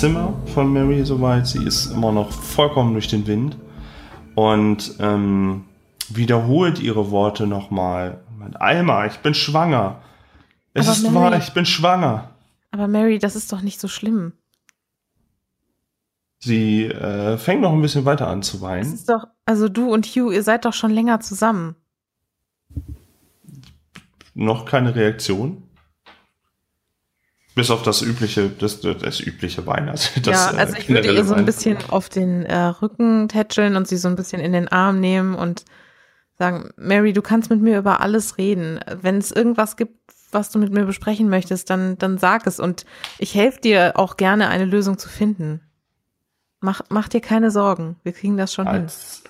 Zimmer 0.00 0.32
von 0.54 0.72
Mary 0.72 1.04
soweit. 1.04 1.46
Sie 1.46 1.62
ist 1.62 1.92
immer 1.92 2.10
noch 2.10 2.32
vollkommen 2.32 2.94
durch 2.94 3.08
den 3.08 3.26
Wind 3.26 3.58
und 4.34 4.94
ähm, 4.98 5.64
wiederholt 6.08 6.78
ihre 6.80 7.10
Worte 7.10 7.46
nochmal. 7.46 8.20
Alma, 8.54 9.04
ich 9.04 9.18
bin 9.18 9.34
schwanger. 9.34 10.00
Es 10.72 10.86
Aber 10.88 10.96
ist 10.96 11.02
Mary- 11.02 11.14
wahr, 11.16 11.36
ich 11.38 11.52
bin 11.52 11.66
schwanger. 11.66 12.30
Aber 12.70 12.88
Mary, 12.88 13.18
das 13.18 13.36
ist 13.36 13.52
doch 13.52 13.60
nicht 13.60 13.78
so 13.78 13.88
schlimm. 13.88 14.32
Sie 16.38 16.86
äh, 16.86 17.36
fängt 17.36 17.60
noch 17.60 17.74
ein 17.74 17.82
bisschen 17.82 18.06
weiter 18.06 18.26
an 18.28 18.42
zu 18.42 18.56
Es 18.56 18.62
weinen. 18.62 18.94
ist 18.94 19.06
doch, 19.10 19.26
also 19.44 19.68
du 19.68 19.92
und 19.92 20.06
Hugh, 20.06 20.32
ihr 20.32 20.42
seid 20.42 20.64
doch 20.64 20.72
schon 20.72 20.92
länger 20.92 21.20
zusammen. 21.20 21.76
Noch 24.32 24.64
keine 24.64 24.94
Reaktion. 24.94 25.62
Bis 27.54 27.70
auf 27.70 27.82
das 27.82 28.02
übliche, 28.02 28.48
das, 28.48 28.80
das 28.80 29.20
übliche 29.20 29.66
Weinen. 29.66 29.88
Also 29.88 30.20
das, 30.20 30.34
ja, 30.34 30.58
also 30.58 30.74
äh, 30.74 30.78
ich 30.78 30.88
würde 30.88 31.12
ihr 31.12 31.24
so 31.24 31.34
ein 31.34 31.44
bisschen 31.44 31.78
auf 31.88 32.08
den 32.08 32.44
äh, 32.46 32.56
Rücken 32.56 33.28
tätscheln 33.28 33.76
und 33.76 33.88
sie 33.88 33.96
so 33.96 34.08
ein 34.08 34.16
bisschen 34.16 34.40
in 34.40 34.52
den 34.52 34.68
Arm 34.68 35.00
nehmen 35.00 35.34
und 35.34 35.64
sagen, 36.38 36.70
Mary, 36.76 37.12
du 37.12 37.22
kannst 37.22 37.50
mit 37.50 37.60
mir 37.60 37.78
über 37.78 38.00
alles 38.00 38.38
reden. 38.38 38.80
Wenn 39.00 39.18
es 39.18 39.30
irgendwas 39.30 39.76
gibt, 39.76 39.94
was 40.32 40.50
du 40.50 40.58
mit 40.58 40.72
mir 40.72 40.86
besprechen 40.86 41.28
möchtest, 41.28 41.70
dann, 41.70 41.98
dann 41.98 42.18
sag 42.18 42.46
es 42.46 42.60
und 42.60 42.84
ich 43.18 43.34
helfe 43.34 43.60
dir 43.60 43.92
auch 43.96 44.16
gerne, 44.16 44.48
eine 44.48 44.64
Lösung 44.64 44.98
zu 44.98 45.08
finden. 45.08 45.60
Mach, 46.60 46.82
mach 46.88 47.08
dir 47.08 47.20
keine 47.20 47.50
Sorgen, 47.50 47.96
wir 48.02 48.12
kriegen 48.12 48.36
das 48.36 48.52
schon 48.52 48.66
hin. 48.66 48.82
als, 48.82 49.22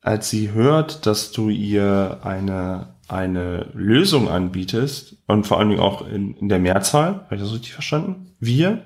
als 0.00 0.30
sie 0.30 0.52
hört, 0.52 1.06
dass 1.06 1.32
du 1.32 1.48
ihr 1.48 2.20
eine, 2.22 2.94
eine 3.08 3.70
Lösung 3.74 4.28
anbietest 4.28 5.16
und 5.26 5.46
vor 5.46 5.58
allen 5.58 5.70
Dingen 5.70 5.80
auch 5.80 6.06
in, 6.06 6.34
in 6.36 6.48
der 6.48 6.58
Mehrzahl, 6.58 7.22
habe 7.24 7.34
ich 7.36 7.40
das 7.40 7.52
richtig 7.52 7.72
verstanden? 7.72 8.34
Wir? 8.40 8.82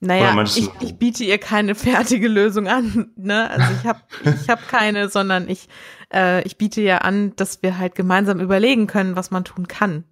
Naja, 0.00 0.42
ich, 0.44 0.68
ich 0.80 0.96
biete 0.96 1.24
ihr 1.24 1.38
keine 1.38 1.74
fertige 1.74 2.28
Lösung 2.28 2.68
an. 2.68 3.10
Ne? 3.16 3.50
Also 3.50 3.66
ich 3.78 3.86
habe 3.86 4.00
ich 4.42 4.48
hab 4.48 4.66
keine, 4.68 5.08
sondern 5.08 5.48
ich, 5.48 5.68
äh, 6.12 6.42
ich 6.44 6.56
biete 6.56 6.80
ihr 6.80 7.04
an, 7.04 7.34
dass 7.36 7.62
wir 7.62 7.78
halt 7.78 7.94
gemeinsam 7.94 8.40
überlegen 8.40 8.86
können, 8.86 9.14
was 9.14 9.30
man 9.30 9.44
tun 9.44 9.68
kann. 9.68 10.04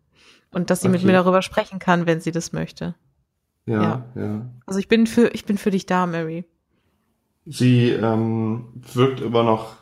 Und 0.50 0.70
dass 0.70 0.80
sie 0.80 0.88
mit 0.88 1.00
Okay. 1.00 1.06
mir 1.06 1.12
darüber 1.12 1.42
sprechen 1.42 1.78
kann, 1.78 2.06
wenn 2.06 2.20
sie 2.20 2.32
das 2.32 2.52
möchte. 2.52 2.94
Ja, 3.66 4.06
ja. 4.14 4.46
Also 4.66 4.78
ich 4.80 4.88
bin 4.88 5.06
für, 5.06 5.28
ich 5.28 5.44
bin 5.44 5.58
für 5.58 5.70
dich 5.70 5.84
da, 5.84 6.06
Mary. 6.06 6.44
Sie 7.44 7.90
ähm, 7.90 8.66
wirkt 8.92 9.20
immer 9.20 9.42
noch 9.42 9.77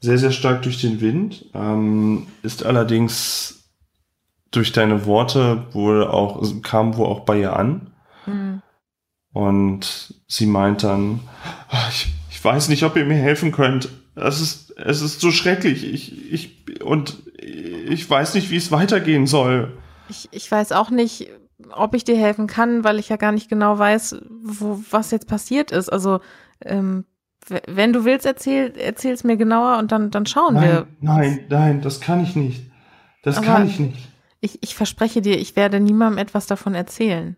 sehr, 0.00 0.18
sehr 0.18 0.32
stark 0.32 0.62
durch 0.62 0.80
den 0.80 1.00
Wind, 1.00 1.46
ähm, 1.54 2.26
ist 2.42 2.64
allerdings 2.64 3.68
durch 4.50 4.72
deine 4.72 5.06
Worte 5.06 5.64
wohl 5.72 6.04
auch, 6.06 6.42
kam 6.62 6.96
wohl 6.96 7.06
auch 7.06 7.20
bei 7.20 7.40
ihr 7.40 7.56
an. 7.56 7.92
Hm. 8.24 8.62
Und 9.32 10.14
sie 10.26 10.46
meint 10.46 10.82
dann, 10.82 11.20
"Ah, 11.68 11.86
ich, 11.90 12.08
ich 12.30 12.42
weiß 12.42 12.68
nicht, 12.68 12.82
ob 12.82 12.96
ihr 12.96 13.04
mir 13.04 13.14
helfen 13.14 13.52
könnt. 13.52 13.90
Es 14.16 14.40
ist, 14.40 14.76
es 14.76 15.02
ist 15.02 15.20
so 15.20 15.30
schrecklich. 15.30 15.84
Ich, 15.84 16.32
ich, 16.32 16.82
und 16.82 17.18
ich 17.38 18.08
weiß 18.08 18.34
nicht, 18.34 18.50
wie 18.50 18.56
es 18.56 18.72
weitergehen 18.72 19.26
soll. 19.26 19.76
Ich, 20.08 20.28
ich 20.32 20.50
weiß 20.50 20.72
auch 20.72 20.90
nicht, 20.90 21.28
ob 21.72 21.94
ich 21.94 22.04
dir 22.04 22.16
helfen 22.16 22.46
kann, 22.46 22.82
weil 22.82 22.98
ich 22.98 23.08
ja 23.08 23.16
gar 23.16 23.32
nicht 23.32 23.48
genau 23.48 23.78
weiß, 23.78 24.16
wo, 24.42 24.82
was 24.90 25.10
jetzt 25.10 25.28
passiert 25.28 25.70
ist. 25.70 25.90
Also, 25.90 26.20
ähm, 26.64 27.04
wenn 27.66 27.92
du 27.92 28.04
willst, 28.04 28.26
erzähl, 28.26 28.76
erzähl's 28.76 29.24
mir 29.24 29.36
genauer 29.36 29.78
und 29.78 29.92
dann, 29.92 30.10
dann 30.10 30.26
schauen 30.26 30.54
wir. 30.56 30.86
Nein, 31.00 31.16
nein, 31.20 31.44
nein, 31.48 31.80
das 31.82 32.00
kann 32.00 32.22
ich 32.22 32.36
nicht. 32.36 32.70
Das 33.22 33.38
Aber- 33.38 33.46
kann 33.46 33.66
ich 33.66 33.78
nicht. 33.78 34.08
Ich, 34.42 34.62
ich 34.62 34.74
verspreche 34.74 35.20
dir, 35.20 35.38
ich 35.38 35.54
werde 35.56 35.80
niemandem 35.80 36.18
etwas 36.18 36.46
davon 36.46 36.74
erzählen. 36.74 37.36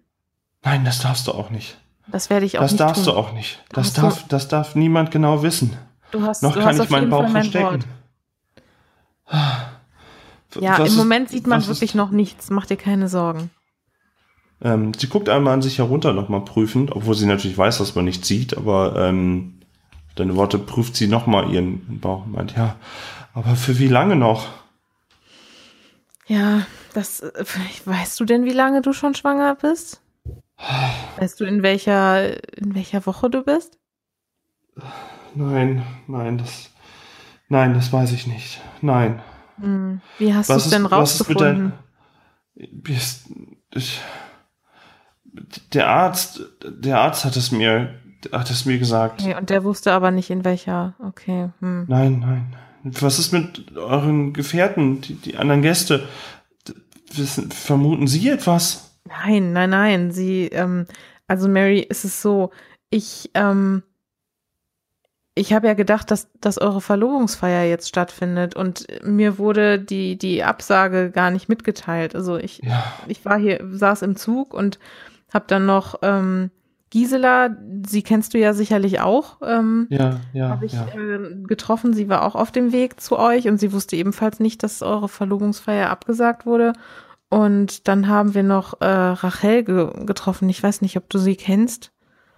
Nein, 0.62 0.85
das 0.85 1.01
darfst 1.01 1.27
du 1.27 1.33
auch 1.33 1.51
nicht. 1.51 1.79
Das 2.07 2.31
werde 2.31 2.47
ich 2.47 2.59
auch 2.59 2.62
Das 2.62 2.73
nicht 2.73 2.81
darfst 2.81 3.05
tun. 3.05 3.15
du 3.15 3.19
auch 3.19 3.33
nicht. 3.33 3.62
Das 3.71 3.87
Hast 3.89 3.97
du- 3.99 4.03
darf, 4.03 4.29
das 4.29 4.49
darf 4.49 4.75
niemand 4.77 5.11
genau 5.11 5.43
wissen. 5.43 5.77
Du 6.12 6.23
hast, 6.23 6.43
Noch 6.43 6.53
du 6.53 6.59
kann 6.61 6.69
hast 6.69 6.77
ich 6.77 6.83
auf 6.83 6.91
meinen 6.91 7.11
Bauch 7.11 7.23
mein 7.23 7.33
verstecken. 7.33 7.85
Ja, 10.61 10.73
Was 10.73 10.79
im 10.81 10.85
ist- 10.87 10.97
Moment 10.97 11.29
sieht 11.31 11.47
man 11.47 11.67
wirklich 11.67 11.91
ist- 11.91 11.95
noch 11.95 12.11
nichts. 12.11 12.51
Mach 12.51 12.67
dir 12.67 12.77
keine 12.77 13.09
Sorgen. 13.09 13.51
Ähm, 14.61 14.93
sie 14.95 15.09
guckt 15.09 15.29
einmal 15.29 15.55
an 15.55 15.62
sich 15.62 15.79
herunter 15.79 16.12
nochmal 16.12 16.45
prüfend, 16.45 16.93
obwohl 16.93 17.15
sie 17.15 17.27
natürlich 17.27 17.57
weiß, 17.59 17.79
dass 17.79 17.95
man 17.97 18.05
nichts 18.05 18.29
sieht, 18.29 18.57
aber 18.57 18.95
ähm, 18.97 19.59
deine 20.15 20.37
Worte 20.37 20.59
prüft 20.59 20.97
sie 20.97 21.09
nochmal 21.09 21.53
ihren 21.53 22.00
Bauch 22.00 22.25
und 22.25 22.33
meint, 22.33 22.56
ja, 22.56 22.77
aber 23.34 23.56
für 23.56 23.78
wie 23.78 23.89
lange 23.89 24.17
noch? 24.17 24.49
Ja, 26.27 26.67
das. 26.95 27.21
äh, 27.21 27.45
Weißt 27.84 28.19
du 28.21 28.25
denn, 28.25 28.45
wie 28.45 28.53
lange 28.53 28.83
du 28.83 28.93
schon 28.93 29.15
schwanger 29.15 29.55
bist? 29.55 30.00
Weißt 31.19 31.41
du, 31.41 31.45
in 31.45 31.62
welcher, 31.62 32.56
in 32.56 32.75
welcher 32.75 33.05
Woche 33.06 33.28
du 33.28 33.43
bist? 33.43 33.78
Nein, 35.34 35.84
nein, 36.06 36.39
das, 36.39 36.71
nein, 37.49 37.75
das 37.75 37.93
weiß 37.93 38.12
ich 38.12 38.27
nicht. 38.27 38.61
Nein. 38.81 39.23
Hm. 39.61 40.00
Wie 40.19 40.33
hast 40.34 40.50
du 40.50 40.55
es 40.55 40.71
denn 40.71 40.84
was 40.91 41.21
ist 41.21 41.29
mit 41.29 41.39
rausgefunden? 41.41 41.73
dein, 42.55 43.56
ich, 43.75 44.00
der 45.73 45.89
Arzt, 45.89 46.43
der 46.62 47.00
Arzt 47.00 47.25
hat 47.25 47.37
es 47.37 47.50
mir, 47.50 48.00
hat 48.31 48.50
es 48.50 48.65
mir 48.65 48.78
gesagt. 48.78 49.22
Okay, 49.22 49.34
und 49.37 49.50
der 49.50 49.65
wusste 49.65 49.93
aber 49.93 50.10
nicht, 50.10 50.31
in 50.31 50.44
welcher. 50.44 50.94
Okay. 50.99 51.50
Hm. 51.60 51.87
Nein, 51.88 52.21
nein. 52.21 52.56
Was 52.84 53.19
ist 53.19 53.33
mit 53.33 53.77
euren 53.77 54.33
Gefährten, 54.33 55.00
die, 55.00 55.15
die 55.15 55.37
anderen 55.37 55.62
Gäste? 55.62 56.09
Wissen, 57.15 57.50
vermuten 57.50 58.06
Sie 58.06 58.28
etwas? 58.28 58.97
Nein, 59.06 59.53
nein, 59.53 59.71
nein. 59.71 60.11
Sie, 60.12 60.47
ähm, 60.47 60.87
also 61.28 61.49
Mary, 61.49 61.81
ist 61.81 62.05
es 62.05 62.22
so, 62.22 62.50
ich, 62.91 63.31
ähm, 63.34 63.82
ich 65.34 65.53
habe 65.53 65.66
ja 65.66 65.75
gedacht, 65.75 66.11
dass, 66.11 66.28
dass 66.41 66.59
eure 66.59 66.81
Verlobungsfeier 66.81 67.65
jetzt 67.69 67.88
stattfindet 67.88 68.55
und 68.55 68.87
mir 69.05 69.38
wurde 69.38 69.78
die, 69.78 70.16
die 70.19 70.44
Absage 70.44 71.11
gar 71.11 71.31
nicht 71.31 71.49
mitgeteilt. 71.49 72.15
Also 72.15 72.37
ich, 72.37 72.59
Ja. 72.62 72.84
ich 73.09 73.25
war 73.25 73.38
hier, 73.38 73.61
saß 73.71 74.03
im 74.03 74.16
Zug 74.16 74.53
und 74.55 74.78
habe 75.32 75.44
dann 75.49 75.66
noch 75.66 76.00
ähm, 76.03 76.50
Gisela, 76.93 77.57
sie 77.87 78.03
kennst 78.03 78.35
du 78.35 78.39
ja 78.39 78.53
sicherlich 78.53 79.01
auch, 79.01 79.39
ähm, 79.43 79.87
Ja, 79.89 80.21
ja, 80.35 80.51
habe 80.51 80.67
ich 80.67 80.75
ja. 80.75 80.87
äh, 80.89 81.35
getroffen. 81.45 81.95
Sie 81.95 82.11
war 82.11 82.23
auch 82.23 82.35
auf 82.35 82.53
dem 82.53 82.71
Weg 82.71 83.01
zu 83.01 83.19
euch 83.19 83.49
und 83.49 83.57
sie 83.57 83.73
wusste 83.73 83.97
ebenfalls 83.97 84.41
nicht, 84.41 84.63
dass 84.63 84.83
eure 84.83 85.09
Verlobungsfeier 85.09 85.89
abgesagt 85.89 86.45
wurde. 86.45 86.75
Und 87.31 87.89
dann 87.89 88.09
haben 88.09 88.35
wir 88.35 88.43
noch 88.43 88.83
äh, 88.83 88.85
Rachel 88.87 89.65
ge 89.65 90.05
getroffen. 90.05 90.51
Ich 90.51 90.63
weiß 90.63 90.83
nicht, 90.83 90.99
ob 90.99 91.09
du 91.09 91.17
sie 91.17 91.35
kennst. 91.35 91.93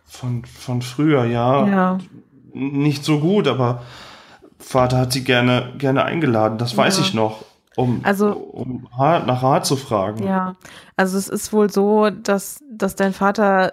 Von, 0.04 0.44
von 0.44 0.82
früher, 0.82 1.24
ja. 1.24 1.66
Ja. 1.66 1.98
Nicht 2.52 3.04
so 3.04 3.18
gut, 3.18 3.48
aber 3.48 3.82
Vater 4.60 4.98
hat 4.98 5.12
sie 5.12 5.24
gerne, 5.24 5.72
gerne 5.78 6.04
eingeladen. 6.04 6.58
Das 6.58 6.76
weiß 6.76 6.98
Ja. 6.98 7.02
ich 7.04 7.12
noch. 7.12 7.44
Um, 7.76 8.02
Also- 8.04 8.30
um 8.30 8.86
nach 8.96 9.42
Rat 9.42 9.66
zu 9.66 9.74
fragen. 9.74 10.24
Ja, 10.24 10.54
also 10.96 11.18
es 11.18 11.28
ist 11.28 11.52
wohl 11.52 11.72
so, 11.72 12.08
dass, 12.10 12.62
dass 12.70 12.94
dein 12.94 13.12
Vater 13.12 13.72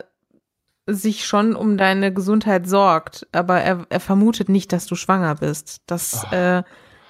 sich 0.87 1.25
schon 1.25 1.55
um 1.55 1.77
deine 1.77 2.13
Gesundheit 2.13 2.67
sorgt, 2.67 3.27
aber 3.31 3.61
er, 3.61 3.85
er 3.89 3.99
vermutet 3.99 4.49
nicht, 4.49 4.73
dass 4.73 4.85
du 4.85 4.95
schwanger 4.95 5.35
bist. 5.35 5.81
Das, 5.85 6.25
Ach, 6.25 6.33
äh, 6.33 6.63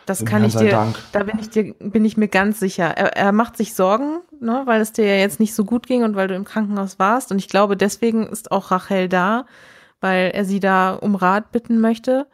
das 0.06 0.26
kann 0.26 0.44
ich 0.44 0.56
dir, 0.56 0.72
Dank. 0.72 0.98
da 1.12 1.24
bin 1.24 1.40
ich 1.40 1.50
dir, 1.50 1.74
bin 1.80 2.04
ich 2.04 2.18
mir 2.18 2.28
ganz 2.28 2.60
sicher. 2.60 2.86
Er, 2.86 3.16
er 3.16 3.32
macht 3.32 3.58
sich 3.58 3.74
Sorgen, 3.74 4.20
ne, 4.40 4.64
weil 4.66 4.82
es 4.82 4.92
dir 4.92 5.06
ja 5.06 5.16
jetzt 5.16 5.40
nicht 5.40 5.56
so 5.56 5.64
gut 5.64 5.88
ging 5.88 6.04
und 6.04 6.16
weil 6.16 6.28
du 6.28 6.36
im 6.36 6.44
Krankenhaus 6.44 7.00
warst. 7.00 7.32
Und 7.32 7.40
ich 7.40 7.48
glaube, 7.48 7.78
deswegen 7.78 8.28
ist 8.28 8.52
auch 8.52 8.72
Rachel 8.72 9.08
da, 9.08 9.46
weil 10.02 10.32
er 10.34 10.46
sie 10.46 10.60
da 10.60 10.94
um 10.94 11.16
Rat 11.16 11.52
bitten 11.52 11.80
möchte. 11.80 12.28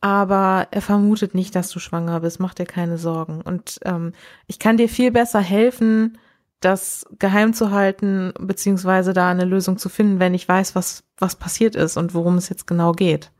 Aber 0.00 0.68
er 0.70 0.82
vermutet 0.82 1.34
nicht, 1.34 1.54
dass 1.54 1.70
du 1.70 1.80
schwanger 1.80 2.20
bist. 2.20 2.40
Mach 2.40 2.54
dir 2.54 2.66
keine 2.66 2.98
Sorgen. 2.98 3.40
Und 3.42 3.80
ähm, 3.84 4.12
ich 4.46 4.58
kann 4.58 4.76
dir 4.76 4.88
viel 4.88 5.10
besser 5.10 5.40
helfen, 5.40 6.18
das 6.60 7.06
geheim 7.18 7.52
zu 7.54 7.70
halten, 7.70 8.32
beziehungsweise 8.38 9.12
da 9.12 9.30
eine 9.30 9.44
Lösung 9.44 9.78
zu 9.78 9.88
finden, 9.88 10.18
wenn 10.18 10.34
ich 10.34 10.48
weiß, 10.48 10.74
was, 10.74 11.04
was 11.16 11.36
passiert 11.36 11.76
ist 11.76 11.96
und 11.96 12.14
worum 12.14 12.36
es 12.36 12.48
jetzt 12.48 12.66
genau 12.66 12.92
geht. 12.92 13.30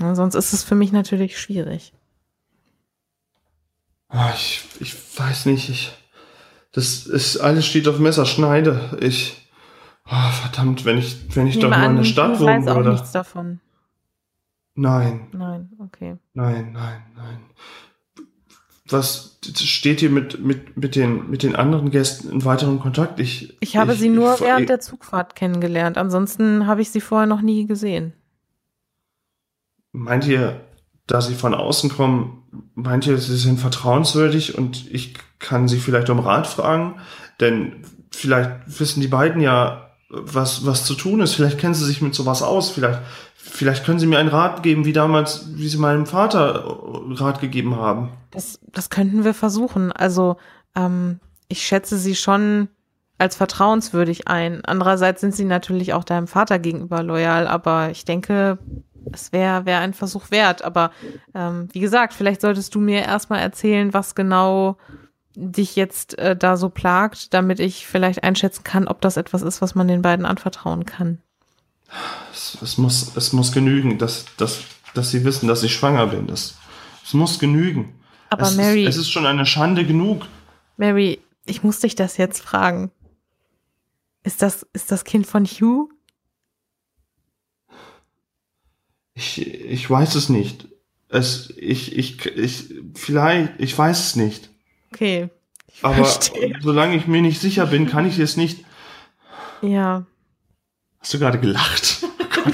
Ja, 0.00 0.14
sonst 0.14 0.34
ist 0.34 0.52
es 0.52 0.62
für 0.64 0.74
mich 0.74 0.92
natürlich 0.92 1.38
schwierig. 1.38 1.92
Ah, 4.08 4.32
Ich, 4.34 4.62
ich 4.80 4.94
weiß 5.18 5.46
nicht, 5.46 5.68
ich, 5.68 5.92
das 6.72 7.06
ist, 7.06 7.38
alles 7.38 7.66
steht 7.66 7.88
auf 7.88 7.98
Messerschneide. 7.98 8.98
Ich, 9.00 9.48
ah, 10.04 10.30
verdammt, 10.30 10.84
wenn 10.84 10.98
ich, 10.98 11.16
wenn 11.36 11.46
ich 11.46 11.58
doch 11.58 11.70
mal 11.70 11.90
in 11.90 11.96
der 11.96 12.04
Stadt 12.04 12.36
du 12.36 12.40
wohnen 12.40 12.66
weißt 12.66 12.68
auch 12.68 12.76
würde. 12.76 12.92
nichts 12.92 13.12
davon. 13.12 13.60
Nein, 14.76 15.28
Nein, 15.32 15.70
okay. 15.78 16.16
nein, 16.34 16.72
nein, 16.72 17.02
nein. 17.16 17.38
Was 18.88 19.38
steht 19.56 20.00
hier 20.00 20.10
mit, 20.10 20.44
mit, 20.44 20.76
mit, 20.76 20.94
den, 20.94 21.30
mit 21.30 21.42
den 21.42 21.56
anderen 21.56 21.90
Gästen 21.90 22.30
in 22.30 22.44
weiterem 22.44 22.80
Kontakt? 22.80 23.18
Ich, 23.18 23.56
Ich 23.60 23.76
habe 23.78 23.94
sie 23.94 24.10
nur 24.10 24.34
ich- 24.34 24.40
während 24.42 24.68
der 24.68 24.80
Zugfahrt 24.80 25.34
kennengelernt. 25.34 25.96
Ansonsten 25.96 26.66
habe 26.66 26.82
ich 26.82 26.90
sie 26.90 27.00
vorher 27.00 27.26
noch 27.26 27.40
nie 27.40 27.66
gesehen. 27.66 28.12
Meint 29.92 30.26
ihr, 30.26 30.60
da 31.06 31.20
sie 31.20 31.34
von 31.34 31.54
außen 31.54 31.90
kommen, 31.90 32.42
meint 32.74 33.06
ihr, 33.06 33.16
sie 33.18 33.36
sind 33.36 33.58
vertrauenswürdig 33.60 34.58
und 34.58 34.90
ich 34.90 35.14
kann 35.38 35.68
sie 35.68 35.78
vielleicht 35.78 36.10
um 36.10 36.18
Rat 36.20 36.46
fragen? 36.46 37.00
Denn 37.40 37.84
vielleicht 38.10 38.50
wissen 38.80 39.00
die 39.00 39.08
beiden 39.08 39.40
ja 39.40 39.90
was, 40.10 40.66
was 40.66 40.84
zu 40.84 40.94
tun 40.94 41.20
ist. 41.20 41.34
Vielleicht 41.34 41.58
kennen 41.58 41.74
Sie 41.74 41.84
sich 41.84 42.00
mit 42.00 42.14
sowas 42.14 42.42
aus. 42.42 42.70
Vielleicht, 42.70 43.00
vielleicht 43.50 43.84
können 43.84 43.98
Sie 43.98 44.06
mir 44.06 44.18
einen 44.18 44.28
Rat 44.28 44.62
geben, 44.62 44.84
wie 44.84 44.92
damals, 44.92 45.46
wie 45.56 45.68
Sie 45.68 45.78
meinem 45.78 46.06
Vater 46.06 46.64
Rat 47.10 47.40
gegeben 47.40 47.76
haben. 47.76 48.10
Das, 48.30 48.58
das 48.72 48.90
könnten 48.90 49.24
wir 49.24 49.34
versuchen. 49.34 49.92
Also, 49.92 50.36
ähm, 50.74 51.20
ich 51.48 51.62
schätze 51.62 51.98
Sie 51.98 52.16
schon 52.16 52.68
als 53.18 53.36
vertrauenswürdig 53.36 54.28
ein. 54.28 54.64
Andererseits 54.64 55.20
sind 55.20 55.34
Sie 55.34 55.44
natürlich 55.44 55.92
auch 55.92 56.04
deinem 56.04 56.26
Vater 56.26 56.58
gegenüber 56.58 57.02
loyal, 57.02 57.46
aber 57.46 57.90
ich 57.90 58.04
denke, 58.04 58.58
es 59.12 59.32
wäre 59.32 59.66
wär 59.66 59.78
ein 59.80 59.94
Versuch 59.94 60.30
wert. 60.30 60.64
Aber 60.64 60.90
ähm, 61.34 61.68
wie 61.72 61.80
gesagt, 61.80 62.12
vielleicht 62.12 62.40
solltest 62.40 62.74
du 62.74 62.80
mir 62.80 63.02
erstmal 63.02 63.40
erzählen, 63.40 63.94
was 63.94 64.14
genau 64.14 64.76
dich 65.36 65.76
jetzt 65.76 66.18
äh, 66.18 66.36
da 66.36 66.56
so 66.56 66.68
plagt, 66.70 67.34
damit 67.34 67.60
ich 67.60 67.86
vielleicht 67.86 68.22
einschätzen 68.22 68.64
kann, 68.64 68.88
ob 68.88 69.00
das 69.00 69.16
etwas 69.16 69.42
ist, 69.42 69.60
was 69.62 69.74
man 69.74 69.88
den 69.88 70.02
beiden 70.02 70.26
anvertrauen 70.26 70.84
kann. 70.84 71.18
Es, 72.32 72.58
es 72.60 72.78
muss, 72.78 73.16
es 73.16 73.32
muss 73.32 73.52
genügen, 73.52 73.98
dass, 73.98 74.26
dass, 74.36 74.60
dass 74.94 75.10
sie 75.10 75.24
wissen, 75.24 75.48
dass 75.48 75.62
ich 75.62 75.74
schwanger 75.74 76.08
bin. 76.08 76.26
Das, 76.26 76.56
es 77.04 77.14
muss 77.14 77.38
genügen. 77.38 77.94
Aber 78.30 78.42
es 78.42 78.56
Mary. 78.56 78.84
Ist, 78.84 78.96
es 78.96 79.02
ist 79.02 79.10
schon 79.10 79.26
eine 79.26 79.46
Schande 79.46 79.86
genug. 79.86 80.26
Mary, 80.76 81.20
ich 81.46 81.62
muss 81.62 81.80
dich 81.80 81.94
das 81.94 82.16
jetzt 82.16 82.40
fragen. 82.40 82.90
Ist 84.22 84.42
das, 84.42 84.66
ist 84.72 84.90
das 84.90 85.04
Kind 85.04 85.26
von 85.26 85.44
Hugh? 85.44 85.88
Ich, 89.14 89.46
ich 89.46 89.88
weiß 89.88 90.16
es 90.16 90.28
nicht. 90.28 90.66
Es, 91.08 91.52
ich, 91.56 91.96
ich, 91.96 92.26
ich, 92.26 92.74
vielleicht, 92.94 93.52
ich 93.58 93.76
weiß 93.76 94.00
es 94.00 94.16
nicht. 94.16 94.50
Okay. 94.92 95.28
Aber 95.82 95.94
verstehe. 95.94 96.56
solange 96.60 96.96
ich 96.96 97.06
mir 97.06 97.22
nicht 97.22 97.40
sicher 97.40 97.66
bin, 97.66 97.86
kann 97.86 98.06
ich 98.06 98.18
es 98.18 98.36
nicht. 98.36 98.64
Ja. 99.62 100.06
Hast 101.04 101.12
du 101.12 101.18
gerade 101.18 101.38
gelacht? 101.38 102.02
Oh 102.46 102.50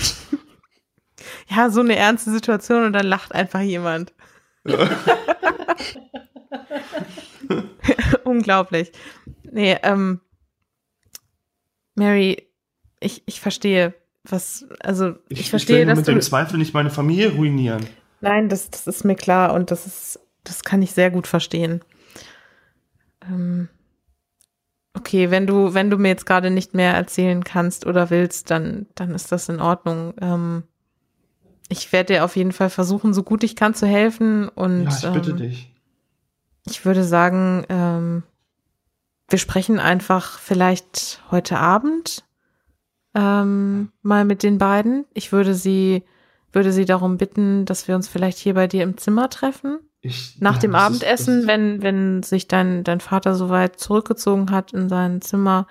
ja, 1.56 1.68
so 1.68 1.80
eine 1.80 1.96
ernste 1.96 2.30
Situation 2.30 2.84
und 2.84 2.92
dann 2.92 3.06
lacht 3.06 3.34
einfach 3.34 3.60
jemand. 3.60 4.12
Unglaublich. 8.24 8.92
Nee, 9.50 9.76
ähm, 9.82 10.20
Mary, 11.96 12.46
ich, 13.00 13.24
ich 13.26 13.40
verstehe, 13.40 13.94
was, 14.22 14.64
also 14.78 15.16
ich, 15.28 15.40
ich 15.40 15.50
verstehe, 15.50 15.78
ich 15.78 15.80
will 15.80 15.86
dass 15.86 15.98
mit 15.98 16.06
du, 16.06 16.12
dem 16.12 16.20
Zweifel 16.20 16.56
nicht 16.56 16.72
meine 16.72 16.90
Familie 16.90 17.32
ruinieren. 17.32 17.84
Nein, 18.20 18.48
das, 18.48 18.70
das 18.70 18.86
ist 18.86 19.04
mir 19.04 19.16
klar 19.16 19.54
und 19.54 19.72
das 19.72 19.86
ist, 19.88 20.20
das 20.44 20.62
kann 20.62 20.82
ich 20.82 20.92
sehr 20.92 21.10
gut 21.10 21.26
verstehen. 21.26 21.80
Ähm, 23.28 23.68
okay, 24.94 25.30
wenn 25.30 25.46
du, 25.46 25.74
wenn 25.74 25.90
du 25.90 25.96
mir 25.96 26.08
jetzt 26.08 26.26
gerade 26.26 26.50
nicht 26.50 26.74
mehr 26.74 26.94
erzählen 26.94 27.44
kannst 27.44 27.86
oder 27.86 28.10
willst, 28.10 28.50
dann, 28.50 28.86
dann 28.94 29.14
ist 29.14 29.32
das 29.32 29.48
in 29.48 29.60
Ordnung. 29.60 30.14
Ähm, 30.20 30.64
ich 31.68 31.92
werde 31.92 32.14
dir 32.14 32.24
auf 32.24 32.36
jeden 32.36 32.52
Fall 32.52 32.70
versuchen, 32.70 33.14
so 33.14 33.22
gut 33.22 33.44
ich 33.44 33.54
kann 33.56 33.74
zu 33.74 33.86
helfen 33.86 34.48
und 34.48 34.84
ja, 34.84 34.90
ich 34.90 35.12
bitte 35.12 35.30
ähm, 35.30 35.36
dich. 35.36 35.72
Ich 36.66 36.84
würde 36.84 37.04
sagen, 37.04 37.64
ähm, 37.68 38.22
wir 39.28 39.38
sprechen 39.38 39.78
einfach 39.78 40.38
vielleicht 40.38 41.22
heute 41.30 41.58
Abend 41.58 42.24
ähm, 43.14 43.92
mal 44.02 44.24
mit 44.24 44.42
den 44.42 44.58
beiden. 44.58 45.06
Ich 45.14 45.32
würde 45.32 45.54
sie, 45.54 46.02
würde 46.52 46.72
sie 46.72 46.84
darum 46.84 47.16
bitten, 47.16 47.64
dass 47.64 47.86
wir 47.88 47.94
uns 47.94 48.08
vielleicht 48.08 48.38
hier 48.38 48.54
bei 48.54 48.66
dir 48.66 48.82
im 48.82 48.96
Zimmer 48.98 49.30
treffen. 49.30 49.78
Ich, 50.02 50.36
Nach 50.40 50.54
ja, 50.54 50.60
dem 50.60 50.74
Abendessen, 50.74 51.40
ist, 51.40 51.46
wenn, 51.46 51.82
wenn 51.82 52.22
sich 52.22 52.48
dein, 52.48 52.84
dein 52.84 53.00
Vater 53.00 53.34
soweit 53.34 53.78
zurückgezogen 53.78 54.50
hat 54.50 54.72
in 54.72 54.88
sein 54.88 55.20
Zimmer, 55.20 55.66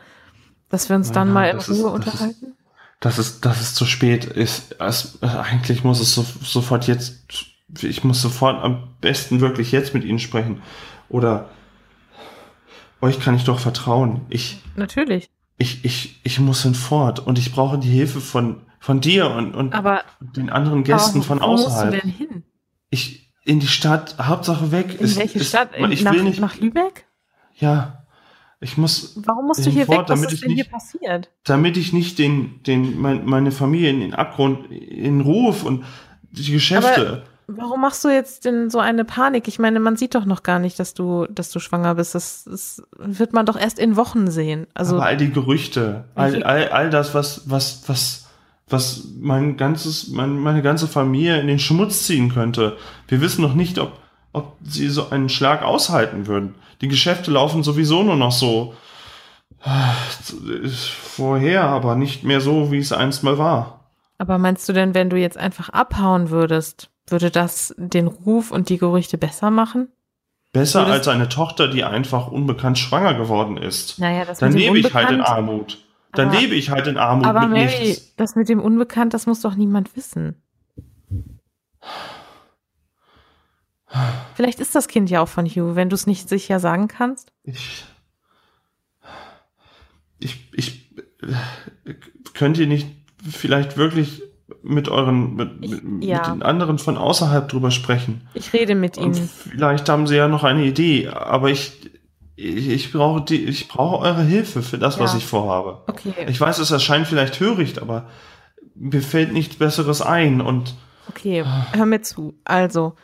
dass 0.69 0.87
wir 0.89 0.95
uns 0.95 1.11
dann 1.11 1.33
nein, 1.33 1.33
mal 1.33 1.45
in 1.49 1.57
Ruhe 1.57 1.75
ist- 1.75 1.83
unterhalten. 2.07 2.53
Das 2.99 3.17
ist, 3.17 3.45
das 3.45 3.61
ist 3.61 3.75
zu 3.75 3.85
spät. 3.85 4.35
Ich, 4.35 4.61
es, 4.77 5.17
eigentlich 5.21 5.85
muss 5.85 6.01
es 6.01 6.13
so, 6.13 6.25
sofort 6.43 6.85
jetzt, 6.85 7.23
ich 7.81 8.03
muss 8.03 8.21
sofort 8.21 8.61
am 8.61 8.89
besten 8.99 9.39
wirklich 9.39 9.71
jetzt 9.71 9.93
mit 9.93 10.03
Ihnen 10.03 10.19
sprechen. 10.19 10.61
Oder 11.07 11.49
euch 13.01 13.19
kann 13.21 13.35
ich 13.35 13.45
doch 13.45 13.59
vertrauen. 13.59 14.21
Ich, 14.29 14.61
Natürlich. 14.75 15.29
ich, 15.57 15.85
ich, 15.85 16.19
ich 16.25 16.39
muss 16.41 16.61
hinfort 16.63 17.19
und 17.25 17.39
ich 17.39 17.53
brauche 17.53 17.79
die 17.79 17.89
Hilfe 17.89 18.19
von, 18.19 18.63
von 18.81 18.99
dir 18.99 19.29
und, 19.31 19.55
und 19.55 19.73
Aber 19.73 20.01
den 20.19 20.49
anderen 20.49 20.83
Gästen 20.83 21.19
aber 21.19 21.25
von 21.27 21.39
wo 21.41 21.47
musst 21.47 21.63
du 21.63 21.69
außerhalb. 21.69 22.01
denn 22.01 22.11
hin? 22.11 22.43
Ich, 22.89 23.28
in 23.45 23.59
die 23.59 23.67
Stadt, 23.67 24.15
Hauptsache 24.21 24.71
weg. 24.71 24.95
In 24.99 25.05
Es- 25.05 25.17
welche 25.17 25.39
es- 25.39 25.49
Stadt? 25.49 25.69
Ich 25.89 26.03
nach, 26.03 26.13
will 26.13 26.23
nicht, 26.23 26.39
nach 26.39 26.57
Lübeck? 26.57 27.05
ja. 27.55 27.95
Ich 28.61 28.75
muss, 28.77 29.13
Warum 29.25 29.47
musst 29.47 29.65
du 29.65 29.69
hier 29.69 29.85
Hinfort, 29.85 30.09
weg? 30.09 30.09
Was 30.09 30.19
damit 30.19 30.27
ist 30.27 30.33
ich 30.33 30.41
denn 30.41 30.49
hier 30.49 30.63
nicht- 30.65 30.71
passiert? 30.71 31.29
damit 31.45 31.77
ich 31.77 31.93
nicht 31.93 32.19
den, 32.19 32.61
den, 32.63 32.99
mein, 32.99 33.25
meine 33.25 33.51
Familie 33.51 33.89
in 33.89 34.01
den 34.01 34.13
Abgrund, 34.13 34.69
in 34.69 35.21
Ruf 35.21 35.63
und 35.63 35.85
die 36.31 36.51
Geschäfte. 36.51 37.23
Warum 37.47 37.79
machst 37.79 38.03
du 38.03 38.09
jetzt 38.09 38.43
denn 38.43 38.69
so 38.69 38.79
eine 38.79 39.05
Panik? 39.05 39.47
Ich 39.47 39.59
meine, 39.59 39.79
man 39.79 39.95
sieht 39.95 40.13
doch 40.13 40.25
noch 40.25 40.43
gar 40.43 40.59
nicht, 40.59 40.77
dass 40.77 40.93
du, 40.93 41.25
dass 41.31 41.51
du 41.51 41.59
schwanger 41.59 41.95
bist. 41.95 42.15
Das, 42.15 42.43
das 42.43 42.83
wird 42.97 43.31
man 43.31 43.45
doch 43.45 43.55
erst 43.57 43.79
in 43.79 43.95
Wochen 43.95 44.29
sehen. 44.29 44.67
Also 44.73 44.97
Aber 44.97 45.05
all 45.05 45.15
die 45.15 45.31
Gerüchte, 45.31 46.03
all, 46.15 46.43
all, 46.43 46.67
all 46.67 46.89
das, 46.89 47.15
was, 47.15 47.49
was, 47.49 47.87
was, 47.87 48.27
was 48.69 49.07
mein 49.19 49.57
ganzes, 49.57 50.09
mein, 50.09 50.37
meine 50.37 50.61
ganze 50.61 50.87
Familie 50.87 51.39
in 51.39 51.47
den 51.47 51.59
Schmutz 51.59 52.05
ziehen 52.05 52.31
könnte. 52.33 52.77
Wir 53.07 53.21
wissen 53.21 53.41
noch 53.41 53.53
nicht, 53.53 53.79
ob, 53.79 53.99
ob 54.33 54.57
sie 54.63 54.89
so 54.89 55.09
einen 55.09 55.29
Schlag 55.29 55.63
aushalten 55.63 56.27
würden. 56.27 56.55
Die 56.81 56.87
Geschäfte 56.87 57.31
laufen 57.31 57.63
sowieso 57.63 58.03
nur 58.03 58.15
noch 58.15 58.31
so 58.31 58.73
äh, 59.63 60.69
vorher, 60.69 61.63
aber 61.63 61.95
nicht 61.95 62.23
mehr 62.23 62.41
so, 62.41 62.71
wie 62.71 62.77
es 62.77 62.93
einst 62.93 63.23
mal 63.23 63.37
war. 63.37 63.91
Aber 64.17 64.37
meinst 64.37 64.67
du 64.67 64.73
denn, 64.73 64.93
wenn 64.93 65.09
du 65.09 65.17
jetzt 65.17 65.37
einfach 65.37 65.69
abhauen 65.69 66.29
würdest, 66.29 66.89
würde 67.07 67.31
das 67.31 67.73
den 67.77 68.07
Ruf 68.07 68.51
und 68.51 68.69
die 68.69 68.77
Gerüchte 68.77 69.17
besser 69.17 69.49
machen? 69.49 69.89
Besser 70.51 70.87
als 70.87 71.07
eine 71.07 71.29
Tochter, 71.29 71.67
die 71.67 71.83
einfach 71.83 72.27
unbekannt 72.27 72.79
schwanger 72.79 73.13
geworden 73.13 73.57
ist. 73.57 73.99
Naja, 73.99 74.25
das 74.25 74.39
Dann 74.39 74.53
lebe 74.53 74.79
ich 74.79 74.93
halt 74.93 75.11
in 75.11 75.21
Armut. 75.21 75.77
Dann 76.13 76.29
Aber- 76.29 76.39
lebe 76.39 76.55
ich 76.55 76.69
halt 76.71 76.87
in 76.87 76.97
Armut 76.97 77.25
Aber 77.25 77.41
mit 77.41 77.51
Mary, 77.51 77.87
nichts. 77.89 78.15
das 78.15 78.35
mit 78.35 78.49
dem 78.49 78.59
Unbekannt, 78.59 79.13
das 79.13 79.25
muss 79.27 79.41
doch 79.41 79.55
niemand 79.55 79.95
wissen. 79.95 80.41
Vielleicht 84.35 84.59
ist 84.59 84.75
das 84.75 84.87
Kind 84.87 85.09
ja 85.09 85.21
auch 85.21 85.27
von 85.27 85.45
Hugh, 85.47 85.75
wenn 85.75 85.89
du 85.89 85.95
es 85.95 86.05
nicht 86.07 86.29
sicher 86.29 86.59
sagen 86.59 86.87
kannst. 86.87 87.31
Ich, 87.43 87.85
ich, 90.19 90.49
ich 90.53 90.89
könnt 92.33 92.57
ihr 92.57 92.67
nicht 92.67 92.87
vielleicht 93.27 93.77
wirklich 93.77 94.21
mit 94.61 94.89
euren, 94.89 95.35
mit, 95.35 95.51
Ich- 95.61 95.81
mit, 95.83 96.03
ja. 96.03 96.17
mit 96.19 96.27
den 96.27 96.43
anderen 96.43 96.77
von 96.77 96.97
außerhalb 96.97 97.47
drüber 97.49 97.71
sprechen? 97.71 98.27
Ich 98.33 98.53
rede 98.53 98.75
mit 98.75 98.97
Und 98.97 99.15
ihnen. 99.17 99.29
vielleicht 99.29 99.89
haben 99.89 100.05
sie 100.07 100.15
ja 100.17 100.27
noch 100.27 100.43
eine 100.43 100.63
Idee, 100.65 101.07
aber 101.07 101.49
ich, 101.49 101.89
ich, 102.39 102.69
ich 102.69 102.91
brauche 102.91 103.21
die, 103.21 103.43
ich 103.45 103.67
brauche 103.67 103.99
eure 104.05 104.23
Hilfe 104.23 104.61
für 104.61 104.77
das, 104.77 104.99
was 104.99 105.13
Ja. 105.13 105.17
ich 105.17 105.25
vorhabe. 105.25 105.83
Okay, 105.87 106.13
Ich 106.27 106.39
weiß, 106.39 106.59
es 106.59 106.71
erscheint 106.71 107.07
vielleicht 107.07 107.35
töricht, 107.35 107.79
aber 107.81 108.07
mir 108.75 109.01
fällt 109.01 109.33
nichts 109.33 109.57
Besseres 109.57 110.01
ein 110.01 110.41
und 110.41 110.75
okay, 111.09 111.43
hör 111.73 111.85
mir 111.85 112.01
zu. 112.01 112.35
Also, 112.45 112.95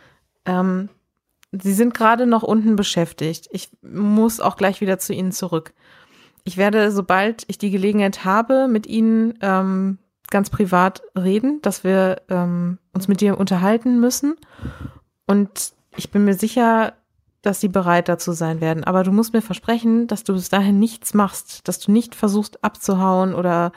ähm, 0.46 0.90
sie 1.52 1.74
sind 1.74 1.94
gerade 1.94 2.26
noch 2.28 2.44
unten 2.44 2.76
beschäftigt. 2.76 3.48
Ich 3.52 3.70
muss 3.82 4.40
auch 4.40 4.56
gleich 4.58 4.80
wieder 4.82 5.00
zu 5.00 5.14
ihnen 5.14 5.32
zurück. 5.32 5.74
Ich 6.44 6.58
werde, 6.58 6.92
sobald 6.92 7.44
ich 7.48 7.58
die 7.58 7.72
Gelegenheit 7.72 8.24
habe, 8.24 8.68
mit 8.68 8.86
ihnen 8.88 9.34
ähm, 9.42 9.98
ganz 10.30 10.50
privat 10.50 11.02
reden, 11.18 11.60
dass 11.62 11.84
wir 11.84 12.22
ähm, 12.30 12.78
uns 12.94 13.08
mit 13.08 13.20
dir 13.22 13.38
unterhalten 13.40 14.00
müssen. 14.00 14.36
Und 15.26 15.74
ich 15.98 16.12
bin 16.12 16.24
mir 16.26 16.36
sicher, 16.36 16.94
dass 17.46 17.60
sie 17.62 17.68
bereit 17.70 18.10
dazu 18.10 18.32
sein 18.32 18.62
werden. 18.62 18.84
Aber 18.84 19.04
du 19.04 19.12
musst 19.12 19.34
mir 19.34 19.42
versprechen, 19.42 20.08
dass 20.08 20.24
du 20.24 20.34
bis 20.34 20.50
dahin 20.50 20.80
nichts 20.80 21.14
machst, 21.14 21.68
dass 21.68 21.80
du 21.80 21.92
nicht 21.92 22.16
versuchst 22.16 22.64
abzuhauen 22.64 23.34
oder 23.36 23.72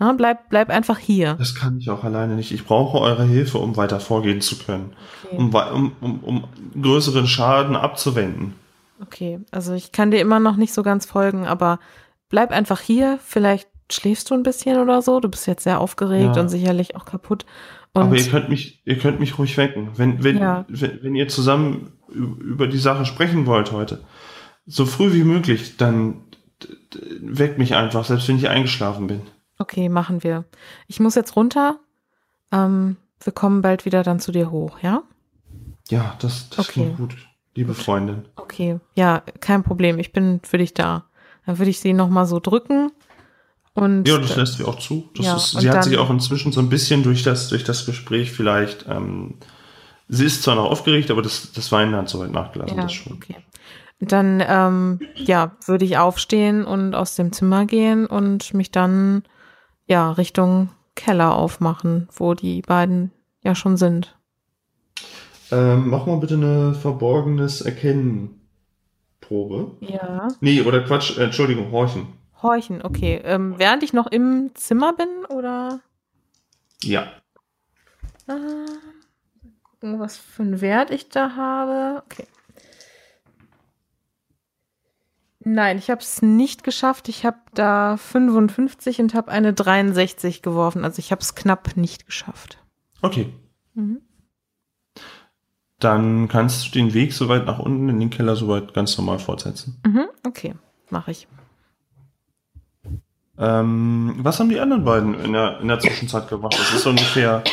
na, 0.00 0.12
bleib, 0.12 0.48
bleib 0.48 0.70
einfach 0.70 0.98
hier. 0.98 1.34
das 1.34 1.56
kann 1.56 1.78
ich 1.78 1.90
auch 1.90 2.04
alleine 2.04 2.36
nicht. 2.36 2.52
Ich 2.52 2.64
brauche 2.64 2.98
eure 2.98 3.24
Hilfe, 3.24 3.58
um 3.58 3.76
weiter 3.76 3.98
vorgehen 3.98 4.40
zu 4.40 4.56
können, 4.56 4.92
Okay. 5.24 5.36
um, 5.36 5.52
um, 5.54 5.92
um, 6.00 6.20
um 6.20 6.44
größeren 6.80 7.26
Schaden 7.26 7.74
abzuwenden. 7.74 8.54
Okay, 9.02 9.40
also 9.50 9.72
ich 9.74 9.90
kann 9.92 10.10
dir 10.12 10.20
immer 10.20 10.38
noch 10.40 10.56
nicht 10.56 10.72
so 10.72 10.82
ganz 10.84 11.04
folgen, 11.06 11.46
aber 11.46 11.80
bleib 12.28 12.52
einfach 12.52 12.80
hier. 12.80 13.18
Vielleicht 13.24 13.68
schläfst 13.90 14.30
du 14.30 14.34
ein 14.34 14.42
bisschen 14.44 14.78
oder 14.78 15.02
so. 15.02 15.18
Du 15.18 15.28
bist 15.28 15.46
jetzt 15.46 15.64
sehr 15.64 15.80
aufgeregt 15.80 16.36
Ja. 16.36 16.42
und 16.42 16.48
sicherlich 16.48 16.94
auch 16.94 17.04
kaputt. 17.04 17.44
Und 17.94 18.02
Aber 18.02 18.16
ihr 18.16 18.26
könnt 18.28 18.48
mich, 18.50 18.80
ihr 18.84 18.98
könnt 18.98 19.18
mich 19.18 19.38
ruhig 19.38 19.56
wecken. 19.56 19.88
Wenn, 19.96 20.22
wenn, 20.22 20.38
Ja. 20.38 20.64
wenn, 20.68 21.02
wenn 21.02 21.14
ihr 21.16 21.26
zusammen 21.28 21.92
über 22.10 22.66
die 22.66 22.78
Sache 22.78 23.04
sprechen 23.04 23.46
wollt 23.46 23.72
heute, 23.72 24.04
so 24.66 24.86
früh 24.86 25.12
wie 25.12 25.24
möglich, 25.24 25.76
dann 25.76 26.22
weckt 27.20 27.58
mich 27.58 27.74
einfach, 27.74 28.04
selbst 28.04 28.28
wenn 28.28 28.36
ich 28.38 28.48
eingeschlafen 28.48 29.06
bin. 29.06 29.22
okay, 29.58 29.88
machen 29.88 30.22
wir. 30.22 30.44
Ich 30.86 31.00
muss 31.00 31.14
jetzt 31.14 31.36
runter. 31.36 31.78
Ähm, 32.52 32.96
wir 33.22 33.32
kommen 33.32 33.62
bald 33.62 33.84
wieder 33.84 34.02
dann 34.02 34.20
zu 34.20 34.32
dir 34.32 34.50
hoch, 34.50 34.78
ja? 34.80 35.02
Ja, 35.90 36.16
das, 36.20 36.48
das 36.50 36.60
Okay. 36.68 36.72
klingt 36.84 36.96
gut, 36.96 37.16
liebe 37.54 37.74
Freundin. 37.74 38.24
Okay, 38.36 38.78
ja, 38.94 39.22
kein 39.40 39.62
Problem. 39.62 39.98
Ich 39.98 40.12
bin 40.12 40.40
für 40.42 40.58
dich 40.58 40.74
da. 40.74 41.04
Dann 41.46 41.58
würde 41.58 41.70
ich 41.70 41.80
sie 41.80 41.92
noch 41.92 42.08
mal 42.08 42.26
so 42.26 42.40
drücken. 42.40 42.90
Und 43.74 44.06
Ja, 44.08 44.18
das 44.18 44.34
lässt 44.36 44.54
sie 44.58 44.64
auch 44.64 44.78
zu. 44.78 45.08
Das 45.16 45.26
Ja, 45.26 45.36
ist, 45.36 45.50
sie 45.52 45.68
hat 45.68 45.76
dann- 45.76 45.82
sich 45.84 45.98
auch 45.98 46.10
inzwischen 46.10 46.52
so 46.52 46.60
ein 46.60 46.68
bisschen 46.68 47.02
durch 47.02 47.22
das, 47.22 47.48
durch 47.48 47.64
das 47.64 47.86
Gespräch 47.86 48.32
vielleicht, 48.32 48.86
ähm, 48.88 49.34
sie 50.08 50.26
ist 50.26 50.42
zwar 50.42 50.56
noch 50.56 50.70
aufgeregt, 50.70 51.10
aber 51.10 51.22
das, 51.22 51.52
das 51.52 51.72
Weinen 51.72 51.94
hat 51.94 52.08
soweit 52.08 52.32
nachgelassen, 52.32 52.76
ja, 52.76 52.82
das 52.82 52.92
schon. 52.92 53.14
okay. 53.14 53.36
Dann, 54.00 54.42
ähm, 54.46 55.00
ja, 55.16 55.56
würde 55.66 55.84
ich 55.84 55.98
aufstehen 55.98 56.64
und 56.64 56.94
aus 56.94 57.16
dem 57.16 57.32
Zimmer 57.32 57.66
gehen 57.66 58.06
und 58.06 58.54
mich 58.54 58.70
dann, 58.70 59.24
ja, 59.86 60.12
Richtung 60.12 60.68
Keller 60.94 61.34
aufmachen, 61.34 62.08
wo 62.12 62.34
die 62.34 62.62
beiden 62.62 63.10
ja 63.42 63.56
schon 63.56 63.76
sind. 63.76 64.16
Ähm, 65.50 65.88
mach 65.88 66.06
mal 66.06 66.18
bitte 66.18 66.34
eine 66.34 66.74
verborgenes 66.74 67.60
Erkennen-Probe. 67.60 69.78
Ja. 69.80 70.28
Nee, 70.40 70.62
oder 70.62 70.82
Quatsch, 70.82 71.18
äh, 71.18 71.24
Entschuldigung, 71.24 71.72
Horchen. 71.72 72.06
Horchen, 72.42 72.82
okay. 72.82 73.20
Ähm, 73.24 73.54
während 73.56 73.82
ich 73.82 73.92
noch 73.92 74.06
im 74.06 74.52
Zimmer 74.54 74.92
bin, 74.92 75.08
oder? 75.28 75.80
Ja. 76.82 77.08
Ah, 78.28 78.34
gucken, 79.80 80.00
was 80.00 80.16
für 80.16 80.42
einen 80.42 80.60
Wert 80.60 80.90
ich 80.90 81.08
da 81.08 81.36
habe. 81.36 82.02
Okay. 82.04 82.26
Nein, 85.40 85.78
ich 85.78 85.88
habe 85.88 86.00
es 86.00 86.20
nicht 86.20 86.64
geschafft. 86.64 87.08
Ich 87.08 87.24
habe 87.24 87.38
da 87.54 87.96
55 87.96 89.00
und 89.00 89.14
habe 89.14 89.30
eine 89.30 89.54
63 89.54 90.42
geworfen. 90.42 90.84
Also 90.84 90.98
ich 90.98 91.10
habe 91.10 91.22
es 91.22 91.34
knapp 91.34 91.76
nicht 91.76 92.06
geschafft. 92.06 92.58
Okay. 93.02 93.32
Mhm. 93.74 94.02
Dann 95.78 96.26
kannst 96.26 96.66
du 96.66 96.70
den 96.72 96.92
Weg 96.92 97.12
soweit 97.12 97.46
nach 97.46 97.60
unten 97.60 97.88
in 97.88 98.00
den 98.00 98.10
Keller 98.10 98.34
soweit 98.34 98.74
ganz 98.74 98.98
normal 98.98 99.20
fortsetzen. 99.20 99.80
Mhm, 99.86 100.08
okay, 100.26 100.56
mache 100.90 101.12
ich. 101.12 101.28
Ähm, 103.38 104.16
was 104.18 104.40
haben 104.40 104.48
die 104.48 104.58
anderen 104.58 104.84
beiden 104.84 105.14
in 105.20 105.32
der, 105.32 105.60
in 105.60 105.68
der 105.68 105.78
Zwischenzeit 105.78 106.28
gemacht? 106.28 106.58
Das 106.58 106.74
ist 106.74 106.84
ungefähr 106.84 107.44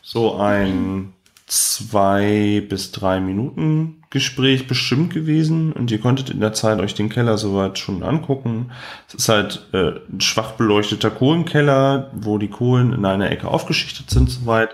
so 0.00 0.36
ein 0.36 1.12
zwei 1.48 2.62
bis 2.68 2.92
drei 2.92 3.20
Minuten 3.20 4.02
Gespräch 4.10 4.68
bestimmt 4.68 5.12
gewesen 5.12 5.72
und 5.72 5.90
ihr 5.90 6.00
konntet 6.00 6.30
in 6.30 6.40
der 6.40 6.52
Zeit 6.52 6.78
euch 6.78 6.94
den 6.94 7.08
Keller 7.08 7.38
soweit 7.38 7.78
schon 7.78 8.02
angucken. 8.02 8.70
Es 9.08 9.14
ist 9.14 9.28
halt 9.28 9.66
äh, 9.72 9.92
ein 10.10 10.20
schwach 10.20 10.52
beleuchteter 10.52 11.10
Kohlenkeller, 11.10 12.10
wo 12.14 12.38
die 12.38 12.48
Kohlen 12.48 12.92
in 12.92 13.04
einer 13.04 13.30
Ecke 13.30 13.48
aufgeschichtet 13.48 14.10
sind 14.10 14.30
soweit, 14.30 14.70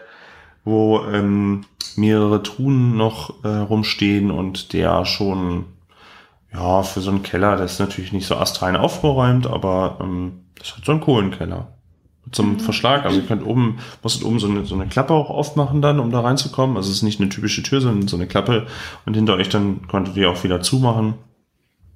wo 0.64 1.04
ähm, 1.04 1.64
mehrere 1.96 2.42
Truhen 2.42 2.96
noch 2.96 3.44
äh, 3.44 3.48
rumstehen 3.48 4.30
und 4.30 4.72
der 4.72 5.04
schon 5.04 5.66
ja, 6.52 6.82
für 6.82 7.00
so 7.00 7.10
einen 7.10 7.22
Keller, 7.22 7.56
das 7.56 7.74
ist 7.74 7.80
natürlich 7.80 8.12
nicht 8.12 8.26
so 8.26 8.36
astrein 8.36 8.76
aufgeräumt, 8.76 9.46
aber 9.46 9.98
ähm, 10.00 10.44
das 10.56 10.68
ist 10.68 10.74
halt 10.74 10.84
so 10.84 10.92
ein 10.92 11.00
Kohlenkeller. 11.00 11.68
So 12.32 12.42
einem 12.42 12.58
Verschlag. 12.58 13.04
Also 13.04 13.20
ihr 13.20 13.26
könnt 13.26 13.46
oben, 13.46 13.78
musstet 14.02 14.24
oben 14.24 14.38
so 14.38 14.48
eine, 14.48 14.64
so 14.64 14.74
eine 14.74 14.86
Klappe 14.86 15.12
auch 15.14 15.30
aufmachen 15.30 15.82
dann, 15.82 16.00
um 16.00 16.10
da 16.10 16.20
reinzukommen. 16.20 16.76
Also 16.76 16.90
es 16.90 16.96
ist 16.96 17.02
nicht 17.02 17.20
eine 17.20 17.28
typische 17.28 17.62
Tür, 17.62 17.80
sondern 17.80 18.08
so 18.08 18.16
eine 18.16 18.26
Klappe. 18.26 18.66
Und 19.06 19.14
hinter 19.14 19.34
euch 19.34 19.48
dann 19.48 19.86
konntet 19.88 20.16
ihr 20.16 20.30
auch 20.30 20.42
wieder 20.44 20.60
zumachen. 20.60 21.14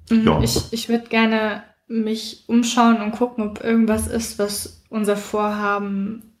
Mhm, 0.09 0.25
Ja. 0.27 0.41
Ich, 0.41 0.71
ich 0.71 0.89
würde 0.89 1.07
gerne 1.09 1.63
mich 1.87 2.43
umschauen 2.47 3.01
und 3.01 3.11
gucken, 3.11 3.49
ob 3.49 3.63
irgendwas 3.63 4.07
ist, 4.07 4.37
was 4.39 4.83
unser 4.89 5.17
Vorhaben 5.17 6.33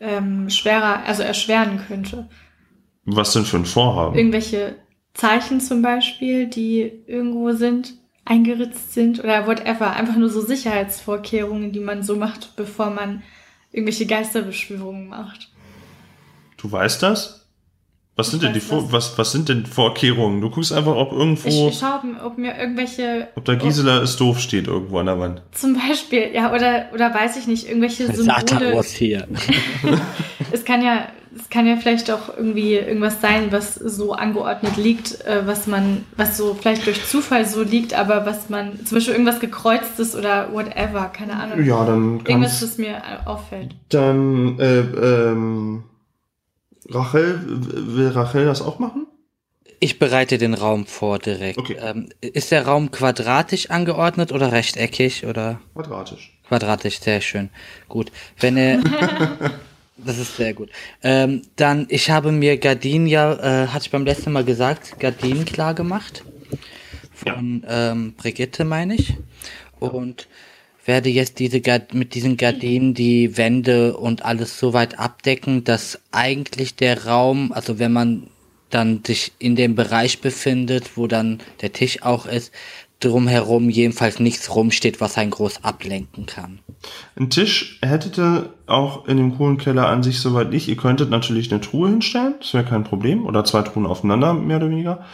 ähm, 0.00 0.50
schwerer, 0.50 1.04
also 1.06 1.22
erschweren 1.22 1.80
könnte. 1.86 2.28
Was 3.04 3.32
denn 3.32 3.44
für 3.44 3.56
ein 3.58 3.64
Vorhaben? 3.64 4.16
Irgendwelche 4.16 4.74
Zeichen 5.14 5.60
zum 5.60 5.80
Beispiel, 5.80 6.46
die 6.48 6.80
irgendwo 7.06 7.52
sind, 7.52 7.94
eingeritzt 8.24 8.92
sind 8.92 9.22
oder 9.22 9.46
whatever. 9.46 9.92
Einfach 9.92 10.16
nur 10.16 10.28
so 10.28 10.40
Sicherheitsvorkehrungen, 10.40 11.72
die 11.72 11.80
man 11.80 12.02
so 12.02 12.16
macht, 12.16 12.56
bevor 12.56 12.90
man 12.90 13.22
irgendwelche 13.72 14.06
Geisterbeschwörungen 14.06 15.08
macht. 15.08 15.50
Du 16.56 16.70
weißt 16.70 17.02
das? 17.02 17.45
Was 18.16 18.30
sind 18.30 18.42
denn 18.42 18.54
die 18.54 18.60
Vor 18.60 18.90
was, 18.92 19.18
was 19.18 19.30
sind 19.30 19.50
denn 19.50 19.66
Vorkehrungen? 19.66 20.40
Du 20.40 20.48
guckst 20.48 20.72
einfach, 20.72 20.96
ob 20.96 21.12
irgendwo, 21.12 21.48
Ich, 21.48 21.66
ich 21.66 21.78
schaue, 21.78 22.00
ob 22.24 22.38
mir 22.38 22.58
irgendwelche, 22.58 23.28
ob 23.36 23.44
da 23.44 23.54
Gisela 23.54 23.98
ist 23.98 24.18
doof 24.18 24.40
steht 24.40 24.68
irgendwo 24.68 24.98
an 24.98 25.06
der 25.06 25.20
Wand. 25.20 25.42
zum 25.52 25.74
Beispiel, 25.74 26.30
ja, 26.32 26.50
oder, 26.54 26.86
oder 26.94 27.14
weiß 27.14 27.36
ich 27.36 27.46
nicht, 27.46 27.68
irgendwelche 27.68 28.06
Symbole. 28.10 28.74
was 28.74 28.90
hier. 28.92 29.28
Es 30.52 30.64
kann 30.64 30.82
ja, 30.82 31.08
es 31.38 31.50
kann 31.50 31.66
ja 31.66 31.76
vielleicht 31.76 32.10
auch 32.10 32.34
irgendwie 32.36 32.74
irgendwas 32.74 33.20
sein, 33.20 33.50
was 33.50 33.74
so 33.74 34.12
angeordnet 34.12 34.76
liegt, 34.76 35.24
äh, 35.26 35.46
was 35.46 35.66
man, 35.66 36.04
was 36.16 36.36
so 36.36 36.54
vielleicht 36.54 36.86
durch 36.86 37.04
Zufall 37.04 37.44
so 37.44 37.62
liegt, 37.62 37.94
aber 37.94 38.26
was 38.26 38.48
man, 38.48 38.84
zum 38.86 38.96
Beispiel 38.96 39.14
irgendwas 39.14 39.40
gekreuztes 39.40 40.14
oder 40.14 40.52
whatever, 40.52 41.10
keine 41.12 41.34
Ahnung. 41.34 41.64
Ja, 41.64 41.84
dann 41.84 42.20
Irgendwas, 42.26 42.60
das 42.60 42.78
mir 42.78 43.02
auffällt. 43.26 43.74
Dann, 43.88 44.58
äh, 44.60 44.80
ähm, 44.80 45.84
Rachel, 46.88 47.40
will 47.46 48.08
Rachel 48.08 48.44
das 48.44 48.62
auch 48.62 48.78
machen? 48.78 49.06
Ich 49.78 49.98
bereite 49.98 50.38
den 50.38 50.54
Raum 50.54 50.86
vor 50.86 51.18
direkt. 51.18 51.58
Okay. 51.58 51.76
Ähm, 51.80 52.08
ist 52.20 52.50
der 52.50 52.66
Raum 52.66 52.90
quadratisch 52.90 53.70
angeordnet 53.70 54.32
oder 54.32 54.52
rechteckig 54.52 55.26
oder 55.26 55.60
Quadratisch. 55.74 56.38
quadratisch? 56.48 57.00
Sehr 57.00 57.20
schön. 57.20 57.50
Gut. 57.88 58.10
Wenn 58.40 58.56
er. 58.56 58.78
das 59.98 60.18
ist 60.18 60.36
sehr 60.36 60.54
gut. 60.54 60.70
Ähm, 61.02 61.42
dann, 61.56 61.86
ich 61.90 62.10
habe 62.10 62.32
mir 62.32 62.56
Gardinen 62.56 63.06
ja, 63.06 63.34
äh, 63.34 63.68
hatte 63.68 63.84
ich 63.84 63.90
beim 63.90 64.04
letzten 64.06 64.32
Mal 64.32 64.44
gesagt, 64.44 64.98
Gardinen 64.98 65.44
klar 65.44 65.74
gemacht. 65.74 66.24
Von 67.12 67.64
ähm, 67.68 68.14
Brigitte, 68.14 68.64
meine 68.64 68.94
ich. 68.94 69.14
Und 69.78 70.28
werde 70.86 71.08
jetzt 71.08 71.38
diese 71.38 71.60
mit 71.92 72.14
diesen 72.14 72.36
Gardinen 72.36 72.94
die 72.94 73.36
Wände 73.36 73.96
und 73.96 74.24
alles 74.24 74.58
so 74.58 74.72
weit 74.72 74.98
abdecken, 74.98 75.64
dass 75.64 76.00
eigentlich 76.12 76.76
der 76.76 77.06
Raum, 77.06 77.52
also 77.52 77.78
wenn 77.78 77.92
man 77.92 78.28
dann 78.70 79.02
sich 79.06 79.32
in 79.38 79.56
dem 79.56 79.74
Bereich 79.74 80.20
befindet, 80.20 80.96
wo 80.96 81.06
dann 81.06 81.38
der 81.60 81.72
Tisch 81.72 82.02
auch 82.02 82.26
ist, 82.26 82.52
drumherum 83.00 83.68
jedenfalls 83.68 84.20
nichts 84.20 84.54
rumsteht, 84.54 85.00
was 85.00 85.18
einen 85.18 85.30
groß 85.30 85.64
ablenken 85.64 86.26
kann. 86.26 86.60
Ein 87.16 87.30
Tisch 87.30 87.78
hättet 87.82 88.18
ihr 88.18 88.54
auch 88.66 89.06
in 89.06 89.18
dem 89.18 89.36
Kohlenkeller 89.36 89.86
an 89.88 90.02
sich 90.02 90.18
soweit 90.20 90.50
nicht. 90.50 90.68
Ihr 90.68 90.76
könntet 90.76 91.10
natürlich 91.10 91.50
eine 91.50 91.60
Truhe 91.60 91.90
hinstellen, 91.90 92.34
das 92.40 92.54
wäre 92.54 92.64
kein 92.64 92.84
Problem. 92.84 93.26
Oder 93.26 93.44
zwei 93.44 93.62
Truhen 93.62 93.86
aufeinander, 93.86 94.34
mehr 94.34 94.56
oder 94.56 94.70
weniger. 94.70 95.04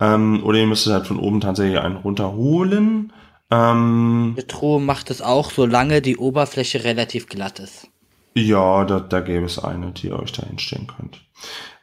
Ähm, 0.00 0.42
oder 0.44 0.58
ihr 0.58 0.66
müsstet 0.66 0.92
halt 0.92 1.06
von 1.06 1.18
oben 1.18 1.40
tatsächlich 1.40 1.78
einen 1.78 1.96
runterholen. 1.96 3.12
Ähm, 3.54 4.34
Die 4.38 4.46
Truhe 4.46 4.80
macht 4.80 5.10
es 5.10 5.22
auch, 5.22 5.50
solange 5.50 6.00
die 6.02 6.16
Oberfläche 6.16 6.84
relativ 6.84 7.28
glatt 7.28 7.58
ist. 7.60 7.88
ja, 8.34 8.84
da, 8.84 9.00
da 9.00 9.20
gäbe 9.20 9.46
es 9.46 9.58
eine, 9.58 9.92
die 9.92 10.08
ihr 10.08 10.18
euch 10.18 10.32
da 10.32 10.44
hinstellen 10.44 10.86
könnt. 10.88 11.20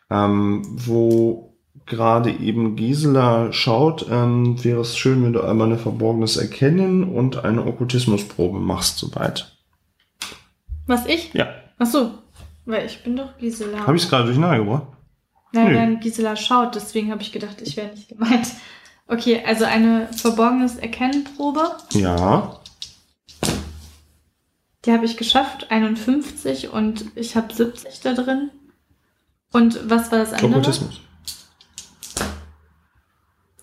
Ähm, 0.10 0.64
wo 0.70 1.56
gerade 1.86 2.32
eben 2.32 2.76
Gisela 2.76 3.54
schaut, 3.54 4.06
ähm, 4.10 4.62
wäre 4.64 4.82
es 4.82 4.98
schön, 4.98 5.24
wenn 5.24 5.34
du 5.34 5.42
einmal 5.42 5.68
eine 5.68 5.78
verborgenes 5.78 6.36
Erkennen 6.38 7.04
und 7.06 7.44
eine 7.46 7.66
Okkultismusprobe 7.66 8.60
machst, 8.60 8.98
soweit. 8.98 9.56
Was 10.88 11.06
ich? 11.06 11.34
Ja. 11.34 11.48
Ach 11.80 11.86
so, 11.86 12.12
weil 12.66 12.86
ich 12.86 13.02
bin 13.04 13.16
doch 13.16 13.38
Gisela. 13.38 13.80
Habe 13.88 13.96
ich 13.96 14.04
es 14.04 14.10
gerade 14.10 14.26
durcheinander 14.26 14.58
gebracht? 14.60 14.88
Nein, 15.54 15.74
nein, 15.74 16.00
Gisela 16.00 16.36
schaut, 16.36 16.76
deswegen 16.76 17.12
habe 17.12 17.22
ich 17.22 17.32
gedacht, 17.32 17.62
ich 17.62 17.76
wäre 17.78 17.92
nicht 17.94 18.10
gemeint. 18.10 18.48
Okay, 19.12 19.44
also 19.46 19.66
eine 19.66 20.08
verborgenes 20.14 20.78
Erkennenprobe, 20.78 21.64
Ja. 21.92 22.56
die 24.86 24.92
habe 24.94 25.04
ich 25.06 25.18
geschafft, 25.18 25.68
51 25.70 26.70
und 26.70 27.06
ich 27.16 27.36
habe 27.36 27.54
70 27.54 28.00
da 28.00 28.14
drin. 28.14 28.52
Und 29.52 29.90
was 29.90 30.12
war 30.14 30.20
das 30.20 30.32
andere? 30.32 30.48
Okkultismus. 30.60 31.02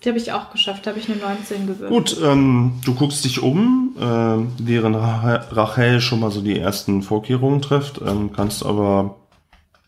Die 0.03 0.09
habe 0.09 0.19
ich 0.19 0.31
auch 0.31 0.51
geschafft, 0.51 0.85
da 0.85 0.91
habe 0.91 0.99
ich 0.99 1.09
eine 1.09 1.17
19 1.19 1.65
gewürfelt. 1.67 1.89
Gut, 1.89 2.17
ähm, 2.23 2.79
du 2.85 2.93
guckst 2.93 3.25
dich 3.25 3.41
um, 3.41 3.95
ähm, 3.99 4.51
während 4.59 4.95
Ra- 4.95 5.45
Rachel 5.51 5.99
schon 5.99 6.19
mal 6.21 6.31
so 6.31 6.41
die 6.41 6.57
ersten 6.57 7.01
Vorkehrungen 7.01 7.61
trifft, 7.61 7.99
ähm, 8.05 8.31
kannst 8.33 8.63
aber 8.63 9.17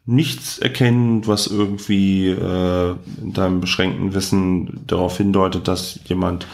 nichts 0.05 0.57
erkennen, 0.57 1.27
was 1.27 1.47
irgendwie 1.47 2.29
äh, 2.29 2.95
in 3.21 3.33
deinem 3.33 3.61
beschränkten 3.61 4.13
Wissen 4.13 4.81
darauf 4.87 5.17
hindeutet, 5.17 5.67
dass 5.67 5.99
jemand 6.05 6.47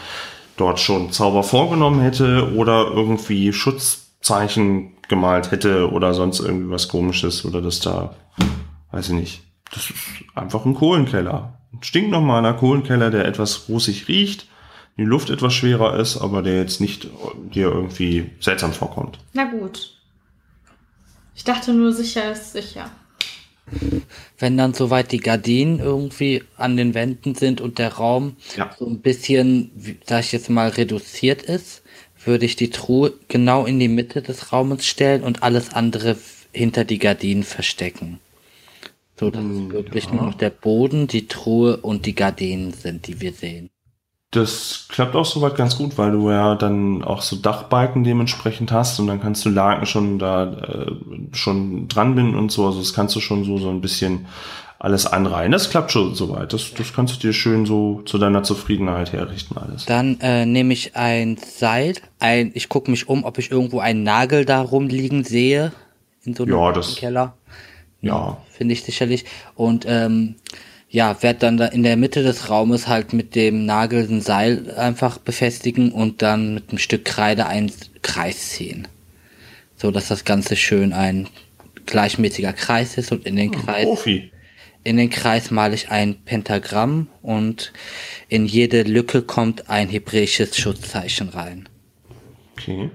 dort 0.56 0.80
schon 0.80 1.12
Zauber 1.12 1.42
vorgenommen 1.42 2.00
hätte 2.00 2.54
oder 2.54 2.90
irgendwie 2.92 3.52
Schutzzeichen 3.52 4.92
gemalt 5.08 5.50
hätte 5.50 5.90
oder 5.90 6.12
sonst 6.12 6.40
irgendwie 6.40 6.70
was 6.70 6.88
komisches 6.88 7.44
oder 7.44 7.62
dass 7.62 7.80
da, 7.80 8.14
weiß 8.90 9.08
ich 9.08 9.14
nicht, 9.14 9.42
das 9.72 9.90
ist 9.90 9.94
einfach 10.34 10.64
ein 10.64 10.74
Kohlenkeller. 10.74 11.58
Ein 11.72 11.82
stinknormaler 11.82 12.54
Kohlenkeller, 12.54 13.10
der 13.10 13.24
etwas 13.26 13.68
rußig 13.68 14.08
riecht, 14.08 14.46
die 14.96 15.04
Luft 15.04 15.30
etwas 15.30 15.54
schwerer 15.54 15.98
ist, 15.98 16.18
aber 16.18 16.42
der 16.42 16.56
jetzt 16.56 16.80
nicht 16.80 17.08
dir 17.54 17.70
irgendwie 17.70 18.30
seltsam 18.40 18.72
vorkommt. 18.72 19.18
Na 19.32 19.44
gut. 19.44 19.94
Ich 21.34 21.44
dachte 21.44 21.72
nur, 21.72 21.92
sicher 21.92 22.32
ist 22.32 22.52
sicher. 22.52 22.90
Wenn 24.38 24.56
dann 24.56 24.74
soweit 24.74 25.12
die 25.12 25.18
Gardinen 25.18 25.80
irgendwie 25.80 26.42
an 26.56 26.76
den 26.76 26.94
Wänden 26.94 27.34
sind 27.34 27.60
und 27.60 27.78
der 27.78 27.94
Raum 27.94 28.36
Ja. 28.56 28.74
so 28.78 28.86
ein 28.86 29.00
bisschen, 29.00 29.70
sag 30.06 30.20
ich 30.20 30.32
jetzt 30.32 30.50
mal, 30.50 30.68
reduziert 30.68 31.42
ist, 31.42 31.82
würde 32.24 32.44
ich 32.44 32.56
die 32.56 32.70
Truhe 32.70 33.14
genau 33.28 33.64
in 33.64 33.78
die 33.78 33.88
Mitte 33.88 34.22
des 34.22 34.52
Raumes 34.52 34.86
stellen 34.86 35.22
und 35.22 35.42
alles 35.42 35.72
andere 35.72 36.16
hinter 36.52 36.84
die 36.84 36.98
Gardinen 36.98 37.44
verstecken. 37.44 38.20
So 39.18 39.30
dass 39.30 39.44
es 39.44 39.70
wirklich 39.70 40.04
ja. 40.04 40.14
nur 40.14 40.22
noch 40.26 40.34
der 40.34 40.50
Boden, 40.50 41.08
die 41.08 41.26
Truhe 41.26 41.78
und 41.78 42.06
die 42.06 42.14
Gardinen 42.14 42.72
sind, 42.72 43.06
die 43.06 43.20
wir 43.20 43.32
sehen. 43.32 43.70
Das 44.30 44.86
klappt 44.90 45.16
auch 45.16 45.24
soweit 45.24 45.56
ganz 45.56 45.78
gut, 45.78 45.96
weil 45.96 46.12
du 46.12 46.30
ja 46.30 46.54
dann 46.54 47.02
auch 47.02 47.22
so 47.22 47.36
Dachbalken 47.36 48.04
dementsprechend 48.04 48.70
hast 48.72 49.00
und 49.00 49.06
dann 49.06 49.22
kannst 49.22 49.42
du 49.46 49.48
Laken 49.48 49.86
schon 49.86 50.18
da 50.18 50.52
äh, 50.52 50.92
schon 51.32 51.88
dran 51.88 52.14
binden 52.14 52.36
und 52.36 52.52
so. 52.52 52.66
Also 52.66 52.80
das 52.80 52.92
kannst 52.92 53.16
du 53.16 53.20
schon 53.20 53.44
so, 53.44 53.56
so 53.56 53.70
ein 53.70 53.80
bisschen 53.80 54.26
alles 54.78 55.06
anreihen. 55.06 55.50
Das 55.50 55.70
klappt 55.70 55.92
schon 55.92 56.14
soweit. 56.14 56.52
Das, 56.52 56.74
das 56.74 56.92
kannst 56.92 57.14
du 57.16 57.18
dir 57.26 57.32
schön 57.32 57.64
so 57.64 58.02
zu 58.04 58.18
deiner 58.18 58.42
Zufriedenheit 58.42 59.12
herrichten 59.14 59.56
alles. 59.56 59.86
Dann 59.86 60.20
äh, 60.20 60.44
nehme 60.44 60.74
ich 60.74 60.94
ein 60.94 61.38
Seil, 61.38 61.94
ein, 62.18 62.50
ich 62.54 62.68
gucke 62.68 62.90
mich 62.90 63.08
um, 63.08 63.24
ob 63.24 63.38
ich 63.38 63.50
irgendwo 63.50 63.80
einen 63.80 64.02
Nagel 64.02 64.44
da 64.44 64.60
rumliegen 64.60 65.24
sehe. 65.24 65.72
In 66.24 66.34
so 66.34 66.42
einem 66.44 66.52
Ja, 66.52 66.70
das- 66.72 66.96
Keller. 66.96 67.34
Ja. 68.02 68.36
Finde 68.50 68.74
ich 68.74 68.84
sicherlich. 68.84 69.24
Und 69.56 69.84
ähm, 69.88 70.34
ja, 70.88 71.22
werde 71.22 71.40
dann 71.40 71.56
da 71.58 71.66
in 71.66 71.82
der 71.82 71.96
Mitte 71.96 72.22
des 72.22 72.48
Raumes 72.50 72.88
halt 72.88 73.12
mit 73.12 73.34
dem 73.34 73.66
Nagel 73.66 74.08
ein 74.08 74.20
Seil 74.22 74.70
einfach 74.76 75.18
befestigen 75.18 75.92
und 75.92 76.22
dann 76.22 76.54
mit 76.54 76.70
einem 76.70 76.78
Stück 76.78 77.04
Kreide 77.04 77.46
einen 77.46 77.70
Kreis 78.02 78.50
ziehen. 78.50 78.88
So 79.76 79.90
dass 79.90 80.08
das 80.08 80.24
Ganze 80.24 80.56
schön 80.56 80.92
ein 80.92 81.28
gleichmäßiger 81.86 82.52
Kreis 82.52 82.96
ist 82.98 83.12
und 83.12 83.26
in 83.26 83.36
den 83.36 83.50
Kreis 83.50 83.84
Profi. 83.84 84.32
in 84.84 84.96
den 84.96 85.10
Kreis 85.10 85.50
male 85.50 85.74
ich 85.74 85.90
ein 85.90 86.24
Pentagramm 86.24 87.08
und 87.22 87.72
in 88.28 88.46
jede 88.46 88.82
Lücke 88.82 89.22
kommt 89.22 89.68
ein 89.70 89.88
hebräisches 89.88 90.56
Schutzzeichen 90.58 91.28
rein. 91.30 91.68
Okay. 92.52 92.90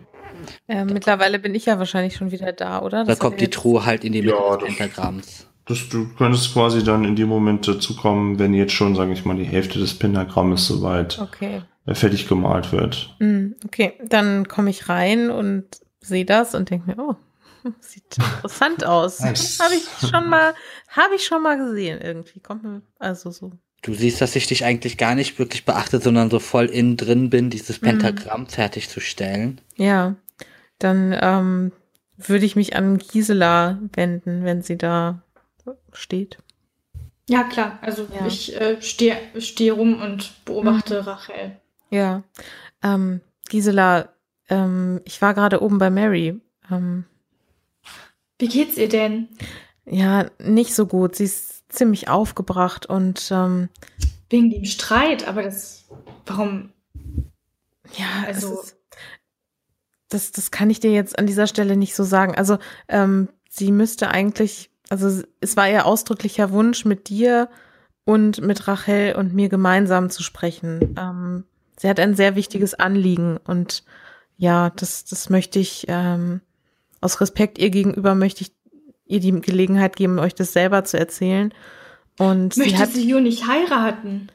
Äh, 0.68 0.86
mittlerweile 0.86 1.40
bin 1.40 1.56
ich 1.56 1.66
ja 1.68 1.80
wahrscheinlich 1.80 2.16
schon 2.16 2.32
wieder 2.32 2.52
da, 2.54 2.82
oder? 2.82 3.06
Da 3.06 3.16
Das 3.16 3.20
kommt 3.20 3.36
hat 3.36 3.42
die 3.42 3.50
Truhe 3.50 3.86
halt 3.86 4.04
in 4.04 4.14
die 4.14 4.22
Mitte 4.22 4.46
Ja, 4.46 4.58
des 4.58 4.62
Pentagramms. 4.62 5.48
Das, 5.66 5.88
du 5.90 6.08
könntest 6.18 6.54
quasi 6.54 6.84
dann 6.84 7.06
in 7.06 7.16
dem 7.16 7.30
Moment 7.30 7.68
dazukommen, 7.68 8.38
wenn 8.40 8.54
jetzt 8.54 8.74
schon, 8.74 8.96
sage 8.96 9.14
ich 9.14 9.24
mal, 9.26 9.38
die 9.38 9.46
Hälfte 9.46 9.80
des 9.80 9.94
Pentagrammes 9.98 10.68
soweit 10.68 11.20
Okay. 11.20 11.62
äh, 11.86 11.96
fertig 11.96 12.28
gemalt 12.28 12.72
wird. 12.74 13.16
Hm, 13.20 13.56
okay, 13.66 13.94
dann 14.06 14.48
komme 14.48 14.70
ich 14.70 14.90
rein 14.90 15.30
und 15.30 15.66
sehe 16.02 16.26
das 16.26 16.54
und 16.54 16.70
denke 16.70 16.88
mir, 16.92 16.98
oh, 17.02 17.16
sieht 17.80 18.18
interessant 18.18 18.86
aus. 18.86 19.20
Nice. 19.22 19.60
habe 19.62 19.74
ich 19.76 20.10
schon 20.10 20.30
mal, 20.30 20.54
habe 20.90 21.16
ich 21.16 21.24
schon 21.26 21.42
mal 21.42 21.58
gesehen 21.58 22.02
irgendwie. 22.02 22.42
Kommt 22.42 22.64
mir 22.64 22.82
also 23.00 23.32
so. 23.32 23.54
Du 23.84 23.94
siehst, 23.94 24.20
dass 24.22 24.36
ich 24.36 24.48
dich 24.48 24.64
eigentlich 24.66 24.98
gar 24.98 25.16
nicht 25.16 25.40
wirklich 25.40 25.64
beachte, 25.66 26.00
sondern 26.00 26.30
so 26.30 26.40
voll 26.40 26.66
innen 26.66 26.98
drin 26.98 27.30
bin, 27.30 27.50
dieses 27.50 27.80
Mhm. 27.82 27.86
Pentagramm 27.86 28.48
fertigzustellen. 28.48 29.62
Ja, 29.78 30.16
dann 30.80 31.16
ähm, 31.22 31.72
würde 32.18 32.46
ich 32.46 32.56
mich 32.58 32.76
an 32.76 32.98
Gisela 32.98 33.80
wenden, 33.94 34.44
wenn 34.44 34.62
sie 34.62 34.78
da 34.78 35.22
steht. 35.92 36.38
Ja, 37.30 37.44
klar. 37.44 37.80
Also 37.82 38.08
Ja. 38.14 38.28
ich 38.28 38.60
äh, 38.60 38.82
stehe 38.82 39.18
steh 39.40 39.70
rum 39.70 40.02
und 40.02 40.34
beobachte 40.46 41.06
Rachel. 41.08 41.58
Ja, 41.90 42.24
ähm, 42.82 43.22
Gisela, 43.50 44.10
ähm, 44.50 45.00
ich 45.06 45.22
war 45.22 45.34
gerade 45.34 45.62
oben 45.62 45.78
bei 45.78 45.90
Mary. 45.90 46.40
Ähm, 46.72 47.06
Wie 48.40 48.48
geht's 48.48 48.78
ihr 48.78 48.90
denn? 48.90 49.30
ja, 49.86 50.30
nicht 50.40 50.74
so 50.76 50.86
gut. 50.86 51.16
Sie 51.16 51.24
ist 51.26 51.72
ziemlich 51.72 52.10
aufgebracht 52.10 52.86
und 52.86 53.30
ähm, 53.32 53.70
Wegen 54.30 54.50
dem 54.50 54.66
Streit, 54.66 55.28
aber 55.28 55.44
das. 55.44 55.86
Warum? 56.26 56.72
Ja, 57.98 58.24
Also- 58.28 58.58
also 58.58 58.72
das, 60.10 60.32
das 60.32 60.52
kann 60.52 60.70
ich 60.70 60.80
dir 60.80 60.92
jetzt 60.92 61.18
an 61.18 61.26
dieser 61.28 61.48
Stelle 61.48 61.76
nicht 61.78 61.96
so 61.96 62.04
sagen. 62.04 62.36
Also 62.36 62.58
ähm, 62.88 63.30
sie 63.50 63.72
müsste 63.72 64.10
eigentlich, 64.10 64.70
also 64.90 65.24
es 65.40 65.58
war 65.58 65.70
ihr 65.70 65.86
ausdrücklicher 65.86 66.52
Wunsch, 66.52 66.86
mit 66.86 67.10
dir 67.10 67.50
und 68.06 68.42
mit 68.42 68.68
Rachel 68.68 69.16
und 69.16 69.34
mir 69.34 69.50
gemeinsam 69.50 70.10
zu 70.10 70.24
sprechen. 70.24 70.96
Ähm, 70.98 71.44
sie 71.78 71.90
hat 71.90 72.00
ein 72.00 72.16
sehr 72.16 72.36
wichtiges 72.36 72.74
Anliegen 72.74 73.38
und 73.38 73.84
ja, 74.38 74.72
das, 74.72 75.06
das 75.06 75.30
möchte 75.30 75.60
ich 75.60 75.86
ähm, 75.88 76.42
aus 77.02 77.22
Respekt 77.22 77.58
ihr 77.58 77.70
gegenüber 77.70 78.16
möchte 78.16 78.42
ich 78.42 78.52
ihr 79.06 79.20
die 79.20 79.32
Gelegenheit 79.42 79.96
geben, 79.96 80.20
euch 80.20 80.34
das 80.34 80.54
selber 80.54 80.84
zu 80.86 80.98
erzählen. 80.98 81.54
Und 82.18 82.54
sie 82.54 82.62
Möchte 82.62 82.78
hat 82.80 82.92
sie 82.92 83.08
Jo 83.08 83.20
nicht 83.20 83.48
heiraten? 83.48 84.30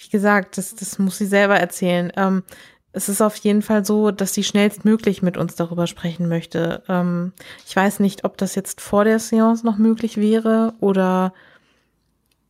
wie 0.00 0.08
gesagt, 0.08 0.56
das, 0.56 0.74
das 0.74 0.98
muss 0.98 1.18
sie 1.18 1.26
selber 1.26 1.56
erzählen. 1.56 2.10
Ähm, 2.16 2.42
es 2.92 3.08
ist 3.08 3.20
auf 3.22 3.36
jeden 3.36 3.62
Fall 3.62 3.84
so, 3.84 4.10
dass 4.10 4.34
sie 4.34 4.42
schnellstmöglich 4.44 5.22
mit 5.22 5.36
uns 5.36 5.54
darüber 5.54 5.86
sprechen 5.86 6.28
möchte. 6.28 6.82
Ähm, 6.88 7.32
ich 7.66 7.74
weiß 7.76 8.00
nicht, 8.00 8.24
ob 8.24 8.36
das 8.36 8.54
jetzt 8.54 8.80
vor 8.80 9.04
der 9.04 9.18
Seance 9.18 9.64
noch 9.64 9.78
möglich 9.78 10.16
wäre 10.16 10.74
oder, 10.80 11.32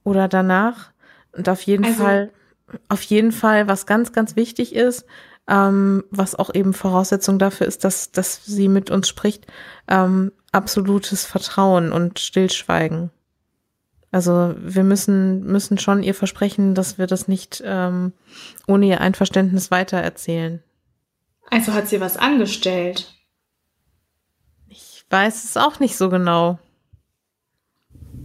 oder 0.04 0.28
danach. 0.28 0.92
Und 1.32 1.48
auf 1.48 1.62
jeden 1.62 1.84
Also- 1.84 2.02
Fall, 2.02 2.30
auf 2.88 3.02
jeden 3.02 3.32
Fall, 3.32 3.68
was 3.68 3.84
ganz, 3.86 4.12
ganz 4.12 4.36
wichtig 4.36 4.74
ist, 4.74 5.04
ähm, 5.48 6.04
was 6.10 6.34
auch 6.36 6.54
eben 6.54 6.72
Voraussetzung 6.72 7.38
dafür 7.38 7.66
ist, 7.66 7.84
dass, 7.84 8.12
dass 8.12 8.44
sie 8.44 8.68
mit 8.68 8.90
uns 8.90 9.08
spricht, 9.08 9.46
ähm, 9.88 10.32
absolutes 10.52 11.24
Vertrauen 11.26 11.92
und 11.92 12.18
Stillschweigen. 12.18 13.10
Also 14.12 14.54
wir 14.58 14.82
müssen, 14.82 15.44
müssen 15.44 15.78
schon 15.78 16.02
ihr 16.02 16.14
versprechen, 16.14 16.74
dass 16.74 16.98
wir 16.98 17.06
das 17.06 17.28
nicht 17.28 17.62
ähm, 17.64 18.12
ohne 18.66 18.86
ihr 18.86 19.00
Einverständnis 19.00 19.70
weitererzählen. 19.70 20.62
Also 21.50 21.72
hat 21.72 21.88
sie 21.88 22.00
was 22.00 22.16
angestellt. 22.16 23.14
Ich 24.68 25.04
weiß 25.10 25.44
es 25.44 25.56
auch 25.56 25.78
nicht 25.80 25.96
so 25.96 26.08
genau. 26.10 26.58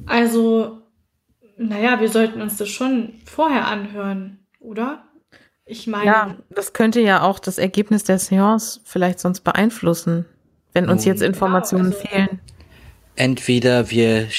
Also, 0.07 0.81
naja, 1.57 1.99
wir 1.99 2.09
sollten 2.09 2.41
uns 2.41 2.57
das 2.57 2.69
schon 2.69 3.13
vorher 3.25 3.67
anhören, 3.67 4.39
oder? 4.59 5.03
Ich 5.65 5.87
meine, 5.87 6.05
Ja, 6.05 6.35
das 6.51 6.73
könnte 6.73 7.01
ja 7.01 7.21
auch 7.23 7.39
das 7.39 7.57
Ergebnis 7.57 8.03
der 8.03 8.19
Seance 8.19 8.81
vielleicht 8.83 9.19
sonst 9.19 9.41
beeinflussen, 9.41 10.25
wenn 10.73 10.89
uns 10.89 11.05
jetzt 11.05 11.21
Informationen 11.23 11.93
also- 11.93 11.99
fehlen. 12.07 12.39
Entweder 13.15 13.89
wir 13.89 14.29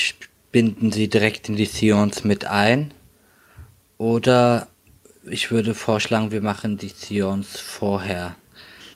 binden 0.53 0.93
sie 0.93 1.09
direkt 1.09 1.49
in 1.49 1.57
die 1.57 1.67
Seance 1.67 2.27
mit 2.27 2.47
ein, 2.47 2.93
oder 3.99 4.69
ich 5.29 5.51
würde 5.51 5.75
vorschlagen, 5.75 6.31
wir 6.31 6.43
machen 6.43 6.77
die 6.79 6.89
Seance 6.89 7.59
vorher. 7.59 8.37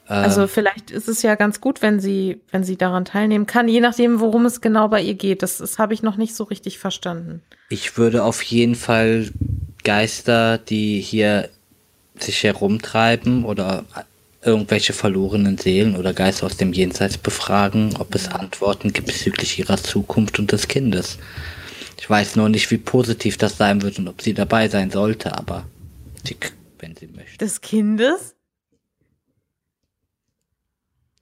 Ähm, 0.08 0.24
Also 0.24 0.46
vielleicht 0.46 0.90
ist 0.90 1.08
es 1.08 1.22
ja 1.22 1.34
ganz 1.34 1.60
gut, 1.60 1.82
wenn 1.82 2.00
sie, 2.00 2.40
wenn 2.50 2.64
sie 2.64 2.76
daran 2.76 3.04
teilnehmen 3.04 3.46
kann, 3.46 3.68
je 3.68 3.80
nachdem, 3.80 4.20
worum 4.20 4.46
es 4.46 4.60
genau 4.60 4.88
bei 4.88 5.02
ihr 5.02 5.14
geht. 5.14 5.42
Das, 5.42 5.58
das 5.58 5.78
habe 5.78 5.94
ich 5.94 6.02
noch 6.02 6.16
nicht 6.16 6.34
so 6.34 6.44
richtig 6.44 6.78
verstanden. 6.78 7.42
Ich 7.68 7.96
würde 7.96 8.24
auf 8.24 8.42
jeden 8.42 8.74
Fall 8.74 9.30
Geister, 9.84 10.58
die 10.58 11.00
hier 11.00 11.48
sich 12.18 12.42
herumtreiben 12.42 13.44
oder 13.44 13.84
irgendwelche 14.42 14.92
verlorenen 14.92 15.58
Seelen 15.58 15.96
oder 15.96 16.12
Geister 16.14 16.46
aus 16.46 16.56
dem 16.56 16.72
Jenseits 16.72 17.18
befragen, 17.18 17.96
ob 17.98 18.14
es 18.14 18.28
Antworten 18.28 18.92
gibt 18.92 19.08
bezüglich 19.08 19.58
ihrer 19.58 19.76
Zukunft 19.76 20.38
und 20.38 20.52
des 20.52 20.68
Kindes. 20.68 21.18
Ich 21.98 22.08
weiß 22.08 22.36
nur 22.36 22.48
nicht, 22.48 22.70
wie 22.70 22.78
positiv 22.78 23.36
das 23.36 23.58
sein 23.58 23.82
wird 23.82 23.98
und 23.98 24.08
ob 24.08 24.22
sie 24.22 24.32
dabei 24.32 24.68
sein 24.68 24.90
sollte, 24.90 25.36
aber 25.36 25.66
sie, 26.24 26.36
wenn 26.78 26.96
sie 26.96 27.08
möchte. 27.08 27.38
Des 27.38 27.60
Kindes? 27.60 28.34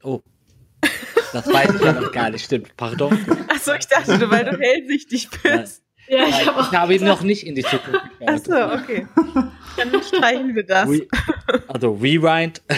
Oh. 0.03 0.23
Das 1.33 1.47
weiß 1.53 1.75
ich 1.75 1.81
ja 1.83 1.93
noch 1.93 2.13
gar 2.13 2.31
nicht, 2.31 2.45
stimmt. 2.45 2.75
Pardon. 2.77 3.13
Achso, 3.49 3.75
ich 3.75 3.87
dachte, 3.87 4.31
weil 4.31 4.45
du 4.45 4.57
hellsichtig 4.59 5.29
bist. 5.43 5.83
ja, 6.09 6.27
Ich 6.29 6.41
ich 6.47 6.73
habe 6.73 6.95
ihn 6.95 7.05
noch 7.05 7.23
nicht 7.23 7.45
in 7.45 7.55
die 7.57 7.63
Zukunft 7.65 8.01
geschaut. 8.19 8.49
Achso, 8.49 8.75
okay. 8.75 9.07
Dann 9.77 10.03
streichen 10.03 10.55
wir 10.55 10.65
das. 10.65 10.89
Also 11.69 11.93
Rewind. 11.93 12.63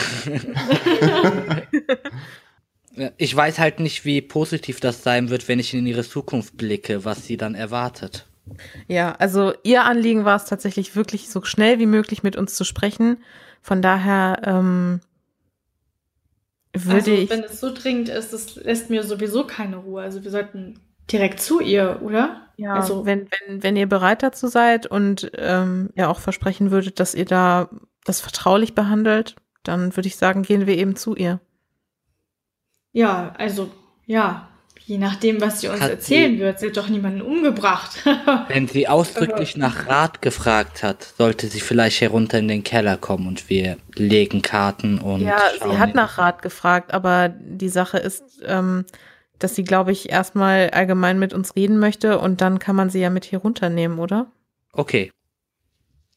Ich 3.17 3.35
weiß 3.35 3.61
halt 3.61 3.81
nicht, 3.81 4.05
wie 4.05 4.21
positiv 4.21 4.81
das 4.81 5.03
sein 5.03 5.31
wird, 5.31 5.49
wenn 5.49 5.59
ich 5.59 5.73
in 5.73 5.87
ihre 5.87 6.05
Zukunft 6.05 6.57
blicke, 6.57 7.05
was 7.05 7.25
sie 7.25 7.37
dann 7.37 7.55
erwartet. 7.55 8.27
Ja, 8.89 9.13
also 9.13 9.55
ihr 9.63 9.85
Anliegen 9.85 10.25
war 10.25 10.37
es 10.37 10.47
tatsächlich 10.47 10.97
wirklich 10.97 11.31
so 11.31 11.43
schnell 11.43 11.79
wie 11.79 11.87
möglich 11.87 12.23
mit 12.23 12.37
uns 12.37 12.55
zu 12.55 12.65
sprechen. 12.65 13.19
Von 13.63 13.81
daher 13.81 14.43
ähm, 14.45 15.01
würde 16.73 16.95
also, 16.97 17.11
ich. 17.13 17.31
wenn 17.31 17.45
es 17.45 17.61
so 17.61 17.73
dringend 17.73 18.09
ist, 18.09 18.33
das 18.33 18.57
lässt 18.57 18.91
mir 18.91 19.03
sowieso 19.05 19.47
keine 19.47 19.77
Ruhe. 19.77 20.03
Also 20.03 20.25
wir 20.25 20.31
sollten 20.31 20.81
direkt 21.11 21.41
zu 21.41 21.61
ihr, 21.61 22.01
oder? 22.03 22.43
Ja, 22.57 22.75
also- 22.75 23.07
wenn, 23.07 23.29
wenn, 23.47 23.63
wenn 23.63 23.77
ihr 23.77 23.89
bereit 23.89 24.23
dazu 24.23 24.49
seid 24.49 24.87
und 24.87 25.31
ähm, 25.37 25.91
ja 25.95 26.09
auch 26.09 26.21
versprechen 26.21 26.71
würdet, 26.71 27.01
dass 27.01 27.15
ihr 27.15 27.25
da 27.25 27.71
das 28.05 28.21
vertraulich 28.21 28.75
behandelt, 28.75 29.37
dann 29.63 29.97
würde 29.97 30.09
ich 30.09 30.17
sagen, 30.17 30.43
gehen 30.43 30.67
wir 30.67 30.77
eben 30.77 30.97
zu 30.97 31.15
ihr. 31.17 31.41
Ja, 32.93 33.33
also, 33.39 33.71
ja, 34.07 34.47
Je 34.87 34.99
nachdem, 34.99 35.41
was 35.41 35.61
sie 35.61 35.69
uns 35.69 35.81
Hat 35.81 35.91
erzählen 35.91 36.33
sie- 36.33 36.39
wird. 36.41 36.59
Sie 36.59 36.67
hat 36.67 36.77
doch 36.77 36.89
niemanden 36.89 37.23
umgebracht. 37.23 38.03
Wenn 38.49 38.67
sie 38.67 38.89
ausdrücklich 38.89 39.57
nach 39.57 39.87
Rat 39.87 40.21
gefragt 40.21 40.83
hat, 40.83 41.05
sollte 41.17 41.47
sie 41.47 41.61
vielleicht 41.61 42.01
herunter 42.01 42.39
in 42.41 42.49
den 42.49 42.65
Keller 42.65 42.97
kommen 42.97 43.29
und 43.29 43.49
wir 43.49 43.77
legen 43.95 44.43
Karten 44.43 44.99
und. 44.99 45.21
Ja, 45.21 45.39
sie 45.63 45.79
hat 45.79 45.95
nach 45.95 46.19
Rat 46.19 46.43
gefragt, 46.43 46.93
aber 46.93 47.29
die 47.29 47.69
Sache 47.69 47.99
ist, 47.99 48.25
ähm, 48.45 48.85
dass 49.41 49.55
sie, 49.57 49.65
glaube 49.65 49.91
ich, 49.91 50.09
erstmal 50.11 50.71
allgemein 50.71 51.19
mit 51.19 51.35
uns 51.35 51.57
reden 51.57 51.79
möchte 51.79 52.19
und 52.21 52.41
dann 52.41 52.59
kann 52.61 52.77
man 52.77 52.91
sie 52.91 53.01
ja 53.01 53.11
mit 53.11 53.25
hier 53.25 53.41
runternehmen, 53.41 53.99
oder? 53.99 54.31
Okay. 54.73 55.11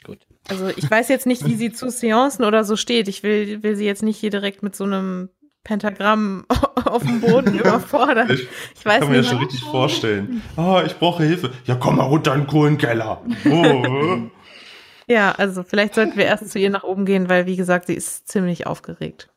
Gut. 0.04 0.20
Also 0.50 0.68
ich 0.76 0.90
weiß 0.92 1.08
jetzt 1.10 1.26
nicht, 1.26 1.46
wie 1.46 1.56
sie 1.56 1.72
zu 1.72 1.90
Seancen 1.90 2.44
oder 2.46 2.64
so 2.66 2.76
steht. 2.76 3.08
Ich 3.08 3.24
will, 3.24 3.64
will 3.64 3.76
sie 3.76 3.86
jetzt 3.86 4.04
nicht 4.04 4.18
hier 4.20 4.30
direkt 4.30 4.62
mit 4.62 4.76
so 4.76 4.84
einem 4.84 5.30
Pentagramm 5.64 6.46
auf 6.86 7.04
dem 7.04 7.22
Boden 7.22 7.58
überfordern. 7.58 8.30
Ich 8.30 8.48
Ich 8.76 8.86
weiß 8.86 9.00
kann 9.00 9.10
mir 9.10 9.18
das 9.18 9.26
nicht. 9.26 9.30
schon 9.32 9.40
richtig 9.44 9.64
vorstellen. 9.64 10.42
Ah, 10.58 10.84
ich 10.86 11.00
brauche 11.00 11.24
Hilfe. 11.24 11.52
Ja, 11.66 11.76
komm 11.76 11.96
mal 11.96 12.04
runter 12.04 12.34
in 12.34 12.42
den 12.42 12.48
Kohlenkeller. 12.48 13.22
Oh. 13.50 14.30
Ja, 15.08 15.32
also 15.34 15.64
vielleicht 15.64 15.96
sollten 15.96 16.18
wir 16.18 16.26
erst 16.26 16.50
zu 16.50 16.60
ihr 16.60 16.70
nach 16.70 16.84
oben 16.84 17.06
gehen, 17.06 17.30
weil 17.30 17.46
wie 17.46 17.56
gesagt, 17.56 17.88
sie 17.88 17.94
ist 17.96 18.28
ziemlich 18.28 18.68
aufgeregt. 18.68 19.30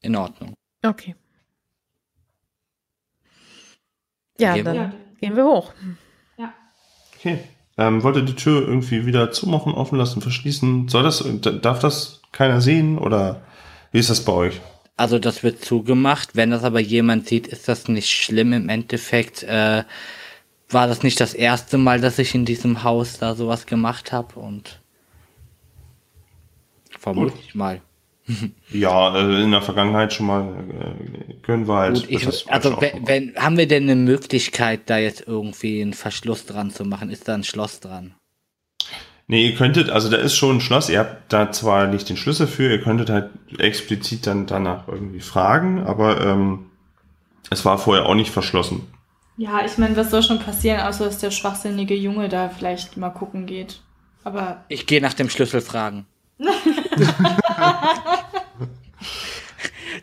In 0.00 0.14
Ordnung. 0.14 0.54
Okay. 0.84 1.16
Ja, 4.38 4.54
Gehen 4.54 4.64
wir- 4.66 4.72
dann 4.74 4.74
Ja, 4.76 4.92
gehen 5.20 5.36
wir 5.36 5.44
hoch. 5.44 5.72
ja. 6.38 6.52
Okay. 7.16 7.38
Ähm, 7.76 8.02
wollt 8.02 8.16
ihr 8.16 8.22
die 8.22 8.34
Tür 8.34 8.62
irgendwie 8.66 9.06
wieder 9.06 9.30
zumachen, 9.30 9.72
offen 9.72 9.98
lassen, 9.98 10.20
verschließen? 10.20 10.88
Soll 10.88 11.04
das, 11.04 11.24
darf 11.62 11.78
das 11.78 12.20
keiner 12.32 12.60
sehen 12.60 12.98
oder 12.98 13.42
wie 13.92 13.98
ist 14.00 14.10
das 14.10 14.24
bei 14.24 14.32
euch? 14.32 14.60
Also 14.96 15.20
das 15.20 15.44
wird 15.44 15.64
zugemacht. 15.64 16.30
Wenn 16.34 16.50
das 16.50 16.64
aber 16.64 16.80
jemand 16.80 17.28
sieht, 17.28 17.46
ist 17.46 17.68
das 17.68 17.86
nicht 17.86 18.10
schlimm. 18.10 18.52
Im 18.52 18.68
Endeffekt 18.68 19.44
äh, 19.44 19.84
war 20.70 20.86
das 20.88 21.04
nicht 21.04 21.20
das 21.20 21.34
erste 21.34 21.78
Mal, 21.78 22.00
dass 22.00 22.18
ich 22.18 22.34
in 22.34 22.44
diesem 22.44 22.82
Haus 22.82 23.18
da 23.18 23.36
sowas 23.36 23.66
gemacht 23.66 24.10
habe 24.12 24.40
und 24.40 24.80
vermute 26.98 27.34
ich 27.40 27.54
mal. 27.54 27.80
Ja, 28.70 29.16
äh, 29.16 29.42
in 29.42 29.50
der 29.50 29.62
Vergangenheit 29.62 30.12
schon 30.12 30.26
mal 30.26 30.42
äh, 30.44 31.34
können 31.42 31.66
wir 31.66 31.74
halt. 31.74 31.94
Gut, 31.94 32.10
ich, 32.10 32.50
also 32.50 32.78
wenn, 32.80 33.34
haben 33.36 33.56
wir 33.56 33.66
denn 33.66 33.84
eine 33.84 33.96
Möglichkeit, 33.96 34.82
da 34.86 34.98
jetzt 34.98 35.24
irgendwie 35.26 35.80
einen 35.80 35.94
Verschluss 35.94 36.44
dran 36.44 36.70
zu 36.70 36.84
machen? 36.84 37.10
Ist 37.10 37.28
da 37.28 37.34
ein 37.34 37.44
Schloss 37.44 37.80
dran? 37.80 38.14
Nee, 39.26 39.50
ihr 39.50 39.54
könntet, 39.56 39.90
also 39.90 40.08
da 40.08 40.16
ist 40.16 40.36
schon 40.36 40.56
ein 40.56 40.60
Schloss, 40.60 40.88
ihr 40.88 41.00
habt 41.00 41.32
da 41.32 41.52
zwar 41.52 41.86
nicht 41.86 42.08
den 42.08 42.16
Schlüssel 42.16 42.46
für, 42.46 42.70
ihr 42.70 42.80
könntet 42.80 43.10
halt 43.10 43.30
explizit 43.58 44.26
dann 44.26 44.46
danach 44.46 44.88
irgendwie 44.88 45.20
fragen, 45.20 45.84
aber 45.84 46.20
ähm, 46.22 46.70
es 47.50 47.64
war 47.66 47.76
vorher 47.76 48.06
auch 48.06 48.14
nicht 48.14 48.30
verschlossen. 48.30 48.86
Ja, 49.36 49.64
ich 49.64 49.76
meine, 49.76 49.96
was 49.96 50.10
soll 50.10 50.22
schon 50.22 50.38
passieren, 50.38 50.80
außer 50.80 51.04
dass 51.04 51.18
der 51.18 51.30
schwachsinnige 51.30 51.94
Junge 51.94 52.30
da 52.30 52.48
vielleicht 52.48 52.96
mal 52.96 53.10
gucken 53.10 53.44
geht. 53.44 53.80
Aber 54.24 54.64
Ich 54.68 54.86
gehe 54.86 55.00
nach 55.00 55.14
dem 55.14 55.28
Schlüssel 55.28 55.60
fragen. 55.60 56.06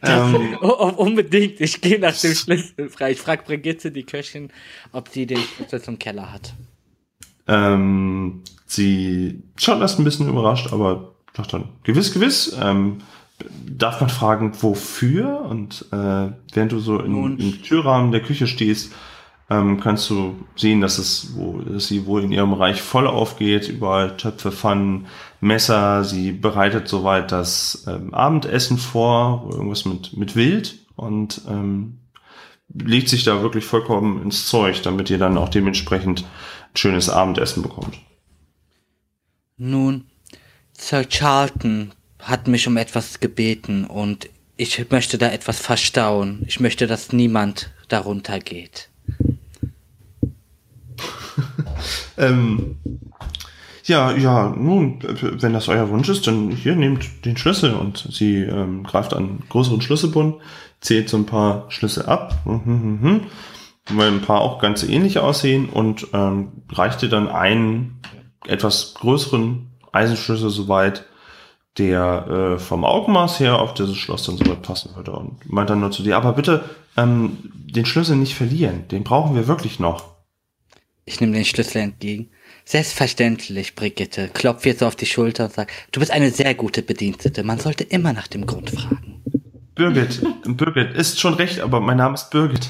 Ähm, 0.02 0.58
Oh, 0.62 0.76
oh, 0.78 0.90
unbedingt, 1.04 1.62
ich 1.62 1.82
gehe 1.82 2.00
nach 2.00 2.16
dem 2.20 2.36
Schlüssel 2.36 2.90
fragen. 2.90 3.14
Ich 3.14 3.22
frage 3.22 3.44
Brigitte, 3.44 3.92
die 3.92 4.04
Köchin, 4.06 4.50
ob 4.92 5.10
sie 5.10 5.26
den 5.26 5.48
Schlüssel 5.48 5.82
zum 5.82 6.00
Keller 6.00 6.32
hat. 6.32 6.54
ähm, 7.48 8.44
sie 8.66 9.44
schaut 9.58 9.80
erst 9.82 10.00
ein 10.00 10.04
bisschen 10.04 10.28
überrascht, 10.28 10.72
aber 10.74 11.16
sagt 11.36 11.54
dann, 11.54 11.70
gewiss, 11.84 12.14
gewiss, 12.14 12.56
ähm, 12.62 13.00
darf 13.66 14.02
man 14.02 14.10
fragen, 14.10 14.54
wofür? 14.62 15.42
Und 15.42 15.86
äh, 15.92 16.32
während 16.54 16.72
du 16.72 16.80
so 16.80 17.00
in, 17.00 17.38
im 17.38 17.62
Türrahmen 17.62 18.12
der 18.12 18.22
Küche 18.22 18.48
stehst, 18.48 18.94
ähm, 19.50 19.80
kannst 19.80 20.10
du 20.10 20.48
sehen, 20.56 20.82
dass 20.82 20.98
es 20.98 21.36
wo, 21.36 21.60
dass 21.60 21.88
sie 21.88 22.06
wohl 22.08 22.24
in 22.24 22.32
ihrem 22.32 22.50
Bereich 22.52 22.82
voll 22.82 23.06
aufgeht, 23.08 23.70
überall 23.70 24.18
Töpfe, 24.18 24.52
Pfannen, 24.52 25.06
Messer. 25.46 26.04
Sie 26.04 26.32
bereitet 26.32 26.88
soweit 26.88 27.32
das 27.32 27.86
ähm, 27.88 28.14
Abendessen 28.14 28.78
vor, 28.78 29.50
irgendwas 29.52 29.86
mit 29.86 30.18
mit 30.18 30.36
Wild 30.36 30.80
und 30.96 31.42
ähm, 31.48 32.00
legt 32.74 33.10
sich 33.10 33.24
da 33.24 33.42
wirklich 33.42 33.66
vollkommen 33.66 34.22
ins 34.22 34.48
Zeug, 34.48 34.82
damit 34.82 35.10
ihr 35.10 35.18
dann 35.18 35.38
auch 35.38 35.50
dementsprechend 35.50 36.22
ein 36.24 36.78
schönes 36.78 37.10
Abendessen 37.10 37.62
bekommt. 37.64 37.98
Nun, 39.58 40.06
Sir 40.78 41.08
Charlton 41.08 41.94
hat 42.20 42.48
mich 42.48 42.68
um 42.68 42.78
etwas 42.78 43.20
gebeten 43.20 43.86
und 43.86 44.30
ich 44.58 44.90
möchte 44.90 45.18
da 45.18 45.32
etwas 45.32 45.60
verstauen. 45.60 46.44
Ich 46.48 46.60
möchte, 46.60 46.88
dass 46.88 47.14
niemand 47.14 47.72
darunter 47.88 48.40
geht. 48.40 48.90
Ähm, 52.18 52.78
ja, 53.88 54.12
ja, 54.16 54.50
nun, 54.50 55.00
wenn 55.04 55.54
das 55.54 55.68
euer 55.68 55.90
Wunsch 55.90 56.10
ist, 56.10 56.26
dann 56.26 56.50
hier 56.50 56.76
nehmt 56.76 57.24
den 57.24 57.38
Schlüssel 57.38 57.74
und 57.74 58.08
sie 58.12 58.38
ähm, 58.38 58.84
greift 58.84 59.14
einen 59.14 59.44
größeren 59.50 59.82
Schlüsselbund, 59.82 60.38
zählt 60.82 61.08
so 61.08 61.18
ein 61.18 61.28
paar 61.28 61.70
Schlüssel 61.70 62.08
ab, 62.08 62.34
mhm, 62.46 62.62
mhm, 62.66 63.00
mhm, 63.02 63.22
weil 63.92 64.08
ein 64.08 64.22
paar 64.22 64.42
auch 64.42 64.60
ganz 64.60 64.82
ähnlich 64.82 65.20
aussehen 65.20 65.70
und 65.70 66.08
ähm, 66.14 66.64
reichte 66.72 67.10
dann 67.10 67.30
einen 67.30 68.02
etwas 68.48 68.96
größeren 68.96 69.68
Eisenschlüssel 69.92 70.50
soweit, 70.50 71.06
der 71.78 72.56
äh, 72.56 72.60
vom 72.60 72.86
Augenmaß 72.86 73.40
her 73.40 73.60
auf 73.60 73.76
dieses 73.76 73.98
Schloss 73.98 74.26
dann 74.26 74.38
soweit 74.38 74.64
passen 74.64 74.96
würde 74.96 75.12
und 75.12 75.48
meint 75.52 75.70
dann 75.70 75.82
nur 75.82 75.92
zu 75.92 76.02
dir, 76.02 76.18
aber 76.18 76.34
bitte 76.34 76.64
ähm, 76.98 77.38
den 77.54 77.86
Schlüssel 77.86 78.16
nicht 78.16 78.34
verlieren, 78.34 78.88
den 78.88 79.04
brauchen 79.04 79.36
wir 79.36 79.48
wirklich 79.48 79.80
noch. 79.80 80.16
Ich 81.04 81.22
nehme 81.22 81.34
den 81.34 81.46
Schlüssel 81.46 81.82
entgegen. 81.82 82.32
Selbstverständlich, 82.66 83.76
Brigitte. 83.76 84.30
Klopf 84.34 84.66
jetzt 84.66 84.82
auf 84.82 84.96
die 84.96 85.06
Schulter 85.06 85.46
und 85.46 85.54
sag, 85.54 85.72
du 85.92 86.00
bist 86.00 86.12
eine 86.12 86.32
sehr 86.32 86.56
gute 86.56 86.82
Bedienstete. 86.82 87.44
Man 87.44 87.60
sollte 87.60 87.84
immer 87.84 88.12
nach 88.12 88.28
dem 88.28 88.48
Grund 88.48 88.72
fragen. 88.72 89.22
Birgit, 89.76 90.22
Birgit, 90.46 90.96
ist 90.96 91.20
schon 91.20 91.36
recht, 91.36 91.60
aber 91.60 91.80
mein 91.80 91.98
Name 91.98 92.16
ist 92.16 92.32
Birgit. 92.32 92.70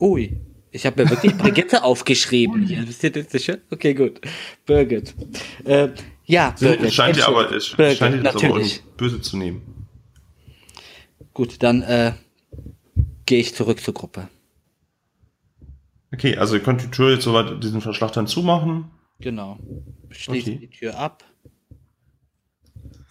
Ui, 0.00 0.40
ich 0.70 0.86
habe 0.86 1.02
mir 1.02 1.10
wirklich 1.10 1.36
Brigitte 1.36 1.82
aufgeschrieben 1.84 2.62
hier. 2.62 2.82
Bist 2.82 3.02
du 3.02 3.10
dir 3.10 3.24
sicher? 3.24 3.58
Okay, 3.70 3.92
gut. 3.92 4.20
Birgit. 4.64 5.14
Äh, 5.64 5.88
ja, 6.24 6.54
Birgit. 6.58 6.86
Es 6.86 6.94
scheint 6.94 7.16
dir 7.16 7.28
aber, 7.28 7.52
es. 7.52 7.70
Birgit, 7.70 7.98
scheint 7.98 8.14
dir 8.14 8.22
das 8.22 8.42
aber 8.42 8.62
böse 8.96 9.20
zu 9.20 9.36
nehmen. 9.36 9.88
Gut, 11.34 11.62
dann 11.62 11.82
äh, 11.82 12.12
gehe 13.26 13.40
ich 13.40 13.54
zurück 13.54 13.80
zur 13.80 13.92
Gruppe. 13.92 14.28
Okay, 16.12 16.36
also 16.36 16.54
ihr 16.54 16.62
könnt 16.62 16.82
die 16.82 16.90
Tür 16.90 17.10
jetzt 17.12 17.24
soweit 17.24 17.62
diesen 17.62 17.80
Verschlag 17.80 18.12
dann 18.12 18.26
zumachen. 18.26 18.90
Genau. 19.20 19.58
Schließe 20.10 20.50
Okay. 20.52 20.58
die 20.60 20.70
Tür 20.70 20.98
ab. 20.98 21.24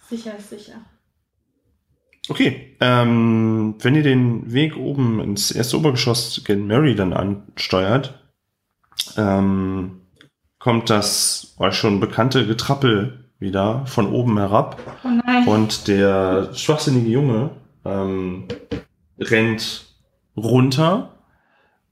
sicher 0.08 0.36
ist 0.36 0.50
sicher. 0.50 0.80
Okay, 2.30 2.76
ähm, 2.80 3.76
wenn 3.80 3.94
ihr 3.94 4.02
den 4.02 4.52
Weg 4.52 4.76
oben 4.76 5.20
ins 5.20 5.50
erste 5.50 5.78
Obergeschoss 5.78 6.42
gen 6.44 6.66
Mary 6.66 6.94
dann 6.94 7.12
ansteuert, 7.14 8.22
ähm, 9.16 10.02
kommt 10.58 10.90
das 10.90 11.54
euch 11.58 11.74
schon 11.74 12.00
bekannte 12.00 12.46
Getrappel 12.46 13.30
wieder 13.38 13.86
von 13.86 14.12
oben 14.12 14.36
herab 14.36 14.78
Oh 15.04 15.08
nein. 15.24 15.46
und 15.46 15.88
der 15.88 16.52
schwachsinnige 16.54 17.08
Junge 17.08 17.50
ähm, 17.84 18.48
rennt 19.18 19.86
runter, 20.36 21.17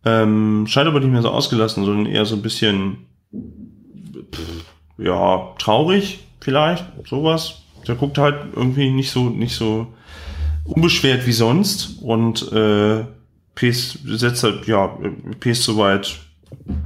ähm, 0.06 0.66
scheint 0.68 0.86
aber 0.86 1.00
nicht 1.00 1.10
mehr 1.10 1.22
so 1.22 1.30
ausgelassen, 1.30 1.84
sondern 1.84 2.06
eher 2.06 2.24
so 2.24 2.36
ein 2.36 2.42
bisschen, 2.42 3.06
pff, 3.32 4.64
ja, 4.98 5.52
traurig 5.58 6.20
vielleicht, 6.40 6.86
sowas. 7.06 7.62
Der 7.88 7.96
guckt 7.96 8.16
halt 8.16 8.54
irgendwie 8.54 8.90
nicht 8.90 9.10
so, 9.10 9.28
nicht 9.28 9.56
so 9.56 9.92
unbeschwert 10.64 11.26
wie 11.26 11.32
sonst 11.32 12.00
und 12.02 12.52
äh, 12.52 13.04
Pest 13.56 13.98
setzt 14.04 14.44
halt, 14.44 14.66
ja, 14.66 14.96
Pest 15.40 15.64
soweit 15.64 16.20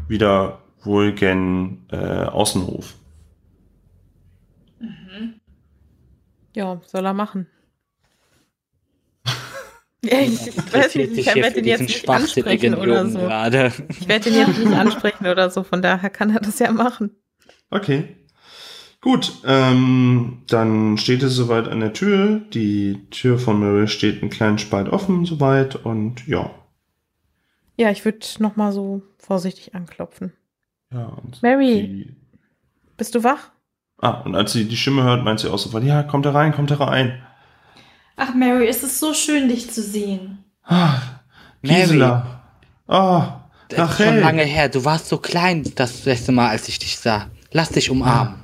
wieder 0.08 0.58
wohl 0.82 1.12
gen 1.12 1.84
äh, 1.90 2.24
Außenhof. 2.24 2.94
Ja, 6.54 6.80
soll 6.86 7.04
er 7.04 7.14
machen. 7.14 7.46
Ja, 10.02 10.18
ich, 10.20 10.46
ich 10.46 10.72
weiß 10.72 10.94
nicht, 10.94 11.16
ich 11.18 11.34
werde 11.34 11.58
ihn 11.60 11.66
jetzt 11.66 11.80
nicht 11.80 12.08
ansprechen 12.08 12.74
oder 12.74 13.06
so. 13.06 13.18
gerade. 13.18 13.72
Ich 13.88 14.08
werde 14.08 14.30
ihn 14.30 14.36
jetzt 14.36 14.58
nicht 14.58 14.72
ansprechen 14.72 15.26
oder 15.26 15.50
so, 15.50 15.62
von 15.62 15.82
daher 15.82 16.08
kann 16.10 16.30
er 16.30 16.40
das 16.40 16.58
ja 16.58 16.72
machen. 16.72 17.10
Okay. 17.70 18.16
Gut, 19.02 19.32
ähm, 19.46 20.42
dann 20.48 20.98
steht 20.98 21.22
es 21.22 21.34
soweit 21.34 21.68
an 21.68 21.80
der 21.80 21.92
Tür. 21.94 22.40
Die 22.52 23.06
Tür 23.10 23.38
von 23.38 23.58
Mary 23.60 23.88
steht 23.88 24.20
einen 24.20 24.30
kleinen 24.30 24.58
Spalt 24.58 24.88
offen 24.90 25.24
soweit 25.24 25.76
und 25.76 26.26
ja. 26.26 26.50
Ja, 27.78 27.90
ich 27.90 28.04
würde 28.04 28.26
nochmal 28.40 28.72
so 28.72 29.02
vorsichtig 29.18 29.74
anklopfen. 29.74 30.32
ja 30.92 31.04
und 31.06 31.42
Mary. 31.42 31.82
Die, 31.82 32.16
Bist 32.96 33.14
du 33.14 33.24
wach? 33.24 33.50
ah, 34.02 34.20
und 34.22 34.34
als 34.34 34.52
sie 34.52 34.66
die 34.66 34.76
Stimme 34.76 35.02
hört, 35.02 35.24
meint 35.24 35.40
sie 35.40 35.50
auch 35.50 35.58
sofort, 35.58 35.84
ja, 35.84 36.02
kommt 36.02 36.26
da 36.26 36.32
rein, 36.32 36.52
kommt 36.52 36.70
da 36.70 36.76
rein. 36.76 37.22
Ach, 38.22 38.34
Mary, 38.34 38.68
es 38.68 38.82
ist 38.82 38.98
so 38.98 39.14
schön, 39.14 39.48
dich 39.48 39.70
zu 39.70 39.80
sehen. 39.80 40.44
Ah, 40.64 41.00
Gisela. 41.62 42.42
Oh, 42.86 43.22
das 43.70 43.92
ist 43.92 44.04
schon 44.04 44.20
lange 44.20 44.42
her. 44.42 44.68
Du 44.68 44.84
warst 44.84 45.08
so 45.08 45.16
klein 45.16 45.64
das 45.76 46.04
letzte 46.04 46.30
Mal, 46.30 46.50
als 46.50 46.68
ich 46.68 46.78
dich 46.78 46.98
sah. 46.98 47.30
Lass 47.50 47.70
dich 47.70 47.90
umarmen. 47.90 48.34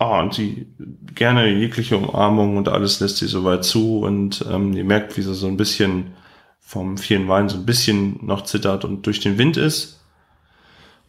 Ah, 0.00 0.18
und 0.18 0.34
sie 0.34 0.66
gerne 1.14 1.46
jegliche 1.46 1.96
Umarmung 1.96 2.56
und 2.56 2.68
alles 2.68 2.98
lässt 2.98 3.18
sie 3.18 3.28
soweit 3.28 3.64
zu 3.64 4.00
und 4.00 4.44
ähm, 4.50 4.72
ihr 4.72 4.84
merkt, 4.84 5.16
wie 5.16 5.22
sie 5.22 5.34
so 5.34 5.46
ein 5.46 5.56
bisschen 5.56 6.10
vom 6.58 6.98
vielen 6.98 7.28
Wein 7.28 7.48
so 7.48 7.58
ein 7.58 7.66
bisschen 7.66 8.18
noch 8.26 8.42
zittert 8.42 8.84
und 8.84 9.06
durch 9.06 9.20
den 9.20 9.38
Wind 9.38 9.56
ist. 9.56 10.00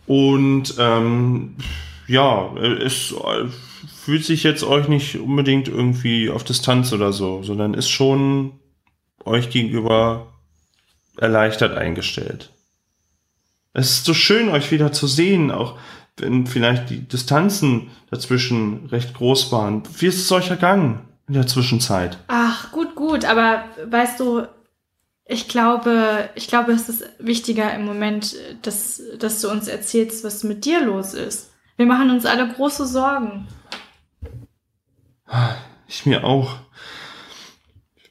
Und 0.05 0.75
ähm, 0.77 1.55
ja, 2.07 2.53
es 2.55 3.15
fühlt 3.87 4.25
sich 4.25 4.43
jetzt 4.43 4.63
euch 4.63 4.87
nicht 4.87 5.15
unbedingt 5.17 5.67
irgendwie 5.67 6.29
auf 6.29 6.43
Distanz 6.43 6.93
oder 6.93 7.13
so, 7.13 7.43
sondern 7.43 7.73
ist 7.73 7.89
schon 7.89 8.59
euch 9.25 9.49
gegenüber 9.49 10.33
erleichtert 11.17 11.77
eingestellt. 11.77 12.51
Es 13.73 13.91
ist 13.91 14.05
so 14.05 14.13
schön, 14.13 14.49
euch 14.49 14.71
wieder 14.71 14.91
zu 14.91 15.07
sehen, 15.07 15.51
auch 15.51 15.77
wenn 16.17 16.45
vielleicht 16.45 16.89
die 16.89 17.07
Distanzen 17.07 17.89
dazwischen 18.09 18.87
recht 18.87 19.13
groß 19.13 19.51
waren. 19.51 19.83
Wie 19.97 20.07
ist 20.07 20.19
es 20.19 20.31
euch 20.31 20.49
ergangen 20.49 21.01
in 21.27 21.35
der 21.35 21.47
Zwischenzeit? 21.47 22.17
Ach, 22.27 22.71
gut, 22.71 22.95
gut, 22.95 23.25
aber 23.25 23.63
weißt 23.85 24.19
du, 24.19 24.43
ich 25.25 25.47
glaube, 25.47 26.29
ich 26.35 26.47
glaube, 26.47 26.73
es 26.73 26.89
ist 26.89 27.03
wichtiger 27.19 27.73
im 27.73 27.85
Moment, 27.85 28.35
dass, 28.63 29.01
dass 29.17 29.39
du 29.39 29.49
uns 29.49 29.67
erzählst, 29.67 30.23
was 30.25 30.43
mit 30.43 30.65
dir 30.65 30.83
los 30.83 31.13
ist. 31.13 31.51
Wir 31.77 31.85
machen 31.85 32.11
uns 32.11 32.25
alle 32.25 32.49
große 32.49 32.85
Sorgen. 32.85 33.47
Ich 35.87 36.05
mir 36.05 36.23
auch. 36.23 36.57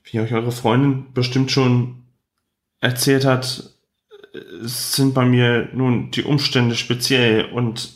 Wie 0.04 0.20
euch 0.20 0.32
eure 0.32 0.52
Freundin 0.52 1.12
bestimmt 1.12 1.50
schon 1.50 2.02
erzählt 2.80 3.24
hat, 3.24 3.70
sind 4.62 5.14
bei 5.14 5.24
mir 5.24 5.68
nun 5.72 6.10
die 6.10 6.22
Umstände 6.22 6.74
speziell 6.74 7.46
und 7.46 7.92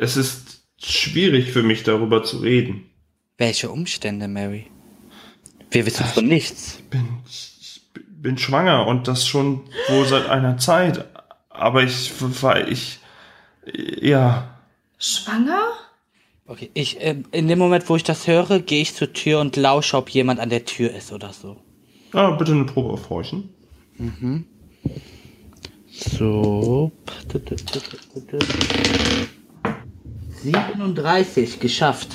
es 0.00 0.16
ist 0.16 0.62
schwierig 0.78 1.52
für 1.52 1.62
mich 1.62 1.82
darüber 1.82 2.22
zu 2.22 2.38
reden. 2.38 2.90
Welche 3.38 3.70
Umstände, 3.70 4.28
Mary? 4.28 4.66
Wir 5.70 5.86
wissen 5.86 6.06
von 6.06 6.26
nichts. 6.26 6.76
Ich 6.78 6.84
bin, 6.90 7.08
ich 7.26 7.82
bin 7.96 8.38
schwanger 8.38 8.86
und 8.86 9.08
das 9.08 9.26
schon 9.26 9.62
wohl 9.88 10.06
seit 10.06 10.28
einer 10.28 10.58
Zeit. 10.58 11.04
Aber 11.48 11.82
ich, 11.82 12.12
weil 12.42 12.72
ich, 12.72 13.00
ja, 13.64 14.56
Schwanger? 14.98 15.72
Okay, 16.46 16.70
ich, 16.74 16.98
ähm, 17.00 17.24
in 17.32 17.48
dem 17.48 17.58
Moment, 17.58 17.88
wo 17.88 17.96
ich 17.96 18.02
das 18.04 18.26
höre, 18.26 18.58
gehe 18.60 18.82
ich 18.82 18.94
zur 18.94 19.12
Tür 19.12 19.40
und 19.40 19.56
lausche, 19.56 19.96
ob 19.96 20.10
jemand 20.10 20.40
an 20.40 20.50
der 20.50 20.64
Tür 20.66 20.90
ist 20.94 21.12
oder 21.12 21.32
so. 21.32 21.56
ah, 22.12 22.32
bitte 22.32 22.52
eine 22.52 22.64
Probe 22.64 22.90
aufhorchen. 22.90 23.48
So. 25.90 26.92
37, 30.42 31.60
geschafft. 31.60 32.08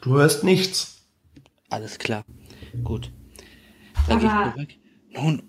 Du 0.00 0.14
hörst 0.14 0.44
nichts. 0.44 1.02
Alles 1.70 1.98
klar. 1.98 2.24
Gut. 2.84 3.10
Dann 4.08 4.20
gehe 4.20 4.30
Aber- 4.30 4.46
ich 4.48 4.54
zurück. 4.54 4.68
Nun, 5.12 5.42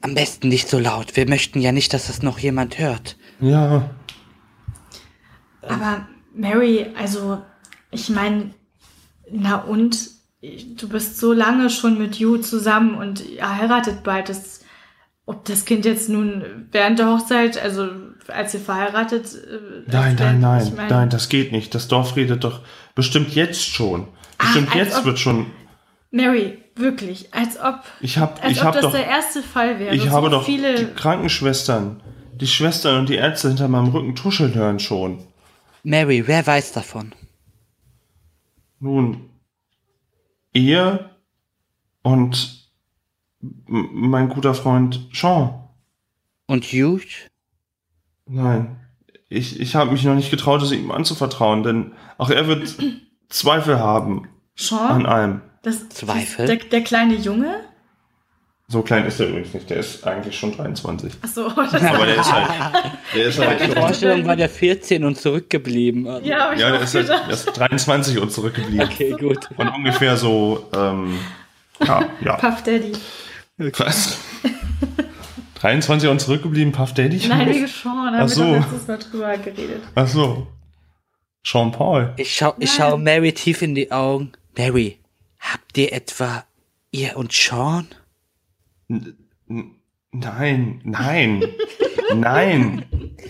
am 0.00 0.14
besten 0.14 0.48
nicht 0.48 0.68
so 0.68 0.78
laut. 0.78 1.14
Wir 1.16 1.28
möchten 1.28 1.60
ja 1.60 1.70
nicht, 1.72 1.92
dass 1.92 2.06
das 2.06 2.22
noch 2.22 2.38
jemand 2.38 2.78
hört. 2.78 3.16
Ja, 3.40 3.90
Aber 5.62 6.08
Mary, 6.34 6.86
also 6.98 7.42
ich 7.90 8.08
meine, 8.08 8.50
na 9.30 9.56
und? 9.56 9.98
Du 10.76 10.88
bist 10.88 11.18
so 11.18 11.32
lange 11.32 11.70
schon 11.70 11.98
mit 11.98 12.16
You 12.18 12.36
zusammen 12.38 12.96
und 12.96 13.24
ihr 13.24 13.58
heiratet 13.58 14.02
bald. 14.02 14.28
Das, 14.28 14.60
ob 15.24 15.44
das 15.44 15.64
Kind 15.64 15.84
jetzt 15.84 16.08
nun 16.08 16.66
während 16.72 16.98
der 16.98 17.06
Hochzeit, 17.12 17.62
also 17.62 17.88
als 18.26 18.52
ihr 18.52 18.58
verheiratet. 18.58 19.26
äh, 19.34 19.88
nein, 19.88 20.16
nein, 20.18 20.40
nein, 20.40 20.66
ich 20.66 20.76
mein- 20.76 20.88
nein, 20.88 21.10
das 21.10 21.28
geht 21.28 21.52
nicht. 21.52 21.76
Das 21.76 21.86
Dorf 21.86 22.16
redet 22.16 22.42
doch 22.42 22.60
bestimmt 22.96 23.32
jetzt 23.36 23.64
schon. 23.64 24.08
Bestimmt 24.36 24.68
als 24.70 24.74
jetzt 24.76 24.98
ob- 24.98 25.04
wird 25.04 25.18
schon. 25.20 25.46
Mary, 26.10 26.58
wirklich, 26.74 27.32
als 27.32 27.60
ob, 27.60 27.80
Ich 28.00 28.18
hab, 28.18 28.42
als 28.42 28.50
ich 28.52 28.58
ob 28.58 28.64
hab 28.66 28.72
das 28.74 28.82
doch, 28.82 28.92
der 28.92 29.06
erste 29.06 29.42
Fall 29.42 29.78
wäre. 29.78 29.94
ich 29.94 30.02
so 30.02 30.10
habe 30.10 30.28
doch 30.28 30.44
viele. 30.44 30.74
die 30.74 30.86
Krankenschwestern, 30.86 32.02
die 32.34 32.48
Schwestern 32.48 32.98
und 32.98 33.08
die 33.08 33.14
Ärzte 33.14 33.46
hinter 33.46 33.68
meinem 33.68 33.88
Rücken 33.92 34.16
tuscheln 34.16 34.54
hören 34.54 34.80
schon. 34.80 35.24
Mary, 35.82 36.26
wer 36.26 36.46
weiß 36.46 36.72
davon? 36.72 37.12
Nun, 38.78 39.30
ihr 40.52 41.10
und 42.02 42.70
mein 43.66 44.28
guter 44.28 44.54
Freund 44.54 45.08
Sean. 45.12 45.68
Und 46.46 46.64
Hugh? 46.64 47.28
Nein, 48.26 48.76
ich, 49.28 49.58
ich 49.60 49.74
habe 49.74 49.92
mich 49.92 50.04
noch 50.04 50.14
nicht 50.14 50.30
getraut, 50.30 50.62
es 50.62 50.72
ihm 50.72 50.90
anzuvertrauen, 50.90 51.62
denn 51.62 51.92
auch 52.18 52.30
er 52.30 52.46
wird 52.46 52.76
Zweifel 53.28 53.78
haben 53.78 54.24
an 54.24 54.28
Sean? 54.54 55.06
allem. 55.06 55.40
Das, 55.62 55.88
Zweifel? 55.88 56.46
Der, 56.46 56.56
der 56.56 56.82
kleine 56.82 57.14
Junge? 57.14 57.60
So 58.72 58.80
klein 58.80 59.04
ist 59.04 59.20
er 59.20 59.26
übrigens 59.28 59.52
nicht, 59.52 59.68
der 59.68 59.76
ist 59.76 60.02
eigentlich 60.06 60.34
schon 60.38 60.56
23. 60.56 61.12
Achso, 61.20 61.46
Aber 61.50 61.66
der 62.06 62.16
ist 62.16 62.32
halt, 62.32 62.48
der 63.14 63.26
ist 63.26 63.38
halt 63.38 63.60
In 63.60 63.70
der 63.74 63.82
Vorstellung 63.82 64.26
war 64.26 64.34
der 64.34 64.48
14 64.48 65.04
und 65.04 65.18
zurückgeblieben. 65.20 66.08
Also- 66.08 66.26
ja, 66.26 66.54
ja, 66.54 66.70
der 66.70 66.80
ist, 66.80 66.94
halt, 66.94 67.08
der 67.10 67.28
ist 67.28 67.44
23 67.52 68.18
und 68.18 68.32
zurückgeblieben. 68.32 68.88
Okay, 68.88 69.10
gut. 69.10 69.46
Und 69.58 69.68
ungefähr 69.68 70.16
so, 70.16 70.70
ähm, 70.74 71.18
ja, 71.86 72.08
ja. 72.24 72.36
Puff 72.36 72.62
Daddy. 72.62 72.92
Was? 73.58 74.16
23 75.60 76.08
und 76.08 76.18
zurückgeblieben, 76.22 76.72
Puff 76.72 76.94
Daddy? 76.94 77.20
Nein, 77.28 77.50
wegen 77.50 77.66
Sean, 77.66 78.14
haben 78.16 78.22
Ach 78.22 78.28
so. 78.28 78.40
wir 78.46 78.60
doch 78.60 78.72
letztes 78.72 78.88
Mal 78.88 78.98
drüber 78.98 79.36
geredet. 79.36 79.82
Ach 79.94 80.08
so. 80.08 80.46
Sean 81.46 81.72
Paul. 81.72 82.14
Ich 82.16 82.34
schau, 82.34 82.54
ich 82.58 82.72
schau 82.72 82.96
Mary 82.96 83.34
tief 83.34 83.60
in 83.60 83.74
die 83.74 83.92
Augen. 83.92 84.32
Mary, 84.56 84.98
habt 85.38 85.76
ihr 85.76 85.92
etwa 85.92 86.44
ihr 86.90 87.18
und 87.18 87.32
Sean? 87.32 87.86
Nein, 88.88 90.80
nein, 90.84 91.44
nein. 92.14 92.84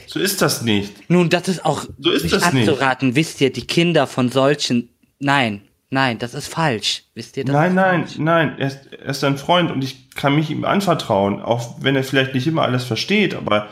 So 0.06 0.18
ist 0.18 0.42
das 0.42 0.62
nicht. 0.62 1.08
Nun, 1.10 1.28
das 1.30 1.48
ist 1.48 1.64
auch 1.64 1.84
So 1.98 2.10
ist 2.10 2.24
nicht 2.24 2.34
das 2.34 2.52
nicht. 2.52 2.68
abzuraten. 2.68 3.14
Wisst 3.14 3.40
ihr, 3.40 3.52
die 3.52 3.66
Kinder 3.66 4.06
von 4.06 4.30
solchen. 4.30 4.88
Nein, 5.20 5.62
nein, 5.90 6.18
das 6.18 6.34
ist 6.34 6.48
falsch. 6.48 7.04
Wisst 7.14 7.36
ihr 7.36 7.44
das? 7.44 7.54
Nein, 7.54 7.74
nein, 7.74 8.00
falsch. 8.06 8.18
nein. 8.18 8.56
Er 8.58 8.66
ist, 8.66 8.86
er 8.92 9.06
ist 9.10 9.22
ein 9.24 9.38
Freund 9.38 9.70
und 9.70 9.84
ich 9.84 10.10
kann 10.10 10.34
mich 10.34 10.50
ihm 10.50 10.64
anvertrauen, 10.64 11.40
auch 11.40 11.76
wenn 11.80 11.94
er 11.96 12.04
vielleicht 12.04 12.34
nicht 12.34 12.46
immer 12.46 12.62
alles 12.62 12.84
versteht, 12.84 13.34
aber 13.34 13.68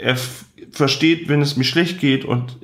er 0.00 0.16
versteht, 0.72 1.28
wenn 1.28 1.40
es 1.42 1.56
mir 1.56 1.64
schlecht 1.64 2.00
geht 2.00 2.24
und 2.24 2.56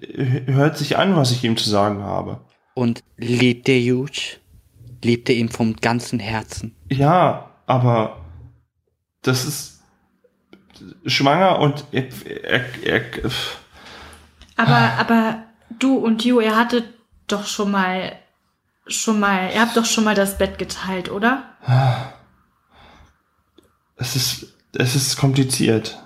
hört 0.46 0.76
sich 0.79 0.96
an, 0.98 1.14
was 1.16 1.31
ich 1.33 1.44
ihm 1.44 1.57
zu 1.57 1.68
sagen 1.70 2.03
habe. 2.03 2.40
Und 2.74 3.03
liebt 3.16 3.68
ihr 3.68 3.81
Hugh? 3.94 4.38
Liebt 5.03 5.29
ihr 5.29 5.37
ihn 5.37 5.48
vom 5.48 5.76
ganzen 5.76 6.18
Herzen? 6.18 6.74
Ja, 6.90 7.50
aber 7.66 8.19
das 9.22 9.44
ist 9.44 9.83
schwanger 11.06 11.59
und 11.59 11.85
er, 11.92 12.09
er, 12.44 12.83
er, 12.83 13.30
Aber, 14.56 14.76
aber 14.98 15.42
du 15.78 15.96
und 15.96 16.24
You, 16.24 16.40
ihr 16.40 16.56
hattet 16.56 16.85
doch 17.26 17.46
schon 17.46 17.70
mal, 17.70 18.18
schon 18.87 19.20
mal, 19.20 19.50
ihr 19.52 19.61
habt 19.61 19.76
doch 19.76 19.85
schon 19.85 20.04
mal 20.04 20.14
das 20.14 20.38
Bett 20.38 20.59
geteilt, 20.59 21.11
oder? 21.11 21.44
es 23.96 24.16
ist, 24.16 24.54
es 24.72 24.94
ist 24.96 25.16
kompliziert. 25.16 25.98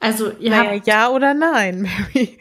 Also, 0.00 0.30
ihr 0.38 0.50
Naja, 0.50 0.70
habt, 0.76 0.86
ja 0.86 1.08
oder 1.10 1.34
nein, 1.34 1.82
Mary? 2.14 2.38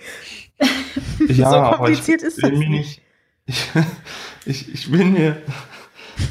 Ja, 1.27 1.49
So 1.49 1.55
aber 1.57 1.77
kompliziert 1.77 2.21
ich 2.21 2.27
ist 2.27 2.41
bin 2.41 2.51
das 2.51 2.59
mir 2.59 2.69
nicht. 2.69 3.01
Ich, 3.45 3.67
ich, 4.45 4.73
ich 4.73 4.91
bin 4.91 5.13
mir, 5.13 5.41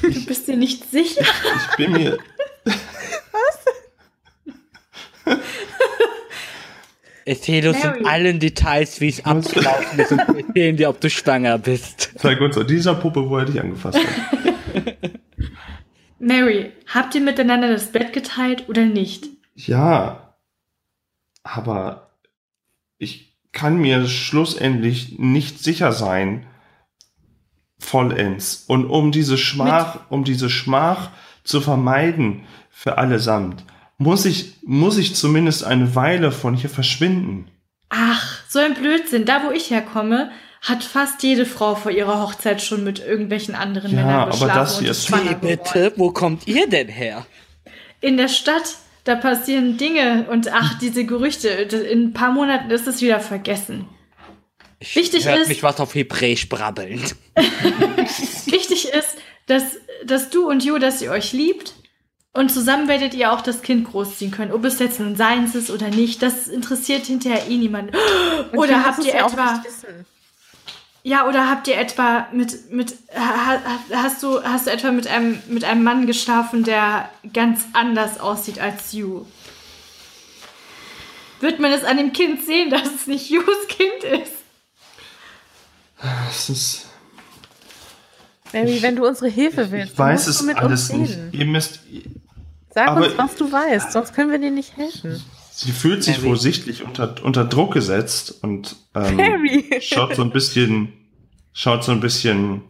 du 0.03 0.25
bist 0.27 0.49
dir 0.49 0.57
nicht 0.57 0.91
sicher. 0.91 1.25
ich 1.57 1.77
bin 1.77 1.93
mir, 1.93 2.19
Erzähl 7.25 7.69
uns 7.69 7.83
Mary. 7.83 7.99
in 8.01 8.07
allen 8.07 8.41
Details, 8.41 9.01
wie 9.03 9.09
es 9.09 9.25
abgelaufen 9.25 9.99
ist 9.99 10.13
und 10.13 10.29
wir 10.29 10.47
erzählen 10.47 10.77
dir, 10.77 10.89
ob 10.89 11.01
du 11.01 11.11
schwanger 11.11 11.59
bist. 11.59 12.11
sei 12.19 12.37
gut 12.37 12.55
so, 12.55 12.63
dieser 12.63 12.95
Puppe, 12.95 13.29
wo 13.29 13.37
er 13.37 13.45
dich 13.45 13.61
angefasst 13.61 13.99
hat. 13.99 14.07
Mary, 16.19 16.73
habt 16.87 17.15
ihr 17.15 17.21
miteinander 17.21 17.69
das 17.69 17.93
Bett 17.93 18.13
geteilt 18.13 18.69
oder 18.69 18.87
nicht? 18.87 19.27
Ja, 19.55 20.35
aber 21.43 22.13
ich 22.99 23.37
kann 23.53 23.79
mir 23.79 24.07
schlussendlich 24.07 25.19
nicht 25.19 25.63
sicher 25.63 25.93
sein, 25.93 26.47
vollends. 27.79 28.65
Und 28.67 28.87
um 28.87 29.13
diese 29.13 29.39
Schmach, 29.39 30.01
um 30.11 30.25
diese 30.25 30.51
Schmach 30.51 31.11
zu 31.45 31.61
vermeiden 31.61 32.45
für 32.71 32.99
allesamt, 32.99 33.65
muss 33.99 34.25
ich, 34.25 34.55
muss 34.63 34.97
ich 34.97 35.15
zumindest 35.15 35.65
eine 35.65 35.95
Weile 35.95 36.33
von 36.33 36.55
hier 36.55 36.71
verschwinden. 36.71 37.51
Ach, 37.91 38.39
so 38.49 38.59
ein 38.59 38.75
Blödsinn. 38.75 39.25
Da, 39.25 39.43
wo 39.47 39.51
ich 39.51 39.71
herkomme, 39.71 40.31
hat 40.63 40.83
fast 40.85 41.23
jede 41.23 41.47
Frau 41.47 41.75
vor 41.75 41.91
ihrer 41.91 42.21
Hochzeit 42.23 42.63
schon 42.63 42.85
mit 42.85 42.99
irgendwelchen 43.01 43.55
anderen 43.55 43.91
Ja, 43.93 43.97
Männern 44.03 44.21
aber 44.21 44.31
geschlafen 44.33 44.55
das 44.59 44.75
und 44.77 44.83
hier 44.83 44.91
ist 44.93 44.99
ist- 44.99 45.07
schwanger 45.09 45.31
Wie 45.43 45.47
geworden. 45.53 45.61
bitte? 45.73 45.93
Wo 45.97 46.11
kommt 46.11 46.47
ihr 46.49 46.69
denn 46.69 46.89
her? 46.89 47.27
in 48.01 48.17
der 48.17 48.29
Stadt, 48.29 48.77
da 49.03 49.17
passieren 49.17 49.77
Dinge 49.77 50.27
und 50.31 50.53
ach, 50.53 50.79
diese 50.79 51.05
Gerüchte, 51.05 51.49
in 51.49 52.05
ein 52.09 52.13
paar 52.13 52.31
Monaten 52.31 52.71
ist 52.71 52.87
es 52.87 53.01
wieder 53.03 53.19
vergessen. 53.19 53.87
Ich 54.79 54.95
Wichtig 54.95 55.27
hört 55.27 55.39
ist- 55.41 55.49
mich 55.49 55.65
was 55.65 55.81
auf 55.81 55.97
Hebräisch 55.97 56.49
brabbeln. 56.49 57.03
Wichtig 58.47 58.89
ist, 58.93 59.17
dass, 59.47 59.65
dass 60.05 60.31
du 60.31 60.49
und 60.49 60.65
Jo, 60.65 60.79
dass 60.79 61.03
ihr 61.03 61.11
euch 61.11 61.33
liebt 61.33 61.75
und 62.39 62.51
zusammen 62.51 62.89
werdet 62.89 63.15
ihr 63.15 63.33
auch 63.33 63.41
das 63.41 63.63
Kind 63.63 63.91
großziehen 63.91 64.31
können. 64.31 64.53
Ob 64.53 64.65
es 64.65 64.79
jetzt 64.79 65.01
nun 65.01 65.17
seins 65.17 65.55
ist 65.55 65.71
oder 65.71 65.89
nicht, 65.89 66.23
das 66.23 66.47
interessiert 66.49 67.07
hinterher 67.07 67.49
eh 67.49 67.57
niemanden. 67.57 67.95
Und 68.53 68.59
Oder 68.59 68.85
habt 68.85 69.05
ihr 69.05 69.15
es 69.15 69.33
etwa, 69.33 69.63
ja, 71.03 71.27
oder 71.29 71.49
habt 71.51 71.67
ihr 71.69 71.77
etwa 71.77 72.29
mit, 72.33 72.71
mit, 72.71 72.95
ha, 73.15 73.47
ha- 73.47 73.61
hast 73.93 74.23
du, 74.23 74.43
hast 74.43 74.67
du 74.67 74.71
etwa 74.71 74.93
mit 74.93 75.07
einem, 75.07 75.43
mit 75.49 75.65
einem 75.65 75.83
Mann 75.83 76.07
geschlafen, 76.07 76.65
der 76.65 77.11
ganz 77.33 77.63
anders 77.73 78.21
aussieht 78.21 78.61
als 78.61 78.93
You? 78.93 79.25
Wird 81.41 81.61
man 81.61 81.73
es 81.73 81.85
an 81.85 81.97
dem 81.97 82.13
Kind 82.13 82.45
sehen, 82.45 82.71
dass 82.71 82.87
es 82.95 83.07
nicht 83.07 83.31
Yus 83.31 83.69
Kind 83.69 84.23
ist? 84.23 84.33
Das 86.01 86.51
ist, 86.51 86.87
Mary, 88.53 88.81
wenn 88.83 88.97
du 88.97 89.07
unsere 89.07 89.29
Hilfe 89.29 89.71
willst, 89.71 89.93
ich 89.93 89.99
weiß 89.99 90.27
musst 90.27 90.29
es 90.29 90.39
du 90.39 90.45
mit 90.47 90.57
alles 90.57 90.91
uns 90.91 91.01
nicht. 91.01 91.19
Ihr 91.33 91.45
müsst, 91.47 91.81
Sag 92.79 92.89
aber- 92.89 93.07
uns, 93.07 93.19
was 93.19 93.35
du 93.37 93.51
weißt, 93.51 93.93
sonst 93.93 94.15
können 94.15 94.31
wir 94.31 94.39
dir 94.39 94.51
nicht 94.53 94.77
helfen. 94.77 95.21
sie 95.51 95.73
fühlt 95.73 96.05
sich 96.05 96.19
Mary. 96.19 96.29
wohl 96.31 96.37
sichtlich 96.39 96.85
unter, 96.85 97.15
unter 97.25 97.45
Druck 97.45 97.75
gesetzt 97.75 98.39
und 98.43 98.77
ähm, 98.95 99.65
schaut 99.81 100.15
so 100.15 100.23
ein 100.23 100.31
bisschen, 100.31 100.93
schaut 101.53 101.83
so 101.85 101.91
ein 101.93 102.01
bisschen, 102.01 102.63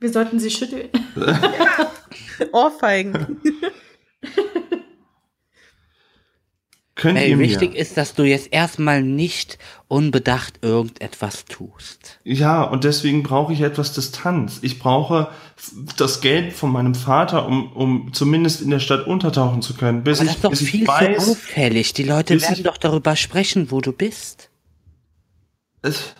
Wir 0.00 0.10
sollten 0.10 0.38
sie 0.40 0.50
schütteln. 0.50 0.88
Ohrfeigen. 2.52 3.40
könnt 6.94 7.18
Hey, 7.18 7.30
ihr 7.30 7.36
mir, 7.36 7.44
wichtig 7.48 7.74
ist, 7.74 7.96
dass 7.96 8.14
du 8.14 8.22
jetzt 8.24 8.52
erstmal 8.52 9.02
nicht 9.02 9.58
unbedacht 9.88 10.58
irgendetwas 10.62 11.44
tust. 11.44 12.18
ja, 12.24 12.62
und 12.64 12.82
deswegen 12.82 13.22
brauche 13.22 13.52
ich 13.52 13.60
etwas 13.60 13.92
Distanz. 13.92 14.58
Ich 14.62 14.80
brauche 14.80 15.28
das 15.96 16.20
Geld 16.20 16.52
von 16.52 16.72
meinem 16.72 16.94
Vater, 16.94 17.46
um, 17.46 17.72
um 17.72 18.12
zumindest 18.12 18.62
in 18.62 18.70
der 18.70 18.80
Stadt 18.80 19.06
untertauchen 19.06 19.62
zu 19.62 19.74
können, 19.74 20.02
bis 20.02 20.18
Aber 20.18 20.26
das 20.26 20.32
ich, 20.32 20.36
ist 20.36 20.44
doch 20.44 20.54
viel 20.54 20.86
zu 20.86 20.88
weiß, 20.88 21.28
auffällig. 21.28 21.92
Die 21.92 22.02
Leute 22.02 22.40
werden 22.40 22.64
doch 22.64 22.78
darüber 22.78 23.14
sprechen, 23.14 23.70
wo 23.70 23.80
du 23.80 23.92
bist. 23.92 24.50
Es, 25.82 26.14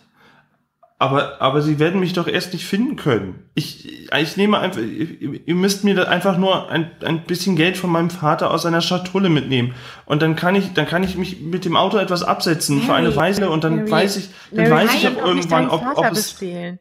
aber, 0.98 1.42
aber 1.42 1.60
sie 1.60 1.78
werden 1.78 2.00
mich 2.00 2.14
doch 2.14 2.26
erst 2.26 2.54
nicht 2.54 2.64
finden 2.64 2.96
können. 2.96 3.50
Ich, 3.54 4.10
ich 4.10 4.36
nehme 4.38 4.58
einfach, 4.58 4.80
ihr, 4.80 5.54
müsst 5.54 5.84
mir 5.84 5.94
da 5.94 6.04
einfach 6.04 6.38
nur 6.38 6.70
ein, 6.70 6.90
ein 7.04 7.24
bisschen 7.24 7.54
Geld 7.54 7.76
von 7.76 7.90
meinem 7.90 8.08
Vater 8.08 8.50
aus 8.50 8.62
seiner 8.62 8.80
Schatulle 8.80 9.28
mitnehmen. 9.28 9.74
Und 10.06 10.22
dann 10.22 10.36
kann 10.36 10.54
ich, 10.54 10.72
dann 10.72 10.86
kann 10.86 11.04
ich 11.04 11.16
mich 11.18 11.40
mit 11.40 11.66
dem 11.66 11.76
Auto 11.76 11.98
etwas 11.98 12.22
absetzen 12.22 12.80
für 12.80 12.94
eine 12.94 13.14
Weile 13.14 13.50
und 13.50 13.62
dann 13.62 13.76
Mary, 13.76 13.90
weiß 13.90 14.16
ich, 14.16 14.30
dann 14.50 14.70
Mary, 14.70 14.86
weiß 14.86 14.94
ich 14.94 15.06
ob 15.06 15.14
nicht 15.14 15.26
irgendwann, 15.26 15.68
ob, 15.68 15.82
ob 15.96 16.12
es, 16.12 16.32
bestehlen. 16.32 16.78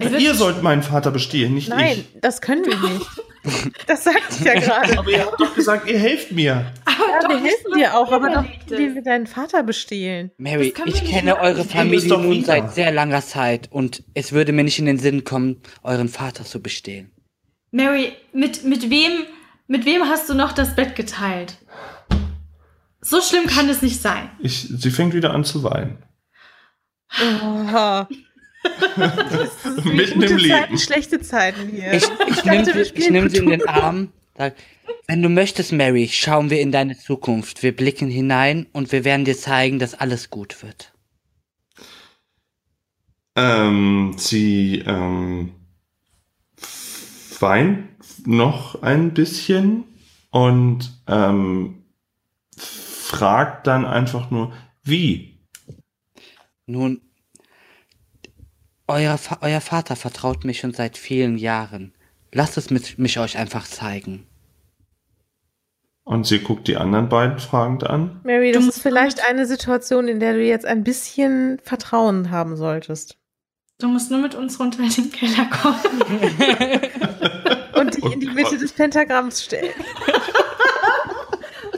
Wird- 0.00 0.20
ihr 0.22 0.34
sollt 0.34 0.62
meinen 0.62 0.82
Vater 0.82 1.10
bestehlen, 1.10 1.54
nicht 1.54 1.68
Nein, 1.68 1.98
ich. 1.98 2.20
das 2.20 2.40
können 2.40 2.64
wir 2.64 2.76
nicht. 2.90 3.06
Das 3.86 4.04
sagte 4.04 4.22
ich 4.38 4.40
ja 4.40 4.54
gerade. 4.54 4.98
Aber 4.98 5.10
ihr 5.10 5.24
habt 5.24 5.40
doch 5.40 5.54
gesagt, 5.54 5.88
ihr 5.88 5.98
helft 5.98 6.30
mir. 6.32 6.72
Ja, 6.86 7.20
Doch 7.22 7.28
wir 7.30 7.38
helfen 7.40 7.72
dir 7.74 7.96
auch, 7.96 8.12
aber 8.12 8.28
doch, 8.30 8.44
wie 8.68 8.94
wir 8.94 9.02
deinen 9.02 9.26
Vater 9.26 9.62
bestehlen. 9.62 10.30
Mary, 10.36 10.74
ich 10.84 11.04
kenne 11.04 11.32
machen. 11.32 11.42
eure 11.42 11.64
Familie 11.64 12.08
nun 12.18 12.30
wieder. 12.32 12.46
seit 12.46 12.74
sehr 12.74 12.92
langer 12.92 13.22
Zeit 13.22 13.68
und 13.72 14.02
es 14.14 14.32
würde 14.32 14.52
mir 14.52 14.64
nicht 14.64 14.78
in 14.78 14.84
den 14.86 14.98
Sinn 14.98 15.24
kommen, 15.24 15.62
euren 15.82 16.08
Vater 16.08 16.44
zu 16.44 16.60
bestehlen. 16.62 17.10
Mary, 17.70 18.12
mit, 18.34 18.64
mit 18.64 18.90
wem, 18.90 19.12
mit 19.68 19.86
wem 19.86 20.04
hast 20.04 20.28
du 20.28 20.34
noch 20.34 20.52
das 20.52 20.76
Bett 20.76 20.94
geteilt? 20.94 21.56
So 23.00 23.22
schlimm 23.22 23.46
kann 23.46 23.68
es 23.70 23.80
nicht 23.80 24.02
sein. 24.02 24.30
Ich, 24.40 24.68
sie 24.68 24.90
fängt 24.90 25.14
wieder 25.14 25.32
an 25.32 25.44
zu 25.44 25.62
weinen. 25.64 26.02
Oha. 28.64 29.48
Mitten 29.84 30.22
im 30.22 30.28
Gute 30.28 30.36
Zeiten, 30.36 30.38
Leben. 30.38 30.78
schlechte 30.78 31.20
Zeiten 31.20 31.68
hier. 31.68 31.92
Ich, 31.92 32.08
ich 32.28 32.44
nehme 32.44 32.64
sie, 32.64 32.80
ich 32.80 33.10
nehm 33.10 33.28
sie 33.28 33.38
in 33.38 33.50
den. 33.50 33.68
Arm. 33.68 34.12
Sag, 34.36 34.54
wenn 35.06 35.22
du 35.22 35.28
möchtest, 35.28 35.72
Mary, 35.72 36.08
schauen 36.08 36.50
wir 36.50 36.60
in 36.60 36.72
deine 36.72 36.96
Zukunft. 36.96 37.62
Wir 37.62 37.74
blicken 37.74 38.08
hinein 38.08 38.66
und 38.72 38.92
wir 38.92 39.04
werden 39.04 39.24
dir 39.24 39.36
zeigen, 39.36 39.78
dass 39.78 39.94
alles 39.94 40.30
gut 40.30 40.62
wird. 40.62 40.92
Ähm, 43.36 44.14
sie 44.16 44.82
ähm, 44.86 45.54
weint 47.38 47.88
noch 48.26 48.82
ein 48.82 49.14
bisschen 49.14 49.84
und 50.30 51.02
ähm, 51.06 51.84
fragt 52.56 53.66
dann 53.66 53.84
einfach 53.84 54.30
nur, 54.30 54.52
wie? 54.82 55.40
Nun, 56.66 57.00
euer, 58.90 59.18
euer 59.40 59.60
Vater 59.60 59.96
vertraut 59.96 60.44
mich 60.44 60.60
schon 60.60 60.72
seit 60.74 60.96
vielen 60.98 61.38
Jahren. 61.38 61.92
Lasst 62.32 62.56
es 62.56 62.70
mit, 62.70 62.98
mich 62.98 63.18
euch 63.18 63.36
einfach 63.38 63.66
zeigen. 63.66 64.26
Und 66.04 66.26
sie 66.26 66.40
guckt 66.40 66.66
die 66.68 66.76
anderen 66.76 67.08
beiden 67.08 67.38
fragend 67.38 67.84
an. 67.84 68.20
Mary, 68.24 68.48
Du 68.52 68.58
das 68.58 68.64
musst 68.66 68.78
ist 68.78 68.82
vielleicht 68.82 69.28
eine 69.28 69.46
Situation, 69.46 70.08
in 70.08 70.18
der 70.18 70.32
du 70.34 70.42
jetzt 70.42 70.66
ein 70.66 70.82
bisschen 70.82 71.60
Vertrauen 71.62 72.30
haben 72.30 72.56
solltest. 72.56 73.16
Du 73.78 73.88
musst 73.88 74.10
nur 74.10 74.20
mit 74.20 74.34
uns 74.34 74.58
runter 74.60 74.82
in 74.82 74.90
den 74.90 75.10
Keller 75.12 75.46
kommen. 75.46 76.02
Und 77.74 77.94
dich 77.96 78.04
Oh 78.04 78.08
in 78.10 78.20
die 78.20 78.26
Mitte 78.28 78.50
Gott. 78.50 78.60
des 78.60 78.72
Pentagramms 78.72 79.44
stellen. 79.44 79.72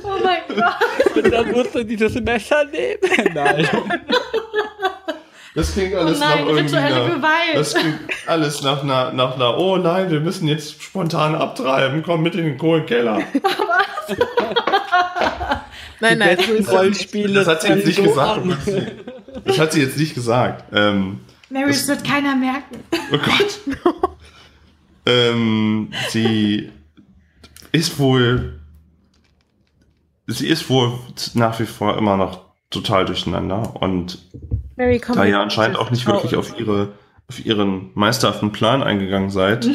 Oh 0.05 0.18
mein 0.22 0.42
Gott. 0.48 1.16
Und 1.25 1.31
dann 1.33 1.53
musst 1.53 1.75
du 1.75 1.85
dieses 1.85 2.14
Messer 2.20 2.64
nehmen. 2.66 2.98
Nein. 3.35 3.66
Das 5.54 5.74
klingt 5.74 5.94
Oh 5.94 5.98
alles 5.98 6.18
nein, 6.18 6.30
nach 6.30 6.46
irgendwie 6.46 6.76
rituelle 6.76 7.08
nach, 7.08 7.14
Gewalt. 7.14 7.54
Das 7.54 7.74
klingt 7.74 7.98
alles 8.26 8.62
nach 8.62 8.82
einer, 8.82 9.12
nach 9.12 9.34
einer, 9.34 9.58
oh 9.58 9.76
nein, 9.76 10.10
wir 10.10 10.20
müssen 10.20 10.48
jetzt 10.48 10.82
spontan 10.82 11.34
abtreiben, 11.34 12.02
komm 12.02 12.22
mit 12.22 12.34
in 12.34 12.44
den 12.44 12.56
Kohlenkeller. 12.58 13.20
Nein, 16.02 16.18
nein. 16.18 16.36
nicht. 16.36 16.68
Rollenspiele 16.68 17.32
Das 17.32 17.46
hat 17.46 17.62
sie 17.62 17.68
jetzt 17.68 17.86
nicht 17.86 18.02
gesagt. 18.02 18.40
Das 19.44 19.58
hat 19.58 19.72
sie 19.72 19.80
jetzt 19.82 19.96
nicht 19.96 20.14
gesagt. 20.14 20.64
Ähm, 20.72 21.20
Mary, 21.48 21.68
das 21.68 21.86
wird 21.86 22.02
keiner 22.02 22.34
merken. 22.34 22.82
Oh 23.12 23.18
Gott. 23.18 23.60
ähm, 25.06 25.92
sie 26.08 26.70
ist 27.70 28.00
wohl. 28.00 28.58
Sie 30.26 30.48
ist 30.48 30.68
wohl 30.68 30.98
nach 31.34 31.60
wie 31.60 31.66
vor 31.66 31.96
immer 31.96 32.16
noch 32.16 32.40
total 32.70 33.04
durcheinander 33.04 33.80
und 33.80 34.18
Mary, 34.76 34.98
komm. 34.98 35.16
da 35.16 35.24
ihr 35.24 35.38
anscheinend 35.38 35.76
auch 35.76 35.90
nicht 35.90 36.06
wirklich 36.06 36.37
auf 36.37 36.58
ihre 36.58 36.92
auf 37.28 37.44
ihren 37.44 37.90
meisterhaften 37.94 38.52
Plan 38.52 38.82
eingegangen 38.82 39.30
seid, 39.30 39.66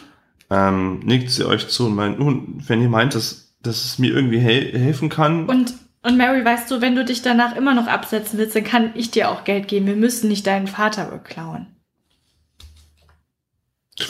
ähm, 0.50 0.98
nickt 1.00 1.30
sie 1.30 1.44
euch 1.44 1.68
zu 1.68 1.86
und 1.86 1.94
meint, 1.94 2.18
nun, 2.18 2.62
wenn 2.66 2.82
ihr 2.82 2.88
meint, 2.88 3.14
dass, 3.14 3.54
dass 3.62 3.84
es 3.84 3.98
mir 3.98 4.12
irgendwie 4.12 4.38
hel 4.38 4.76
helfen 4.76 5.10
kann, 5.10 5.46
Und, 5.46 5.74
und 6.02 6.16
Mary, 6.16 6.44
weißt 6.44 6.70
du, 6.70 6.80
wenn 6.80 6.96
du 6.96 7.04
dich 7.04 7.22
danach 7.22 7.54
immer 7.54 7.74
noch 7.74 7.86
absetzen 7.86 8.38
willst, 8.38 8.56
dann 8.56 8.64
kann 8.64 8.92
ich 8.94 9.10
dir 9.10 9.30
auch 9.30 9.44
Geld 9.44 9.68
geben. 9.68 9.86
Wir 9.86 9.96
müssen 9.96 10.28
nicht 10.28 10.46
deinen 10.46 10.66
Vater 10.66 11.06
beklauen. 11.06 11.66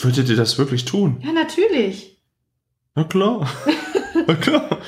würdet 0.03 0.28
ihr 0.28 0.36
das 0.36 0.57
wirklich 0.57 0.86
tun? 0.86 1.18
Ja, 1.20 1.32
natürlich. 1.32 2.18
Na 2.95 3.05
klar. 3.05 3.49
Na 4.26 4.34
klar. 4.34 4.78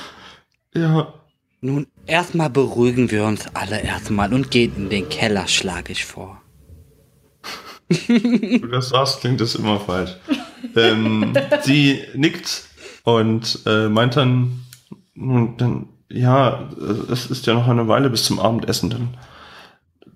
Ja. 0.75 1.13
Nun, 1.61 1.87
erstmal 2.07 2.51
beruhigen 2.51 3.11
wir 3.11 3.25
uns 3.25 3.47
alle 3.55 3.81
erstmal 3.81 4.33
und 4.33 4.51
gehen 4.51 4.75
in 4.77 4.91
den 4.91 5.09
Keller, 5.09 5.47
schlage 5.49 5.93
ich 5.93 6.05
vor. 6.05 6.41
Du 8.09 8.67
das 8.67 8.89
sagst, 8.89 9.21
klingt 9.21 9.41
das 9.41 9.55
immer 9.55 9.79
falsch. 9.79 10.17
ähm, 10.75 11.33
sie 11.63 12.03
nickt 12.15 12.65
und 13.05 13.61
äh, 13.65 13.89
meint 13.89 14.17
dann, 14.17 14.65
dann, 15.15 15.89
ja, 16.09 16.69
es 17.11 17.27
ist 17.27 17.47
ja 17.47 17.55
noch 17.55 17.69
eine 17.69 17.87
Weile 17.87 18.11
bis 18.11 18.25
zum 18.25 18.41
Abendessen, 18.41 18.91
dann, 18.91 19.17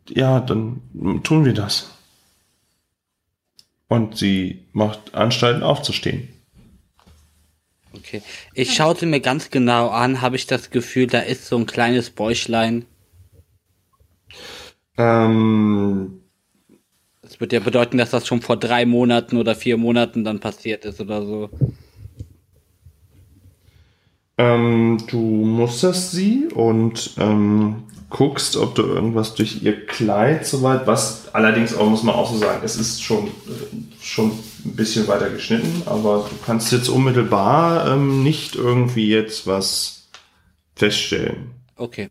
ja, 0.09 0.41
dann 0.41 0.83
tun 1.23 1.45
wir 1.45 1.55
das. 1.55 1.91
Und 3.87 4.17
sie 4.17 4.67
macht 4.73 5.15
Anstalten 5.15 5.63
aufzustehen. 5.63 6.29
Okay. 7.93 8.23
Ich 8.55 8.75
schaute 8.75 9.07
mir 9.07 9.21
ganz 9.21 9.51
genau 9.51 9.89
an, 9.91 10.21
habe 10.23 10.37
ich 10.37 10.47
das 10.47 10.71
Gefühl, 10.71 11.07
da 11.09 11.21
ist 11.21 11.47
so 11.47 11.57
ein 11.59 11.67
kleines 11.67 12.11
Bäuchlein. 12.11 12.85
Ähm, 14.97 16.21
Das 17.23 17.41
wird 17.41 17.53
ja 17.53 17.61
bedeuten, 17.61 17.99
dass 17.99 18.11
das 18.11 18.27
schon 18.27 18.43
vor 18.43 18.57
drei 18.59 18.87
Monaten 18.87 19.37
oder 19.39 19.55
vier 19.55 19.77
Monaten 19.79 20.25
dann 20.25 20.41
passiert 20.41 20.85
ist 20.85 21.01
oder 21.01 21.25
so. 21.25 21.51
ähm, 24.39 24.99
du 25.09 25.19
musterst 25.21 26.13
sie 26.13 26.49
und 26.55 27.15
ähm, 27.19 27.85
guckst, 28.09 28.57
ob 28.57 28.75
du 28.75 28.83
irgendwas 28.83 29.35
durch 29.35 29.63
ihr 29.63 29.87
Kleid 29.87 30.47
soweit, 30.47 30.87
was 30.87 31.29
allerdings 31.35 31.75
auch, 31.75 31.89
muss 31.91 32.03
man 32.03 32.15
auch 32.15 32.31
so 32.33 32.39
sagen, 32.39 32.63
es 32.65 32.77
ist 32.77 33.03
schon, 33.03 33.29
äh, 33.29 33.31
schon 34.01 34.33
ein 34.65 34.77
bisschen 34.77 35.09
weiter 35.09 35.31
geschnitten, 35.31 35.83
aber 35.87 36.29
du 36.29 36.37
kannst 36.45 36.73
jetzt 36.73 36.89
unmittelbar 36.89 37.89
ähm, 37.89 38.23
nicht 38.23 38.55
irgendwie 38.55 39.09
jetzt 39.09 39.47
was 39.47 40.09
feststellen. 40.75 41.51
Okay. 41.77 42.09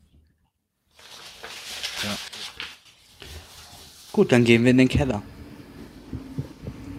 Ja. 2.03 2.17
Gut, 4.11 4.31
dann 4.31 4.43
gehen 4.43 4.63
wir 4.63 4.71
in 4.71 4.77
den 4.77 4.87
Keller. 4.87 5.21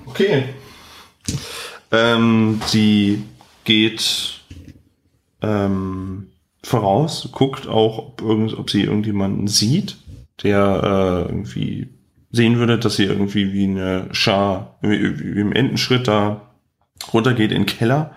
Okay. 0.07 0.44
Ähm, 1.92 2.61
sie 2.66 3.24
geht 3.64 4.40
ähm, 5.42 6.30
voraus, 6.62 7.28
guckt 7.32 7.66
auch, 7.66 7.98
ob, 7.98 8.20
irgend, 8.20 8.57
ob 8.59 8.70
sie 8.70 8.82
irgendjemanden 8.82 9.48
sieht, 9.48 9.96
der 10.42 11.26
äh, 11.26 11.30
irgendwie 11.30 11.88
sehen 12.31 12.59
würde, 12.59 12.78
dass 12.78 12.97
sie 12.97 13.05
irgendwie 13.05 13.53
wie 13.53 13.64
eine 13.64 14.09
Schar, 14.12 14.78
wie, 14.83 15.18
wie 15.18 15.41
im 15.41 15.53
Entenschritt 15.53 16.09
da 16.09 16.51
runtergeht 17.12 17.51
in 17.51 17.62
den 17.62 17.66
Keller, 17.66 18.12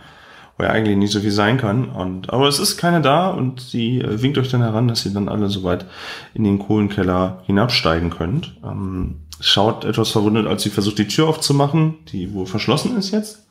wo 0.57 0.63
ja 0.63 0.69
eigentlich 0.69 0.97
nicht 0.97 1.11
so 1.11 1.19
viel 1.19 1.31
sein 1.31 1.57
kann. 1.57 1.89
Und, 1.89 2.31
aber 2.31 2.47
es 2.47 2.59
ist 2.59 2.77
keiner 2.77 2.99
da 3.01 3.29
und 3.31 3.59
sie 3.59 3.99
äh, 3.99 4.21
winkt 4.21 4.37
euch 4.37 4.49
dann 4.49 4.61
heran, 4.61 4.87
dass 4.87 5.05
ihr 5.05 5.13
dann 5.13 5.29
alle 5.29 5.49
soweit 5.49 5.85
in 6.33 6.43
den 6.43 6.59
Kohlenkeller 6.59 7.41
hinabsteigen 7.45 8.09
könnt. 8.09 8.55
Ähm, 8.63 9.21
schaut 9.39 9.85
etwas 9.85 10.09
verwundert, 10.11 10.45
als 10.47 10.63
sie 10.63 10.69
versucht, 10.69 10.99
die 10.99 11.07
Tür 11.07 11.27
aufzumachen, 11.27 11.95
die 12.11 12.33
wohl 12.33 12.45
verschlossen 12.45 12.97
ist 12.97 13.11
jetzt. 13.11 13.47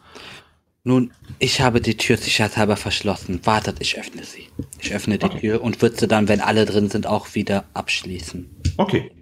Nun, 0.85 1.13
ich 1.39 1.61
habe 1.61 1.81
die 1.81 1.97
Tür 1.97 2.17
sicherheitshalber 2.17 2.77
verschlossen. 2.77 3.41
Wartet, 3.45 3.77
ich 3.81 3.99
öffne 3.99 4.25
sie. 4.25 4.49
Ich 4.81 4.93
öffne 4.93 5.17
die 5.17 5.27
Okay. 5.27 5.39
Tür 5.39 5.63
und 5.63 5.81
würde 5.81 5.97
sie 5.97 6.09
dann, 6.09 6.27
wenn 6.27 6.41
alle 6.41 6.65
drin 6.67 6.89
sind, 6.89 7.07
auch 7.07 7.35
wieder 7.35 7.65
abschließen. 7.73 8.51
Okay. 8.79 9.13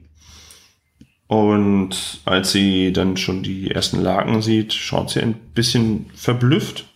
Und 1.30 2.22
als 2.24 2.50
sie 2.50 2.92
dann 2.92 3.16
schon 3.16 3.44
die 3.44 3.70
ersten 3.70 4.00
Laken 4.00 4.42
sieht, 4.42 4.72
schaut 4.72 5.10
sie 5.10 5.20
ein 5.20 5.34
bisschen 5.34 6.10
verblüfft. 6.12 6.88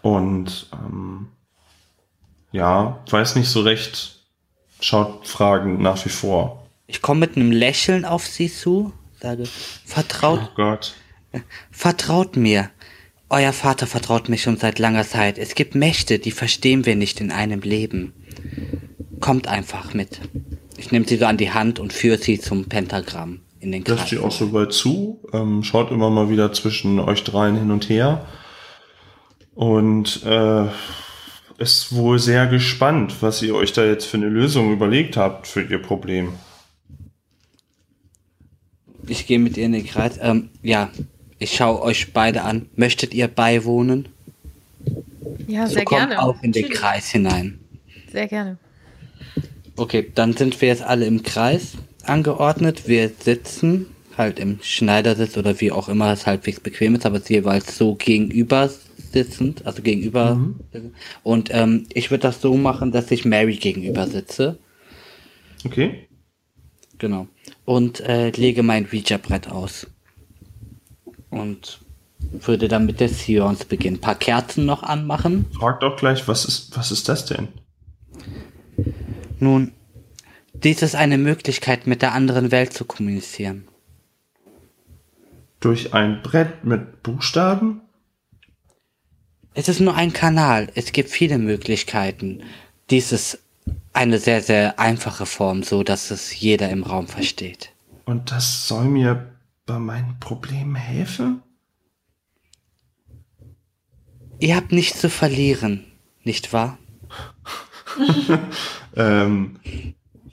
Und 0.00 0.68
ähm, 0.72 1.26
ja, 2.52 3.02
weiß 3.10 3.34
nicht 3.34 3.48
so 3.48 3.62
recht, 3.62 4.20
schaut 4.78 5.26
fragend 5.26 5.80
nach 5.80 6.04
wie 6.04 6.08
vor. 6.08 6.68
Ich 6.86 7.02
komme 7.02 7.18
mit 7.18 7.34
einem 7.34 7.50
Lächeln 7.50 8.04
auf 8.04 8.24
sie 8.24 8.48
zu, 8.48 8.92
sage, 9.20 9.42
vertraut, 9.84 10.42
Oh 10.44 10.54
Gott. 10.54 10.94
vertraut 11.72 12.36
mir. 12.36 12.70
Euer 13.28 13.52
Vater 13.52 13.88
vertraut 13.88 14.28
mir 14.28 14.38
schon 14.38 14.56
seit 14.56 14.78
langer 14.78 15.02
Zeit. 15.04 15.36
Es 15.36 15.56
gibt 15.56 15.74
Mächte, 15.74 16.20
die 16.20 16.30
verstehen 16.30 16.86
wir 16.86 16.94
nicht 16.94 17.20
in 17.20 17.32
einem 17.32 17.62
Leben. 17.62 18.12
Kommt 19.18 19.48
einfach 19.48 19.94
mit. 19.94 20.20
Ich 20.78 20.92
nehme 20.92 21.06
sie 21.06 21.16
so 21.16 21.24
an 21.26 21.36
die 21.36 21.50
Hand 21.52 21.78
und 21.78 21.92
führe 21.92 22.18
sie 22.18 22.38
zum 22.38 22.66
Pentagramm 22.66 23.40
in 23.60 23.72
den 23.72 23.84
Lässt 23.84 23.98
Kreis. 24.00 24.10
sie 24.10 24.18
auch 24.18 24.32
so 24.32 24.52
weit 24.52 24.72
zu, 24.72 25.20
ähm, 25.32 25.62
schaut 25.64 25.90
immer 25.90 26.10
mal 26.10 26.28
wieder 26.30 26.52
zwischen 26.52 26.98
euch 27.00 27.24
dreien 27.24 27.56
hin 27.56 27.70
und 27.70 27.88
her. 27.88 28.26
Und 29.54 30.22
äh, 30.26 30.66
ist 31.58 31.94
wohl 31.94 32.18
sehr 32.18 32.46
gespannt, 32.46 33.16
was 33.22 33.40
ihr 33.42 33.54
euch 33.54 33.72
da 33.72 33.84
jetzt 33.86 34.04
für 34.04 34.18
eine 34.18 34.28
Lösung 34.28 34.70
überlegt 34.72 35.16
habt 35.16 35.46
für 35.46 35.62
ihr 35.62 35.80
Problem. 35.80 36.34
Ich 39.08 39.26
gehe 39.26 39.38
mit 39.38 39.56
ihr 39.56 39.64
in 39.64 39.72
den 39.72 39.86
Kreis. 39.86 40.18
Ähm, 40.20 40.50
ja, 40.62 40.90
ich 41.38 41.54
schaue 41.56 41.80
euch 41.80 42.12
beide 42.12 42.42
an. 42.42 42.68
Möchtet 42.76 43.14
ihr 43.14 43.28
beiwohnen? 43.28 44.08
Ja, 45.46 45.66
So 45.66 45.74
sehr 45.74 45.84
kommt 45.84 46.08
gerne. 46.08 46.22
auch 46.22 46.42
in 46.42 46.52
den. 46.52 46.68
Kreis 46.68 47.08
hinein. 47.10 47.60
Sehr 48.12 48.26
gerne. 48.26 48.58
Okay, 49.76 50.10
dann 50.14 50.34
sind 50.34 50.60
wir 50.60 50.68
jetzt 50.68 50.82
alle 50.82 51.06
im 51.06 51.22
Kreis 51.22 51.72
angeordnet. 52.04 52.88
Wir 52.88 53.10
sitzen 53.10 53.86
halt 54.16 54.38
im 54.38 54.58
Schneidersitz 54.62 55.36
oder 55.36 55.60
wie 55.60 55.70
auch 55.70 55.88
immer 55.88 56.12
es 56.12 56.26
halbwegs 56.26 56.60
bequem 56.60 56.94
ist, 56.94 57.04
aber 57.04 57.20
jeweils 57.20 57.76
so 57.76 57.94
gegenüber 57.94 58.70
sitzend, 59.12 59.66
also 59.66 59.82
gegenüber. 59.82 60.40
Und 61.22 61.50
ähm, 61.52 61.86
ich 61.92 62.10
würde 62.10 62.22
das 62.22 62.40
so 62.40 62.56
machen, 62.56 62.92
dass 62.92 63.10
ich 63.10 63.24
Mary 63.24 63.56
gegenüber 63.56 64.06
sitze. 64.06 64.58
Okay? 65.64 66.08
Genau. 66.98 67.28
Und 67.64 68.00
äh, 68.00 68.30
lege 68.30 68.62
mein 68.62 68.86
Ouija-Brett 68.86 69.50
aus. 69.50 69.86
Und 71.30 71.80
würde 72.18 72.68
dann 72.68 72.86
mit 72.86 73.00
der 73.00 73.08
Seance 73.08 73.66
beginnen. 73.66 73.96
Ein 73.96 74.00
paar 74.00 74.14
Kerzen 74.14 74.64
noch 74.64 74.82
anmachen. 74.82 75.46
Fragt 75.58 75.84
auch 75.84 75.96
gleich, 75.96 76.26
was 76.28 76.44
ist, 76.46 76.76
was 76.76 76.90
ist 76.90 77.08
das 77.08 77.26
denn? 77.26 77.48
Nun, 79.38 79.72
dies 80.52 80.82
ist 80.82 80.94
eine 80.94 81.18
Möglichkeit, 81.18 81.86
mit 81.86 82.02
der 82.02 82.12
anderen 82.12 82.50
Welt 82.50 82.72
zu 82.72 82.84
kommunizieren. 82.84 83.68
Durch 85.60 85.94
ein 85.94 86.22
Brett 86.22 86.64
mit 86.64 87.02
Buchstaben? 87.02 87.80
Es 89.54 89.68
ist 89.68 89.80
nur 89.80 89.94
ein 89.94 90.12
Kanal. 90.12 90.70
Es 90.74 90.92
gibt 90.92 91.10
viele 91.10 91.38
Möglichkeiten. 91.38 92.42
Dies 92.90 93.12
ist 93.12 93.38
eine 93.92 94.18
sehr, 94.18 94.42
sehr 94.42 94.78
einfache 94.78 95.26
Form, 95.26 95.62
so 95.62 95.82
dass 95.82 96.10
es 96.10 96.38
jeder 96.38 96.68
im 96.70 96.82
Raum 96.82 97.08
versteht. 97.08 97.72
Und 98.04 98.30
das 98.30 98.68
soll 98.68 98.84
mir 98.84 99.36
bei 99.66 99.78
meinen 99.78 100.18
Problemen 100.20 100.76
helfen? 100.76 101.42
Ihr 104.38 104.54
habt 104.56 104.72
nichts 104.72 105.00
zu 105.00 105.10
verlieren, 105.10 105.84
nicht 106.22 106.52
wahr? 106.52 106.78
Ähm, 108.96 109.56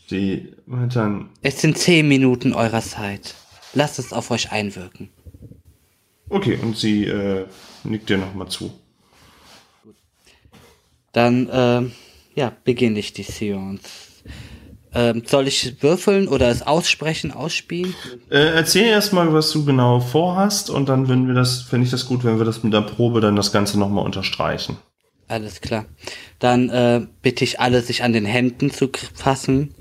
die 0.09 0.53
meint 0.65 0.95
dann, 0.95 1.29
Es 1.41 1.61
sind 1.61 1.77
zehn 1.77 2.07
Minuten 2.07 2.53
eurer 2.53 2.81
Zeit. 2.81 3.35
Lasst 3.73 3.99
es 3.99 4.13
auf 4.13 4.31
euch 4.31 4.51
einwirken. 4.51 5.09
okay, 6.29 6.57
und 6.61 6.77
sie 6.77 7.05
äh, 7.05 7.45
nickt 7.83 8.09
dir 8.09 8.17
nochmal 8.17 8.47
zu. 8.47 8.71
Dann, 11.11 11.49
ähm, 11.51 11.91
ja, 12.35 12.51
beginne 12.63 12.99
ich 12.99 13.13
die 13.13 13.23
Seance. 13.23 13.83
Ähm, 14.95 15.23
soll 15.25 15.47
ich 15.47 15.81
würfeln 15.81 16.27
oder 16.27 16.49
es 16.49 16.61
aussprechen, 16.61 17.31
ausspielen? 17.31 17.95
Äh, 18.29 18.53
erzähl 18.53 18.85
erstmal, 18.85 19.33
was 19.33 19.51
du 19.51 19.65
genau 19.65 19.99
vorhast 19.99 20.69
und 20.69 20.87
dann 20.87 21.09
wenn 21.09 21.27
wir 21.27 21.33
das, 21.33 21.61
fände 21.63 21.85
ich 21.85 21.91
das 21.91 22.05
gut, 22.05 22.23
wenn 22.23 22.37
wir 22.37 22.45
das 22.45 22.63
mit 22.63 22.73
der 22.73 22.81
Probe 22.81 23.19
dann 23.19 23.35
das 23.35 23.51
Ganze 23.51 23.79
nochmal 23.79 24.05
unterstreichen. 24.05 24.77
Alles 25.27 25.61
klar. 25.61 25.85
Dann 26.39 26.69
äh, 26.69 27.05
bitte 27.21 27.43
ich 27.43 27.59
alle, 27.59 27.81
sich 27.81 28.03
an 28.03 28.13
den 28.13 28.25
Händen 28.25 28.71
zu 28.71 28.89
fassen 29.13 29.73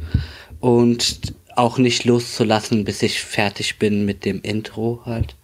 und 0.60 1.34
auch 1.56 1.78
nicht 1.78 2.04
loszulassen, 2.04 2.84
bis 2.84 3.02
ich 3.02 3.20
fertig 3.20 3.78
bin 3.78 4.04
mit 4.04 4.24
dem 4.24 4.40
Intro 4.42 5.02
halt. 5.04 5.36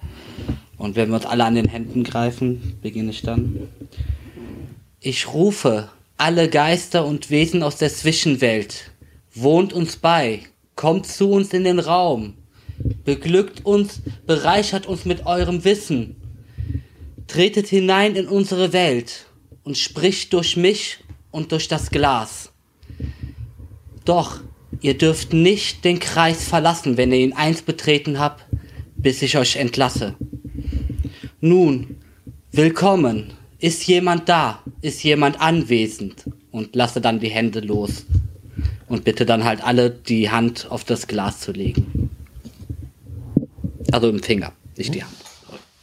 Und 0.76 0.96
wenn 0.96 1.08
wir 1.08 1.16
uns 1.16 1.26
alle 1.26 1.44
an 1.44 1.56
den 1.56 1.68
Händen 1.68 2.04
greifen, 2.04 2.78
beginne 2.80 3.10
ich 3.10 3.22
dann. 3.22 3.68
Ich 5.00 5.32
rufe 5.32 5.90
alle 6.16 6.48
Geister 6.48 7.04
und 7.04 7.30
Wesen 7.30 7.62
aus 7.62 7.76
der 7.76 7.92
Zwischenwelt. 7.92 8.90
Wohnt 9.34 9.72
uns 9.72 9.96
bei, 9.96 10.40
kommt 10.74 11.06
zu 11.06 11.30
uns 11.30 11.52
in 11.52 11.64
den 11.64 11.78
Raum, 11.78 12.34
beglückt 13.04 13.64
uns, 13.64 14.00
bereichert 14.26 14.86
uns 14.86 15.04
mit 15.04 15.26
eurem 15.26 15.64
Wissen. 15.64 16.16
Tretet 17.26 17.66
hinein 17.66 18.16
in 18.16 18.26
unsere 18.26 18.72
Welt 18.72 19.27
und 19.68 19.76
spricht 19.76 20.32
durch 20.32 20.56
mich 20.56 21.00
und 21.30 21.52
durch 21.52 21.68
das 21.68 21.90
Glas. 21.90 22.52
Doch, 24.06 24.40
ihr 24.80 24.96
dürft 24.96 25.34
nicht 25.34 25.84
den 25.84 25.98
Kreis 25.98 26.48
verlassen, 26.48 26.96
wenn 26.96 27.12
ihr 27.12 27.18
ihn 27.18 27.34
eins 27.34 27.60
betreten 27.60 28.18
habt, 28.18 28.46
bis 28.96 29.20
ich 29.20 29.36
euch 29.36 29.56
entlasse. 29.56 30.14
Nun, 31.42 31.98
willkommen. 32.50 33.34
Ist 33.58 33.86
jemand 33.86 34.30
da? 34.30 34.62
Ist 34.80 35.04
jemand 35.04 35.38
anwesend? 35.38 36.24
Und 36.50 36.74
lasse 36.74 37.02
dann 37.02 37.20
die 37.20 37.28
Hände 37.28 37.60
los. 37.60 38.06
Und 38.88 39.04
bitte 39.04 39.26
dann 39.26 39.44
halt 39.44 39.62
alle 39.62 39.90
die 39.90 40.30
Hand 40.30 40.66
auf 40.70 40.84
das 40.84 41.06
Glas 41.06 41.40
zu 41.40 41.52
legen. 41.52 42.08
Also 43.92 44.08
im 44.08 44.22
Finger, 44.22 44.50
nicht 44.78 44.94
die 44.94 45.04
Hand. 45.04 45.16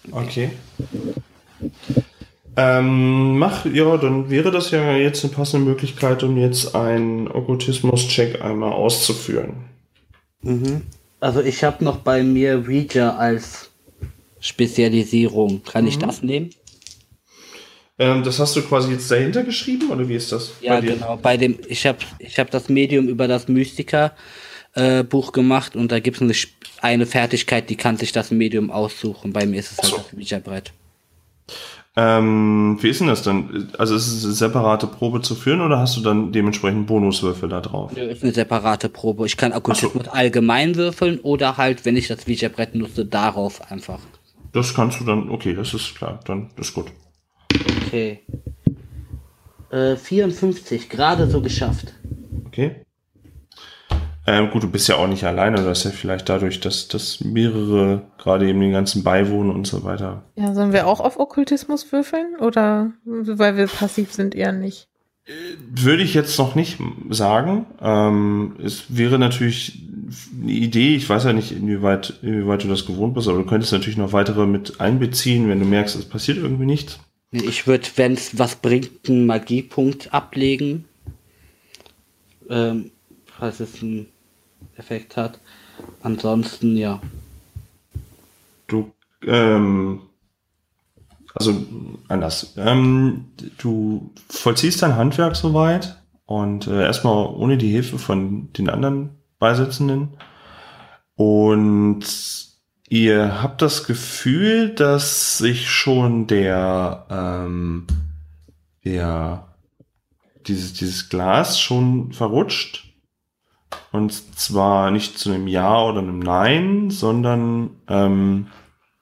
Okay. 0.10 0.50
Ähm, 2.58 3.38
mach, 3.38 3.66
ja, 3.66 3.98
dann 3.98 4.30
wäre 4.30 4.52
das 4.52 4.72
ja 4.72 4.96
jetzt 4.96 5.24
eine 5.26 5.34
passende 5.34 5.66
Möglichkeit, 5.66 6.24
um 6.24 6.38
jetzt 6.38 6.74
einen 6.74 7.28
Okkultismus-Check 7.28 8.42
einmal 8.42 8.72
auszuführen. 8.72 9.66
Also 11.20 11.42
ich 11.42 11.64
habe 11.64 11.84
noch 11.84 11.98
bei 11.98 12.24
mir 12.24 12.64
Ouija 12.66 13.18
als 13.18 13.72
Spezialisierung. 14.40 15.64
Kann 15.64 15.88
ich 15.88 15.98
das 15.98 16.22
nehmen? 16.22 16.52
Ähm, 17.98 18.24
das 18.24 18.40
hast 18.40 18.56
du 18.56 18.62
quasi 18.62 18.92
jetzt 18.92 19.10
dahinter 19.10 19.44
geschrieben, 19.44 19.90
oder 19.90 20.08
wie 20.08 20.16
ist 20.16 20.32
das? 20.32 20.52
Ja, 20.62 20.76
bei 20.76 20.82
dir? 20.82 20.94
genau. 20.94 21.18
Bei 21.18 21.38
dem, 21.38 21.58
ich 21.68 21.86
habe 21.86 22.00
ich 22.20 22.38
hab 22.38 22.52
das 22.52 22.70
Medium 22.70 23.08
über 23.08 23.28
das 23.28 23.48
Mystiker 23.48 24.14
äh, 24.74 25.04
gemacht 25.04 25.76
und 25.76 25.92
da 25.92 26.00
gibt 26.00 26.18
es 26.18 26.22
eine, 26.22 26.34
eine 26.82 27.06
Fertigkeit, 27.06 27.70
die 27.70 27.78
kann 27.78 27.98
sich 27.98 28.12
das 28.12 28.32
Medium 28.32 28.70
aussuchen. 28.70 29.34
Bei 29.34 29.46
mir 29.46 29.60
ist 29.60 29.72
es 29.72 29.78
halt 29.80 29.88
so. 29.88 29.98
das 29.98 30.14
Ouija-Brett. 30.14 30.74
Ähm, 31.98 32.78
wie 32.82 32.90
ist 32.90 33.00
denn 33.00 33.08
das 33.08 33.24
dann? 33.24 33.72
Also 33.78 33.96
ist 33.96 34.08
es 34.08 34.26
eine 34.26 34.34
separate 34.34 34.86
Probe 34.86 35.22
zu 35.22 35.34
führen 35.34 35.62
oder 35.62 35.80
hast 35.80 35.96
du 35.96 36.02
dann 36.02 36.34
dementsprechend 36.34 36.88
Bonuswürfel 36.88 37.48
da 37.48 37.62
drauf? 37.62 37.92
Das 37.96 38.18
ist 38.18 38.24
eine 38.24 38.34
separate 38.34 38.90
Probe. 38.90 39.26
Ich 39.26 39.38
kann 39.38 39.54
Okkultismus 39.54 40.10
allgemein 40.10 40.76
würfeln 40.76 41.20
oder 41.22 41.56
halt, 41.56 41.86
wenn 41.86 41.96
ich 41.96 42.10
das 42.10 42.28
Ouija-Brett 42.28 42.76
nutze, 42.76 43.06
darauf 43.06 43.72
einfach. 43.72 44.00
das 44.52 44.74
kannst 44.74 45.00
du 45.00 45.06
dann, 45.06 45.30
okay, 45.30 45.54
das 45.54 45.74
ist 45.74 45.96
klar, 45.96 46.20
dann 46.26 46.50
ist 46.58 46.74
gut. 46.74 46.88
Okay. 47.88 48.20
Äh, 49.72 49.96
54, 49.96 50.90
gerade 50.90 51.30
so 51.30 51.42
geschafft. 51.42 51.94
Okay. 52.48 52.85
Ähm, 54.28 54.50
gut, 54.50 54.64
du 54.64 54.70
bist 54.70 54.88
ja 54.88 54.96
auch 54.96 55.08
nicht 55.08 55.24
alleine, 55.24 55.58
du 55.58 55.70
hast 55.70 55.84
ja 55.84 55.92
vielleicht 55.92 56.30
dadurch, 56.30 56.60
dass, 56.60 56.88
dass 56.88 57.22
mehrere, 57.22 58.02
gerade 58.18 58.48
eben 58.48 58.60
den 58.60 58.72
ganzen 58.72 59.04
Beiwohnen 59.04 59.52
und 59.52 59.68
so 59.68 59.84
weiter. 59.84 60.24
Ja, 60.36 60.54
sollen 60.56 60.74
wir 60.74 60.88
auch 60.88 61.00
auf 61.00 61.20
Okkultismus 61.20 61.92
würfeln? 61.92 62.36
Oder 62.40 62.92
weil 63.04 63.56
wir 63.56 63.68
passiv 63.68 64.14
sind, 64.14 64.34
eher 64.34 64.52
nicht? 64.52 64.88
Würde 65.70 66.04
ich 66.04 66.14
jetzt 66.14 66.38
noch 66.38 66.56
nicht 66.56 66.78
sagen. 67.10 67.66
Ähm, 67.82 68.56
es 68.64 68.96
wäre 68.96 69.18
natürlich 69.20 69.84
eine 70.40 70.52
Idee, 70.52 70.96
ich 70.96 71.10
weiß 71.10 71.24
ja 71.24 71.34
nicht, 71.34 71.52
inwieweit, 71.52 72.20
inwieweit 72.22 72.64
du 72.64 72.68
das 72.68 72.86
gewohnt 72.86 73.16
bist, 73.16 73.28
aber 73.28 73.40
du 73.40 73.46
könntest 73.46 73.74
natürlich 73.74 73.98
noch 73.98 74.14
weitere 74.14 74.46
mit 74.46 74.80
einbeziehen, 74.80 75.50
wenn 75.50 75.60
du 75.60 75.66
merkst, 75.66 75.96
es 75.96 76.06
passiert 76.06 76.38
irgendwie 76.38 76.66
nichts. 76.66 77.00
Ich 77.32 77.66
würde, 77.68 77.88
wenn 77.96 78.14
es 78.14 78.38
was 78.38 78.56
bringt, 78.56 79.10
einen 79.10 79.26
Magiepunkt 79.26 80.14
ablegen. 80.14 80.86
Ähm, 82.50 82.92
falls 83.26 83.60
es 83.60 83.82
einen 83.82 84.08
Effekt 84.78 85.18
hat. 85.18 85.40
Ansonsten, 86.02 86.78
ja. 86.78 87.02
Du, 88.68 88.92
ähm, 89.26 90.02
also 91.34 91.66
anders. 92.08 92.54
Ähm, 92.58 93.26
du 93.58 94.12
vollziehst 94.30 94.82
dein 94.82 94.96
Handwerk 94.96 95.36
soweit 95.36 96.02
und 96.26 96.68
äh, 96.68 96.84
erstmal 96.84 97.28
ohne 97.28 97.58
die 97.58 97.70
Hilfe 97.70 98.00
von 98.00 98.52
den 98.54 98.70
anderen 98.70 99.12
Beisitzenden. 99.38 100.18
Und 101.16 102.06
ihr 102.90 103.42
habt 103.42 103.62
das 103.62 103.86
Gefühl, 103.86 104.70
dass 104.74 105.38
sich 105.38 105.70
schon 105.70 106.28
der, 106.28 107.06
ähm, 107.10 107.88
der 108.84 109.48
dieses, 110.48 110.74
dieses 110.74 111.10
Glas 111.10 111.60
schon 111.60 112.12
verrutscht. 112.12 112.85
Und 113.92 114.12
zwar 114.38 114.92
nicht 114.92 115.18
zu 115.18 115.32
einem 115.32 115.48
Ja 115.48 115.82
oder 115.84 116.00
einem 116.00 116.20
Nein, 116.20 116.90
sondern 116.90 117.78
ähm, 117.88 118.48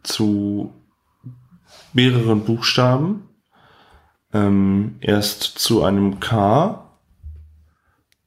zu 0.03 0.73
mehreren 1.93 2.43
Buchstaben. 2.43 3.29
Ähm, 4.33 4.97
erst 5.01 5.43
zu 5.43 5.83
einem 5.83 6.19
K 6.19 6.89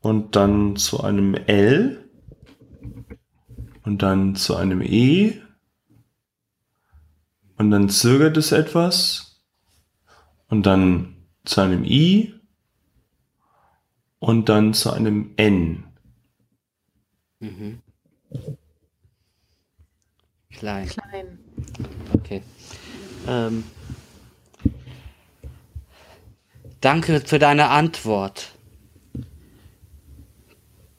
und 0.00 0.36
dann 0.36 0.76
zu 0.76 1.02
einem 1.02 1.34
L 1.34 2.08
und 3.82 4.02
dann 4.02 4.36
zu 4.36 4.54
einem 4.54 4.82
E 4.82 5.40
und 7.56 7.70
dann 7.70 7.88
zögert 7.88 8.36
es 8.36 8.52
etwas 8.52 9.42
und 10.48 10.66
dann 10.66 11.16
zu 11.44 11.60
einem 11.60 11.84
I 11.84 12.34
und 14.18 14.48
dann 14.48 14.74
zu 14.74 14.92
einem 14.92 15.32
N. 15.36 15.85
Mhm. 17.46 17.80
Klein. 20.50 20.88
Klein. 20.88 21.38
Okay. 22.14 22.42
Ähm, 23.28 23.64
danke 26.80 27.20
für 27.20 27.38
deine 27.38 27.68
Antwort. 27.68 28.52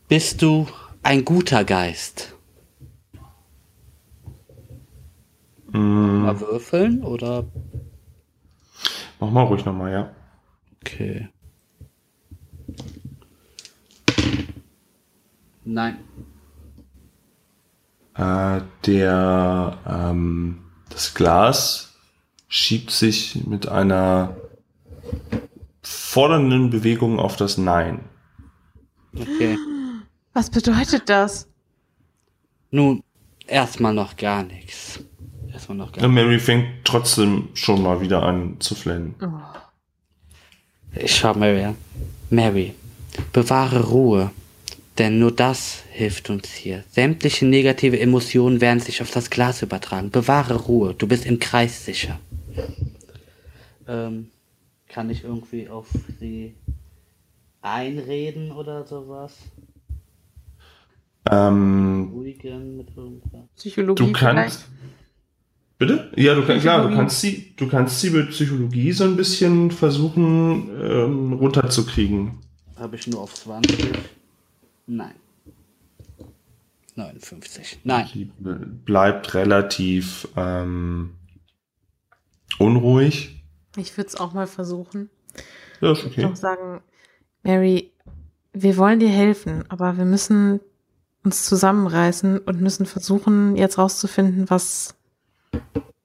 Bist 0.07 0.41
du 0.41 0.67
ein 1.03 1.25
guter 1.25 1.65
Geist? 1.65 2.33
Mm, 5.73 6.21
Mal 6.21 6.39
würfeln 6.39 7.03
oder? 7.03 7.45
mach 9.19 9.31
mal 9.31 9.43
ruhig 9.43 9.65
nochmal, 9.65 9.91
ja. 9.91 10.15
Okay. 10.81 11.27
Nein. 15.65 15.97
Äh, 18.17 18.61
der, 18.85 19.77
ähm, 19.87 20.59
das 20.89 21.13
Glas 21.13 21.95
schiebt 22.47 22.91
sich 22.91 23.45
mit 23.45 23.67
einer 23.67 24.35
fordernden 25.83 26.69
Bewegung 26.69 27.19
auf 27.19 27.35
das 27.35 27.57
Nein. 27.57 27.99
Okay. 29.15 29.57
Was 30.33 30.49
bedeutet 30.49 31.09
das? 31.09 31.47
Nun, 32.71 33.03
erstmal 33.45 33.93
noch 33.93 34.15
gar 34.17 34.43
nichts. 34.43 34.99
Erstmal 35.51 35.77
noch 35.77 35.91
gar 35.91 36.03
Und 36.03 36.13
Mary 36.13 36.39
fängt 36.39 36.85
trotzdem 36.85 37.49
schon 37.53 37.81
mal 37.81 38.01
wieder 38.01 38.23
an 38.23 38.59
zu 38.59 38.75
flennen. 38.75 39.15
Ich 40.93 41.15
schau 41.15 41.33
Mary 41.33 41.63
an. 41.63 41.77
Mary, 42.29 42.73
bewahre 43.31 43.83
Ruhe, 43.83 44.31
denn 44.97 45.19
nur 45.19 45.31
das 45.31 45.83
hilft 45.91 46.29
uns 46.29 46.49
hier. 46.49 46.83
Sämtliche 46.89 47.45
negative 47.45 47.99
Emotionen 47.99 48.61
werden 48.61 48.79
sich 48.79 49.01
auf 49.01 49.11
das 49.11 49.29
Glas 49.29 49.61
übertragen. 49.61 50.09
Bewahre 50.09 50.55
Ruhe, 50.55 50.93
du 50.93 51.07
bist 51.07 51.25
im 51.25 51.39
Kreis 51.39 51.85
sicher. 51.85 52.19
Ähm, 53.87 54.31
kann 54.87 55.09
ich 55.09 55.23
irgendwie 55.23 55.69
auf 55.69 55.87
sie 56.19 56.55
einreden 57.61 58.51
oder 58.51 58.85
sowas? 58.85 59.33
Ähm, 61.29 62.11
Ruhigen 62.13 62.77
mit 62.77 62.95
irgendwas? 62.95 63.47
Psychologie 63.55 64.05
du 64.05 64.11
kannst. 64.11 64.65
vielleicht? 64.65 64.77
Bitte? 65.77 66.11
Ja, 66.15 66.33
du 66.33 66.43
kannst, 66.43 66.63
klar, 66.63 66.87
du 66.89 66.95
kannst 66.95 67.21
sie, 67.21 67.53
du 67.55 67.67
kannst 67.67 68.01
sie 68.01 68.09
mit 68.09 68.29
Psychologie 68.31 68.91
so 68.91 69.03
ein 69.03 69.15
bisschen 69.15 69.69
versuchen, 69.69 70.69
ähm, 70.81 71.33
runterzukriegen. 71.33 72.39
Habe 72.77 72.95
ich 72.95 73.05
nur 73.07 73.21
auf 73.21 73.33
20? 73.35 73.89
Nein. 74.87 75.15
59. 76.95 77.79
Nein. 77.83 78.07
Sie 78.11 78.31
be- 78.39 78.55
bleibt 78.85 79.33
relativ 79.35 80.27
ähm, 80.35 81.13
unruhig. 82.59 83.43
Ich 83.75 83.95
würde 83.97 84.07
es 84.07 84.15
auch 84.15 84.33
mal 84.33 84.47
versuchen. 84.47 85.09
Ja, 85.81 85.91
ist 85.91 85.99
Ich 85.99 86.05
okay. 86.07 86.17
würde 86.23 86.31
auch 86.31 86.35
sagen, 86.35 86.81
Mary, 87.43 87.91
wir 88.53 88.77
wollen 88.77 88.99
dir 88.99 89.09
helfen, 89.09 89.63
aber 89.69 89.97
wir 89.97 90.05
müssen 90.05 90.59
uns 91.23 91.45
zusammenreißen 91.45 92.39
und 92.39 92.61
müssen 92.61 92.85
versuchen, 92.85 93.55
jetzt 93.55 93.77
rauszufinden, 93.77 94.49
was, 94.49 94.95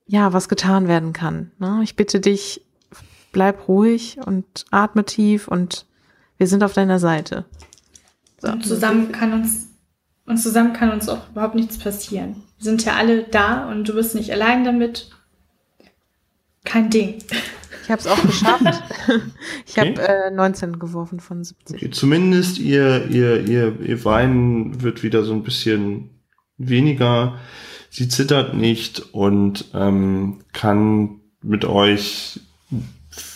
ja, 0.07 0.33
was 0.35 0.49
getan 0.51 0.89
werden 0.89 1.13
kann. 1.15 1.53
Ne? 1.59 1.81
Ich 1.83 1.97
bitte 1.97 2.21
dich, 2.21 2.67
bleib 3.31 3.67
ruhig 3.69 4.19
und 4.27 4.67
atme 4.71 5.05
tief 5.05 5.49
und 5.49 5.87
wir 6.37 6.47
sind 6.49 6.63
auf 6.65 6.75
deiner 6.75 6.99
Seite. 6.99 7.47
So. 8.43 8.49
Und 8.51 8.67
zusammen 8.67 9.13
kann 9.13 9.33
uns 9.33 9.69
und 10.27 10.37
zusammen 10.37 10.73
kann 10.73 10.91
uns 10.91 11.09
auch 11.09 11.31
überhaupt 11.31 11.55
nichts 11.55 11.79
passieren. 11.79 12.43
Wir 12.59 12.65
sind 12.65 12.85
ja 12.85 12.95
alle 12.97 13.23
da 13.23 13.69
und 13.71 13.89
du 13.89 13.95
bist 13.95 14.17
nicht 14.17 14.33
allein 14.33 14.65
damit. 14.65 15.11
Kein 16.65 16.91
Ding. 16.91 17.19
Ich 17.85 17.91
habe 17.91 18.01
es 18.01 18.07
auch 18.09 18.21
geschafft. 18.21 18.65
ich 19.67 19.79
Okay. 19.79 19.95
habe 19.97 20.09
äh, 20.27 20.31
19 20.33 20.81
geworfen 20.81 21.21
von 21.21 21.45
70. 21.45 21.77
okay. 21.77 21.91
Zumindest 21.91 22.59
ihr, 22.59 23.07
ihr, 23.11 23.47
ihr, 23.49 23.81
ihr 23.81 24.05
Weinen 24.05 24.83
wird 24.83 25.05
wieder 25.05 25.23
so 25.23 25.35
ein 25.35 25.45
bisschen 25.45 26.11
weniger. 26.59 27.39
Sie 27.91 28.09
zittert 28.09 28.55
nicht 28.55 29.15
und 29.15 29.67
ähm, 29.73 30.41
kann 30.53 31.21
mit 31.43 31.65
euch 31.65 32.41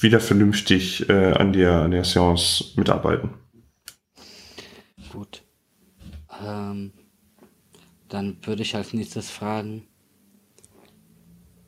wieder 0.01 0.19
vernünftig 0.19 1.09
äh, 1.09 1.33
an 1.33 1.53
der, 1.53 1.83
an 1.83 1.93
der 1.93 2.03
Seance 2.03 2.73
mitarbeiten. 2.75 3.31
Gut. 5.17 5.43
Ähm, 6.45 6.93
dann 8.11 8.37
würde 8.43 8.61
ich 8.61 8.77
als 8.77 8.93
nächstes 8.93 9.31
fragen. 9.31 9.85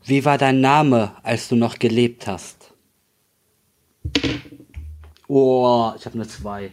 Wie 0.05 0.27
war 0.27 0.37
dein 0.37 0.61
Name, 0.61 1.17
als 1.23 1.49
du 1.49 1.57
noch 1.57 1.79
gelebt 1.79 2.27
hast? 2.27 2.75
Oh, 5.29 5.93
ich 5.97 6.05
habe 6.05 6.17
eine 6.17 6.29
2. 6.29 6.71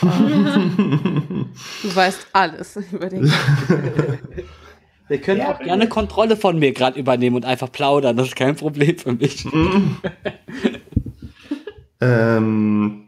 Du 0.00 1.94
weißt 1.94 2.26
alles 2.32 2.76
über 2.90 3.08
den. 3.08 3.22
Wir 5.08 5.20
können 5.20 5.42
auch 5.42 5.60
gerne 5.60 5.88
Kontrolle 5.88 6.36
von 6.36 6.58
mir 6.58 6.72
gerade 6.72 6.98
übernehmen 6.98 7.36
und 7.36 7.44
einfach 7.44 7.70
plaudern. 7.70 8.16
Das 8.16 8.26
ist 8.26 8.34
kein 8.34 8.56
Problem 8.56 8.98
für 8.98 9.12
mich. 9.12 9.46
Ähm, 11.98 13.05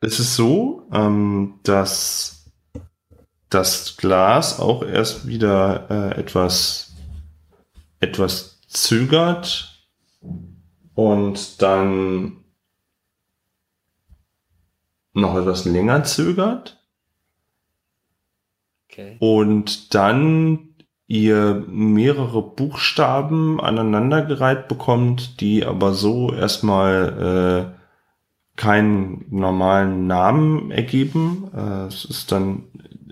es 0.00 0.20
ist 0.20 0.36
so, 0.36 0.88
ähm, 0.92 1.60
dass 1.62 2.50
das 3.50 3.96
Glas 3.96 4.60
auch 4.60 4.82
erst 4.82 5.26
wieder 5.26 5.90
äh, 5.90 6.20
etwas, 6.20 6.96
etwas 8.00 8.60
zögert 8.68 9.88
und 10.94 11.62
dann 11.62 12.44
noch 15.12 15.36
etwas 15.36 15.64
länger 15.64 16.04
zögert 16.04 16.78
Okay. 18.90 19.16
und 19.20 19.94
dann 19.94 20.74
ihr 21.06 21.64
mehrere 21.68 22.42
Buchstaben 22.42 23.60
aneinandergereiht 23.60 24.68
bekommt, 24.68 25.40
die 25.40 25.64
aber 25.64 25.94
so 25.94 26.32
erstmal 26.32 27.72
äh, 27.74 27.77
keinen 28.58 29.24
normalen 29.30 30.06
Namen 30.08 30.70
ergeben. 30.70 31.50
Äh, 31.54 31.86
es 31.86 32.04
ist 32.04 32.30
dann 32.32 32.64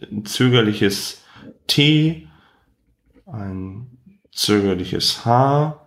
ein 0.03 0.25
zögerliches 0.27 1.23
T, 1.69 2.27
ein 3.27 3.87
zögerliches 4.33 5.25
H, 5.25 5.81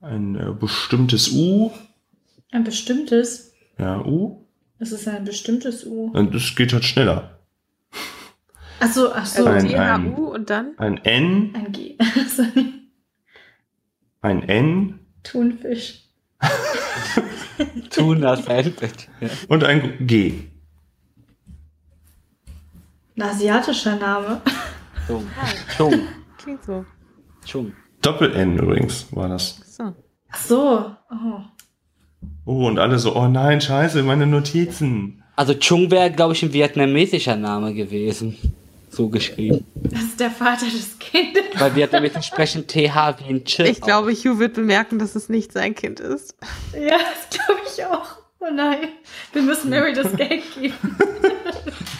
ein 0.00 0.36
äh, 0.36 0.52
bestimmtes 0.58 1.32
U. 1.32 1.70
Ein 2.52 2.64
bestimmtes. 2.64 3.52
Ja, 3.78 4.00
U. 4.04 4.46
Das 4.78 4.92
ist 4.92 5.08
ein 5.08 5.24
bestimmtes 5.24 5.84
U. 5.84 6.10
Und 6.12 6.34
das 6.34 6.54
geht 6.54 6.72
halt 6.72 6.84
schneller. 6.84 7.38
Ach 8.80 8.92
so, 8.92 9.12
ach 9.12 9.26
so. 9.26 9.44
Also 9.44 9.66
Ein- 9.68 9.74
ein- 9.80 10.14
DHU 10.14 10.26
und 10.34 10.50
dann? 10.50 10.78
Ein 10.78 10.98
N, 10.98 11.50
Ein 11.54 11.72
G. 11.72 11.98
ein 14.22 14.42
N 14.48 15.00
Thunfisch. 15.24 16.04
Tuna 17.90 18.36
Sandwich. 18.36 19.08
Ja. 19.20 19.28
und 19.48 19.64
ein 19.64 20.06
G. 20.06 20.34
Ein 23.16 23.22
asiatischer 23.22 23.96
Name. 23.96 24.40
Chung. 25.06 25.26
Chung. 25.76 26.08
Klingt 26.38 26.64
so. 26.64 26.84
Chung. 27.44 27.72
Doppel-N 28.02 28.58
übrigens 28.58 29.06
war 29.10 29.28
das. 29.28 29.60
So. 29.76 29.94
Ach 30.30 30.36
so. 30.38 30.96
Oh. 31.10 31.40
Oh, 32.44 32.66
und 32.66 32.78
alle 32.78 32.98
so, 32.98 33.14
oh 33.16 33.28
nein, 33.28 33.60
scheiße, 33.60 34.02
meine 34.02 34.26
Notizen. 34.26 35.22
Also 35.36 35.54
Chung 35.54 35.90
wäre, 35.90 36.10
glaube 36.10 36.34
ich, 36.34 36.42
ein 36.42 36.52
vietnamesischer 36.52 37.36
Name 37.36 37.74
gewesen. 37.74 38.36
So 38.90 39.08
geschrieben. 39.08 39.64
Das 39.74 40.02
ist 40.02 40.20
der 40.20 40.30
Vater 40.30 40.66
des 40.66 40.98
Kindes. 40.98 41.42
Weil 41.58 41.74
Vietnamesen 41.76 42.22
sprechen 42.22 42.66
TH 42.66 43.16
wie 43.18 43.28
ein 43.30 43.44
Ch. 43.44 43.60
Ich 43.60 43.80
glaube, 43.80 44.12
Hugh 44.12 44.38
wird 44.38 44.54
bemerken, 44.54 44.98
dass 44.98 45.14
es 45.14 45.28
nicht 45.28 45.52
sein 45.52 45.74
Kind 45.74 46.00
ist. 46.00 46.34
Ja, 46.72 46.96
das 46.98 47.38
glaube 47.38 47.60
ich 47.74 47.84
auch. 47.84 48.16
Oh 48.40 48.46
nein. 48.52 48.88
Wir 49.32 49.42
müssen 49.42 49.68
Mary 49.70 49.92
das 49.92 50.14
Geld 50.16 50.42
geben. 50.54 50.74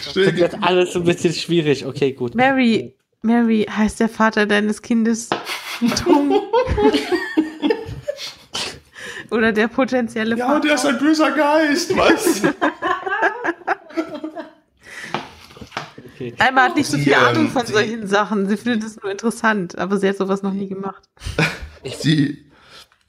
Das 0.05 0.15
wird 0.15 0.37
jetzt 0.37 0.57
alles 0.61 0.95
ein 0.95 1.03
bisschen 1.03 1.33
schwierig. 1.33 1.85
Okay, 1.85 2.13
gut. 2.13 2.33
Mary, 2.33 2.95
Mary 3.21 3.67
heißt 3.69 3.99
der 3.99 4.09
Vater 4.09 4.45
deines 4.45 4.81
Kindes 4.81 5.29
Tung. 6.03 6.41
Oder 9.31 9.51
der 9.51 9.67
potenzielle 9.67 10.35
Ja, 10.37 10.47
Vater. 10.47 10.59
der 10.61 10.75
ist 10.75 10.85
ein 10.85 10.97
böser 10.97 11.31
Geist, 11.31 11.95
was? 11.95 12.41
Okay. 16.19 16.33
Alma 16.37 16.63
hat 16.63 16.75
nicht 16.75 16.87
so 16.89 16.97
viel 16.97 17.13
ähm, 17.13 17.19
Ahnung 17.19 17.49
von 17.49 17.65
solchen 17.65 18.05
Sachen. 18.07 18.49
Sie 18.49 18.57
findet 18.57 18.83
es 18.83 19.01
nur 19.01 19.09
interessant, 19.11 19.77
aber 19.77 19.97
sie 19.97 20.09
hat 20.09 20.17
sowas 20.17 20.43
noch 20.43 20.51
nie 20.53 20.67
gemacht. 20.67 21.01
Sie 21.99 22.45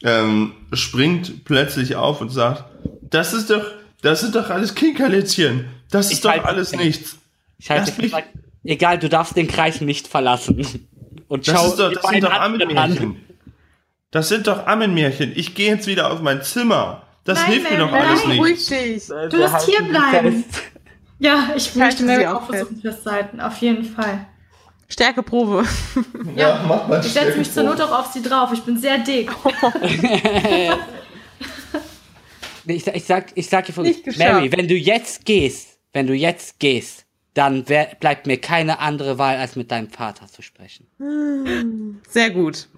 ähm, 0.04 0.52
springt 0.72 1.44
plötzlich 1.44 1.96
auf 1.96 2.20
und 2.20 2.28
sagt, 2.30 2.64
das 3.02 3.32
ist 3.32 3.50
doch, 3.50 3.64
das 4.02 4.22
ist 4.22 4.34
doch 4.34 4.48
alles 4.50 4.74
Kinkerlitzchen. 4.74 5.66
Das 5.90 6.06
ist 6.06 6.12
Ich 6.12 6.20
doch 6.20 6.30
halte 6.30 6.44
alles 6.46 6.72
nichts. 6.72 7.16
Ich 7.58 7.68
halte 7.70 7.90
mich- 8.00 8.12
gesagt, 8.12 8.28
egal, 8.64 8.98
du 8.98 9.08
darfst 9.08 9.36
den 9.36 9.48
Kreis 9.48 9.80
nicht 9.80 10.06
verlassen. 10.06 10.86
Und 11.26 11.46
Das, 11.48 11.54
schau 11.54 11.66
ist 11.66 11.76
doch, 11.78 11.92
das 11.92 12.10
sind 12.10 12.22
doch 12.24 12.32
Ammenmärchen. 12.32 13.16
Das 14.12 14.28
sind 14.28 14.46
doch 14.46 14.66
Ammenmärchen. 14.66 15.32
Ich 15.34 15.54
gehe 15.54 15.68
jetzt 15.74 15.86
wieder 15.86 16.12
auf 16.12 16.20
mein 16.22 16.42
Zimmer. 16.42 17.02
Das 17.24 17.38
Nein, 17.40 17.52
hilft 17.52 17.70
mir 17.70 17.78
doch 17.78 17.90
nein, 17.90 18.02
alles 18.06 18.26
nein. 18.26 18.38
Ruhig 18.38 18.66
dich. 18.66 19.12
an. 19.12 19.30
Du 19.30 19.36
musst 19.36 19.66
hier 19.66 19.82
bleiben. 19.82 20.44
Ja, 21.20 21.50
ich 21.54 21.74
möchte 21.76 22.04
sie 22.04 22.26
auch 22.26 22.46
versuchen 22.46 22.80
festzuhalten. 22.80 23.40
Auf 23.40 23.58
jeden 23.58 23.84
Fall. 23.84 24.26
Stärkeprobe. 24.88 25.64
Ja, 26.36 26.64
mach 26.66 26.88
mal. 26.88 27.00
Ich 27.04 27.12
setze 27.12 27.38
mich 27.38 27.52
zur 27.52 27.62
Not 27.64 27.80
auch 27.80 28.00
auf 28.00 28.12
sie 28.12 28.22
drauf. 28.22 28.50
Ich 28.52 28.62
bin 28.62 28.76
sehr 28.78 28.98
dick. 28.98 29.30
Nee, 32.64 32.74
Ich, 32.76 32.86
ich 32.86 33.04
sag, 33.04 33.32
ich 33.34 33.48
sag 33.48 33.64
dir 33.66 33.72
von. 33.72 33.84
Mary, 34.18 34.52
wenn 34.52 34.68
du 34.68 34.74
jetzt 34.74 35.24
gehst, 35.24 35.78
wenn 35.92 36.06
du 36.06 36.14
jetzt 36.14 36.58
gehst, 36.58 37.06
dann 37.34 37.68
wär, 37.68 37.96
bleibt 37.98 38.26
mir 38.26 38.38
keine 38.38 38.80
andere 38.80 39.18
Wahl, 39.18 39.36
als 39.36 39.56
mit 39.56 39.70
deinem 39.70 39.88
Vater 39.88 40.26
zu 40.26 40.42
sprechen. 40.42 40.86
Sehr 42.08 42.30
gut. 42.30 42.68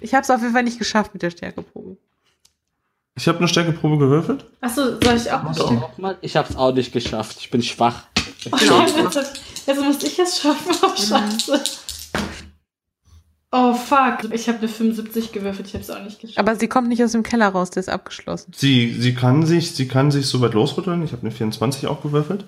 Ich 0.00 0.14
habe 0.14 0.22
es 0.22 0.30
auf 0.30 0.40
jeden 0.40 0.52
Fall 0.52 0.64
nicht 0.64 0.78
geschafft 0.78 1.14
mit 1.14 1.22
der 1.22 1.30
Stärkeprobe. 1.30 1.96
Ich 3.16 3.28
habe 3.28 3.38
eine 3.38 3.48
Stärkeprobe 3.48 3.98
gewürfelt. 3.98 4.44
Achso, 4.60 5.00
soll 5.00 5.16
ich 5.16 5.30
auch 5.30 5.44
bestimmen? 5.44 5.80
Nochmal, 5.80 6.18
ich 6.20 6.36
hab's 6.36 6.56
auch 6.56 6.72
nicht 6.72 6.92
geschafft. 6.92 7.36
Ich 7.38 7.50
bin 7.50 7.62
schwach. 7.62 8.04
Oh 8.50 8.56
nein, 8.68 8.88
jetzt, 8.96 9.40
jetzt 9.66 9.80
muss 9.80 10.02
ich 10.02 10.18
es 10.18 10.40
schaffen. 10.40 10.74
Oh, 10.82 10.96
scheiße. 10.96 11.60
Oh, 13.52 13.72
fuck. 13.72 14.32
Ich 14.32 14.48
habe 14.48 14.58
eine 14.58 14.68
75 14.68 15.30
gewürfelt. 15.30 15.68
Ich 15.68 15.74
habe 15.74 15.84
es 15.84 15.90
auch 15.90 16.02
nicht 16.02 16.20
geschafft. 16.20 16.38
Aber 16.38 16.56
sie 16.56 16.66
kommt 16.66 16.88
nicht 16.88 17.04
aus 17.04 17.12
dem 17.12 17.22
Keller 17.22 17.48
raus, 17.50 17.70
der 17.70 17.82
ist 17.82 17.88
abgeschlossen. 17.88 18.50
Sie, 18.52 18.92
sie 18.98 19.14
kann 19.14 19.46
sich, 19.46 19.76
sie 19.76 19.86
kann 19.86 20.10
sich 20.10 20.26
so 20.26 20.40
weit 20.40 20.54
losrütteln. 20.54 21.04
Ich 21.04 21.12
habe 21.12 21.22
eine 21.22 21.30
24 21.30 21.86
auch 21.86 22.02
gewürfelt. 22.02 22.44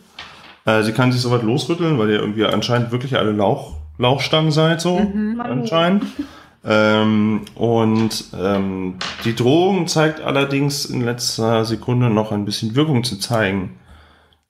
Äh, 0.65 0.83
sie 0.83 0.91
kann 0.91 1.13
sich 1.13 1.21
so 1.21 1.31
weit 1.31 1.45
losrütteln, 1.45 1.97
weil 2.01 2.11
ihr 2.11 2.19
irgendwie 2.19 2.45
anscheinend 2.45 2.91
wirklich 2.91 3.17
alle 3.17 3.31
Lauch, 3.31 3.77
Lauchstangen 3.99 4.51
seid, 4.51 4.81
so 4.81 4.99
anscheinend. 5.39 6.05
Ähm, 6.65 7.43
und 7.55 8.25
ähm, 8.37 8.99
die 9.25 9.35
Drohung 9.35 9.87
zeigt 9.87 10.21
allerdings 10.21 10.85
in 10.85 11.03
letzter 11.03 11.65
Sekunde 11.65 12.11
noch 12.11 12.33
ein 12.33 12.45
bisschen 12.45 12.75
Wirkung 12.75 13.05
zu 13.05 13.19
zeigen. 13.19 13.79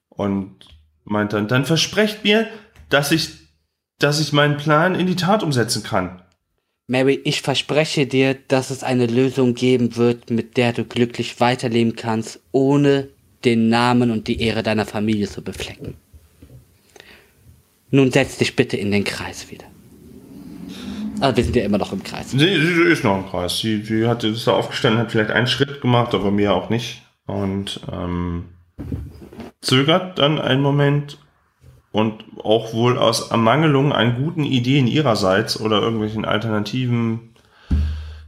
Und 0.09 0.57
meint 1.05 1.33
dann, 1.33 1.49
dann 1.49 1.65
versprecht 1.65 2.25
mir, 2.25 2.47
dass 2.89 3.13
ich, 3.13 3.31
dass 3.99 4.21
ich 4.21 4.33
meinen 4.33 4.57
Plan 4.57 4.95
in 4.95 5.07
die 5.07 5.17
Tat 5.17 5.43
umsetzen 5.43 5.83
kann. 5.83 6.23
Mary, 6.89 7.21
ich 7.25 7.43
verspreche 7.43 8.07
dir, 8.07 8.35
dass 8.35 8.71
es 8.71 8.85
eine 8.85 9.07
Lösung 9.07 9.55
geben 9.55 9.97
wird, 9.97 10.31
mit 10.31 10.57
der 10.57 10.73
du 10.73 10.85
glücklich 10.85 11.41
weiterleben 11.41 11.97
kannst, 11.97 12.41
ohne 12.53 13.09
den 13.45 13.69
Namen 13.69 14.11
und 14.11 14.29
die 14.29 14.41
Ehre 14.41 14.63
deiner 14.63 14.87
Familie 14.87 15.29
zu 15.29 15.43
beflecken. 15.43 15.95
Nun 17.91 18.13
setz 18.13 18.39
dich 18.39 18.57
bitte 18.57 18.77
in 18.77 18.91
den 18.91 19.05
Kreis 19.05 19.51
wieder. 19.51 19.67
Also 21.21 21.37
wir 21.37 21.45
sind 21.45 21.57
ja 21.57 21.64
immer 21.64 21.79
noch 21.79 21.93
im 21.93 22.03
Kreis. 22.03 22.31
Sie, 22.31 22.39
sie 22.39 22.83
ist 22.83 23.05
noch 23.05 23.17
im 23.17 23.27
Kreis. 23.27 23.59
Sie, 23.59 23.83
sie 23.83 24.07
hat 24.07 24.25
ist 24.25 24.47
da 24.47 24.53
aufgestanden, 24.53 25.01
hat 25.01 25.12
vielleicht 25.12 25.31
einen 25.31 25.47
Schritt 25.47 25.81
gemacht, 25.81 26.14
aber 26.14 26.31
mehr 26.31 26.55
auch 26.55 26.71
nicht. 26.71 27.03
Und 27.27 27.81
ähm, 27.91 28.45
zögert 29.61 30.19
dann 30.19 30.41
einen 30.41 30.62
Moment 30.62 31.19
und 31.93 32.25
auch 32.45 32.75
wohl 32.75 32.99
aus 32.99 33.31
Ermangelung 33.31 33.93
an 33.93 34.23
guten 34.23 34.45
Ideen 34.45 34.87
ihrerseits 34.87 35.59
oder 35.59 35.81
irgendwelchen 35.81 36.25
Alternativen 36.25 37.35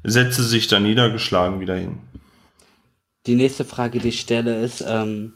setzt 0.03 0.37
sie 0.39 0.45
sich 0.45 0.69
dann 0.69 0.85
niedergeschlagen 0.85 1.61
wieder 1.61 1.77
hin. 1.77 1.99
Die 3.27 3.35
nächste 3.35 3.65
Frage, 3.65 3.99
die 3.99 4.09
ich 4.09 4.21
stelle, 4.21 4.63
ist, 4.63 4.83
ähm, 4.89 5.35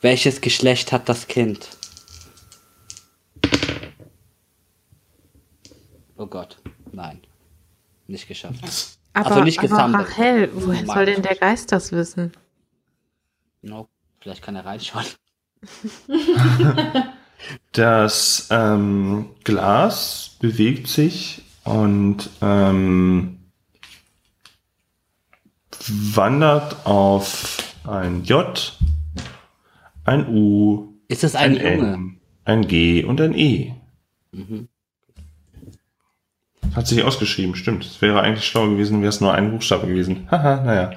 welches 0.00 0.40
Geschlecht 0.40 0.92
hat 0.92 1.08
das 1.08 1.28
Kind? 1.28 1.68
Oh 6.16 6.26
Gott, 6.26 6.58
nein. 6.92 7.20
Nicht 8.06 8.28
geschafft. 8.28 8.62
Aber, 9.12 9.26
Also 9.30 9.44
nicht 9.44 9.58
aber 9.58 9.68
gesammelt. 9.68 10.08
Rachel, 10.08 10.50
woher 10.54 10.80
Normal. 10.82 10.96
soll 10.96 11.06
denn 11.06 11.22
der 11.22 11.36
Geist 11.36 11.72
das 11.72 11.92
wissen? 11.92 12.32
No, 13.62 13.88
vielleicht 14.20 14.42
kann 14.42 14.56
er 14.56 14.64
reinschauen. 14.64 15.06
Das 17.72 18.48
ähm, 18.50 19.30
Glas 19.44 20.36
bewegt 20.40 20.88
sich 20.88 21.42
und 21.64 22.30
ähm, 22.40 23.38
wandert 25.88 26.86
auf 26.86 27.74
ein 27.84 28.24
J, 28.24 28.78
ein 30.04 30.28
U, 30.28 30.94
Ist 31.08 31.24
es 31.24 31.34
ein, 31.34 31.58
ein 31.58 31.78
Junge? 31.78 31.92
N, 31.94 32.20
ein 32.44 32.66
G 32.66 33.04
und 33.04 33.20
ein 33.20 33.34
E. 33.34 33.74
Mhm. 34.32 34.68
Hat 36.76 36.86
sich 36.86 37.02
ausgeschrieben, 37.02 37.56
stimmt. 37.56 37.86
Es 37.86 38.02
wäre 38.02 38.20
eigentlich 38.20 38.44
schlau 38.46 38.68
gewesen, 38.68 39.00
wäre 39.00 39.08
es 39.08 39.22
nur 39.22 39.32
ein 39.32 39.50
Buchstabe 39.50 39.86
gewesen. 39.86 40.28
Haha, 40.30 40.62
naja. 40.62 40.90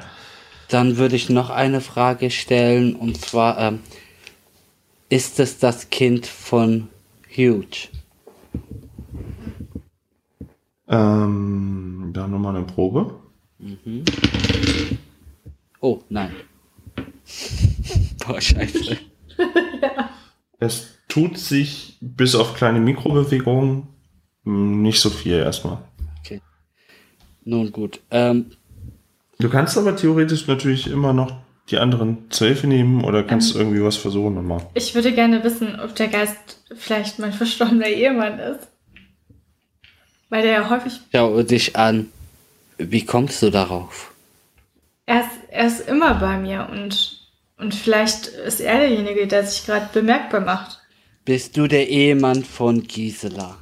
Dann 0.68 0.98
würde 0.98 1.16
ich 1.16 1.30
noch 1.30 1.50
eine 1.50 1.80
Frage 1.80 2.32
stellen, 2.32 2.98
und 2.98 3.16
zwar, 3.22 3.58
ähm, 3.58 3.80
ist 5.08 5.40
es 5.40 5.58
das 5.58 5.90
Kind 5.90 6.28
von 6.28 6.90
Huge? 7.34 7.88
Ähm, 10.90 12.10
da 12.12 12.28
nochmal 12.28 12.58
eine 12.58 12.66
Probe. 12.66 13.16
Oh, 15.80 16.02
nein. 16.10 16.32
Boah, 18.28 18.42
scheiße. 18.42 18.98
Es 20.60 20.98
tut 21.08 21.38
sich 21.38 21.98
bis 22.02 22.36
auf 22.36 22.54
kleine 22.54 22.82
Mikrobewegungen 22.82 23.88
nicht 24.44 25.00
so 25.02 25.10
viel 25.10 25.38
erstmal. 25.40 25.80
Nun 27.46 27.72
gut. 27.72 28.00
Ähm, 28.12 28.52
Du 29.40 29.50
kannst 29.50 29.78
aber 29.78 29.96
theoretisch 29.96 30.48
natürlich 30.48 30.88
immer 30.88 31.14
noch 31.14 31.32
die 31.70 31.78
anderen 31.78 32.30
Zwölfe 32.30 32.68
nehmen 32.68 33.06
oder 33.06 33.24
kannst 33.24 33.54
du 33.54 33.60
irgendwie 33.60 33.82
was 33.82 33.96
versuchen 33.96 34.36
nochmal? 34.36 34.68
Ich 34.74 34.94
würde 34.94 35.14
gerne 35.14 35.44
wissen, 35.46 35.80
ob 35.80 35.96
der 35.96 36.10
Geist 36.10 36.62
vielleicht 36.76 37.20
mein 37.20 37.32
verstorbener 37.32 37.88
Ehemann 37.88 38.38
ist. 38.38 38.68
Weil 40.30 40.42
der 40.44 40.52
ja 40.52 40.70
häufig. 40.70 41.00
Schau 41.16 41.42
dich 41.42 41.76
an. 41.78 42.10
Wie 42.78 43.06
kommst 43.06 43.42
du 43.42 43.50
darauf? 43.50 44.12
Er 45.06 45.22
ist, 45.22 45.30
er 45.50 45.68
ist 45.68 45.88
immer 45.88 46.16
bei 46.16 46.38
mir 46.38 46.68
und, 46.72 47.22
und 47.58 47.74
vielleicht 47.74 48.28
ist 48.28 48.60
er 48.60 48.80
derjenige, 48.80 49.26
der 49.26 49.46
sich 49.46 49.66
gerade 49.66 49.90
bemerkbar 49.94 50.42
macht. 50.42 50.82
Bist 51.24 51.56
du 51.56 51.68
der 51.68 51.88
Ehemann 51.88 52.44
von 52.44 52.84
Gisela? 52.84 53.58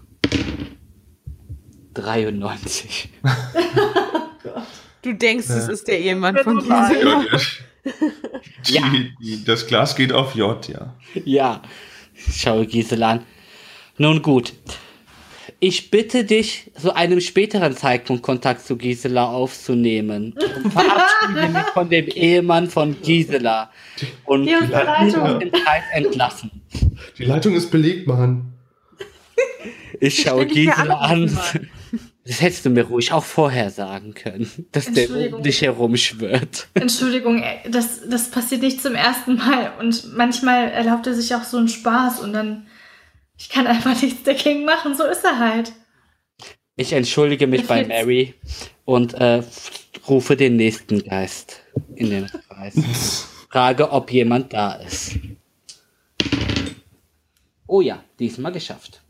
93. 2.02 3.10
Du 5.04 5.14
denkst, 5.14 5.48
es 5.50 5.70
ist 5.70 5.88
der 5.88 6.00
Ehemann 6.00 6.36
von 6.38 6.58
Gisela. 6.58 7.24
Ja. 8.68 8.89
Die, 8.89 9.14
die, 9.22 9.45
das 9.45 9.66
Glas 9.66 9.95
geht 9.95 10.12
auf 10.12 10.36
J, 10.36 10.68
ja. 10.68 10.95
Ja, 11.24 11.62
schau 12.30 12.66
Gisela 12.66 13.12
an. 13.12 13.24
Nun 13.98 14.22
gut. 14.22 14.54
Ich 15.60 15.89
bitte 15.89 16.24
dich, 16.26 16.72
zu 16.78 16.93
einem 16.95 17.22
späteren 17.22 17.76
Zeitpunkt 17.76 18.22
Kontakt 18.22 18.66
zu 18.66 18.76
Gisela 18.76 19.26
aufzunehmen. 19.28 20.34
Und 20.34 20.72
verabschiede 20.74 21.50
mich 21.54 21.66
von 21.74 21.89
dem 21.89 22.08
Ehemann 22.08 22.70
von 22.70 23.02
Gisela. 23.02 23.72
Und 24.26 24.45
die 24.45 24.52
Leitung. 24.52 25.39
dem 25.39 25.52
Kreis 25.52 25.84
entlassen. 25.93 26.52
Die 27.18 27.26
Leitung 27.26 27.56
ist 27.56 27.72
belegt, 27.72 28.08
Mann. 28.08 28.54
Ich 30.00 30.22
schaue 30.22 30.45
Ich 30.45 30.54
Gisela 30.54 30.98
an. 30.98 31.39
Das 32.28 32.41
hättest 32.41 32.65
du 32.65 32.69
mir 32.69 32.84
ruhig 32.84 33.13
auch 33.13 33.23
vorher 33.23 33.69
sagen 33.69 34.13
können, 34.13 34.67
dass 34.73 34.91
der 34.91 35.34
um 35.34 35.43
dich 35.43 35.61
herumschwirrt. 35.61 36.67
Entschuldigung, 36.73 37.41
das, 37.69 38.01
das 38.09 38.30
passiert 38.30 38.61
nicht 38.63 38.82
zum 38.82 38.95
ersten 38.95 39.36
Mal. 39.36 39.71
Und 39.80 40.13
manchmal 40.13 40.69
erlaubt 40.69 41.07
er 41.07 41.13
sich 41.13 41.34
auch 41.36 41.43
so 41.43 41.57
einen 41.57 41.69
Spaß 41.69 42.19
und 42.19 42.34
dann. 42.34 42.67
Ich 43.38 43.49
kann 43.49 43.65
einfach 43.65 44.01
nichts 44.01 44.23
dagegen 44.23 44.65
machen, 44.65 44.95
so 44.95 45.03
ist 45.05 45.23
er 45.23 45.39
halt. 45.39 45.71
Ich 46.75 46.91
entschuldige 46.91 47.47
mich 47.47 47.65
bei 47.65 47.86
Mary 47.86 48.34
und 48.84 49.13
äh, 49.13 49.41
rufe 50.07 50.36
den 50.36 50.57
nächsten 50.57 51.03
Geist 51.03 51.61
in 51.95 52.09
den 52.09 52.28
Kreis. 52.49 52.75
Frage, 53.49 53.91
ob 53.91 54.11
jemand 54.11 54.51
da 54.53 54.73
ist. 54.73 55.15
Oh 57.67 57.82
ja, 57.82 58.03
diesmal 58.19 58.51
geschafft. 58.51 59.01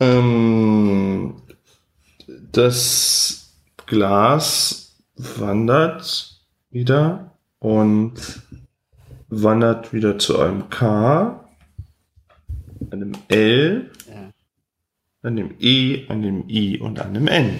Ähm, 0.00 1.42
das 2.52 3.54
Glas 3.86 4.96
wandert 5.16 6.40
wieder 6.70 7.36
und 7.58 8.42
wandert 9.28 9.92
wieder 9.92 10.18
zu 10.18 10.38
einem 10.40 10.70
K, 10.70 11.44
einem 12.90 13.12
L, 13.28 13.90
Ja. 14.08 14.30
einem 15.22 15.54
E, 15.58 16.08
einem 16.08 16.48
I 16.48 16.78
und 16.78 16.98
einem 17.00 17.28
N. 17.28 17.58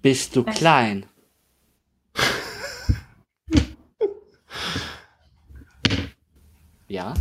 Bist 0.00 0.34
du 0.36 0.44
klein? 0.44 1.04
ja? 6.88 7.12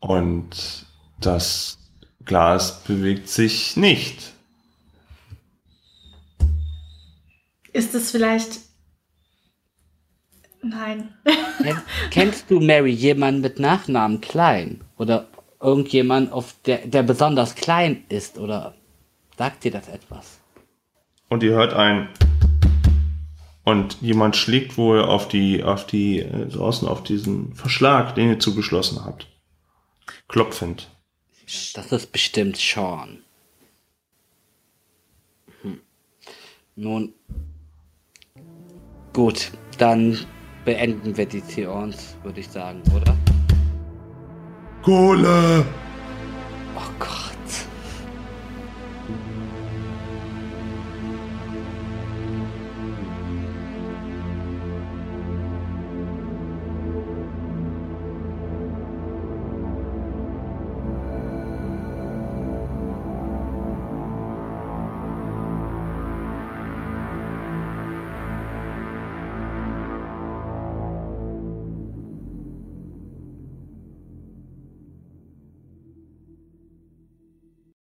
Und 0.00 0.86
das 1.20 1.78
Glas 2.24 2.82
bewegt 2.84 3.28
sich 3.28 3.76
nicht. 3.76 4.32
Ist 7.72 7.94
es 7.94 8.10
vielleicht. 8.10 8.60
Nein. 10.62 11.12
Kenn, 11.62 11.82
kennst 12.10 12.50
du 12.50 12.60
Mary 12.60 12.90
jemanden 12.90 13.42
mit 13.42 13.58
Nachnamen 13.58 14.20
Klein? 14.20 14.80
Oder 14.96 15.26
irgendjemand, 15.60 16.32
auf 16.32 16.54
der, 16.64 16.86
der 16.86 17.02
besonders 17.02 17.54
klein 17.54 18.04
ist? 18.08 18.38
Oder 18.38 18.74
sagt 19.36 19.64
dir 19.64 19.72
das 19.72 19.88
etwas? 19.88 20.38
Und 21.28 21.42
ihr 21.42 21.52
hört 21.52 21.74
ein. 21.74 22.08
Und 23.64 24.00
jemand 24.02 24.36
schlägt 24.36 24.76
wohl 24.76 25.02
auf 25.02 25.26
die, 25.28 25.64
auf 25.64 25.86
die, 25.86 26.20
äh, 26.20 26.46
draußen 26.46 26.86
auf 26.86 27.02
diesen 27.02 27.54
Verschlag, 27.54 28.14
den 28.14 28.28
ihr 28.28 28.38
zugeschlossen 28.38 29.04
habt. 29.04 29.26
Klopfend. 30.28 30.90
Das 31.46 31.92
ist 31.92 32.12
bestimmt 32.12 32.56
Sean. 32.56 33.22
Hm. 35.62 35.80
Nun. 36.76 37.12
Gut, 39.12 39.52
dann 39.78 40.18
beenden 40.64 41.16
wir 41.16 41.26
die 41.26 41.40
Seance, 41.40 42.16
würde 42.22 42.40
ich 42.40 42.48
sagen, 42.48 42.82
oder? 42.94 43.16
Kohle! 44.82 45.64
Oh 46.76 46.90
Gott. 46.98 47.33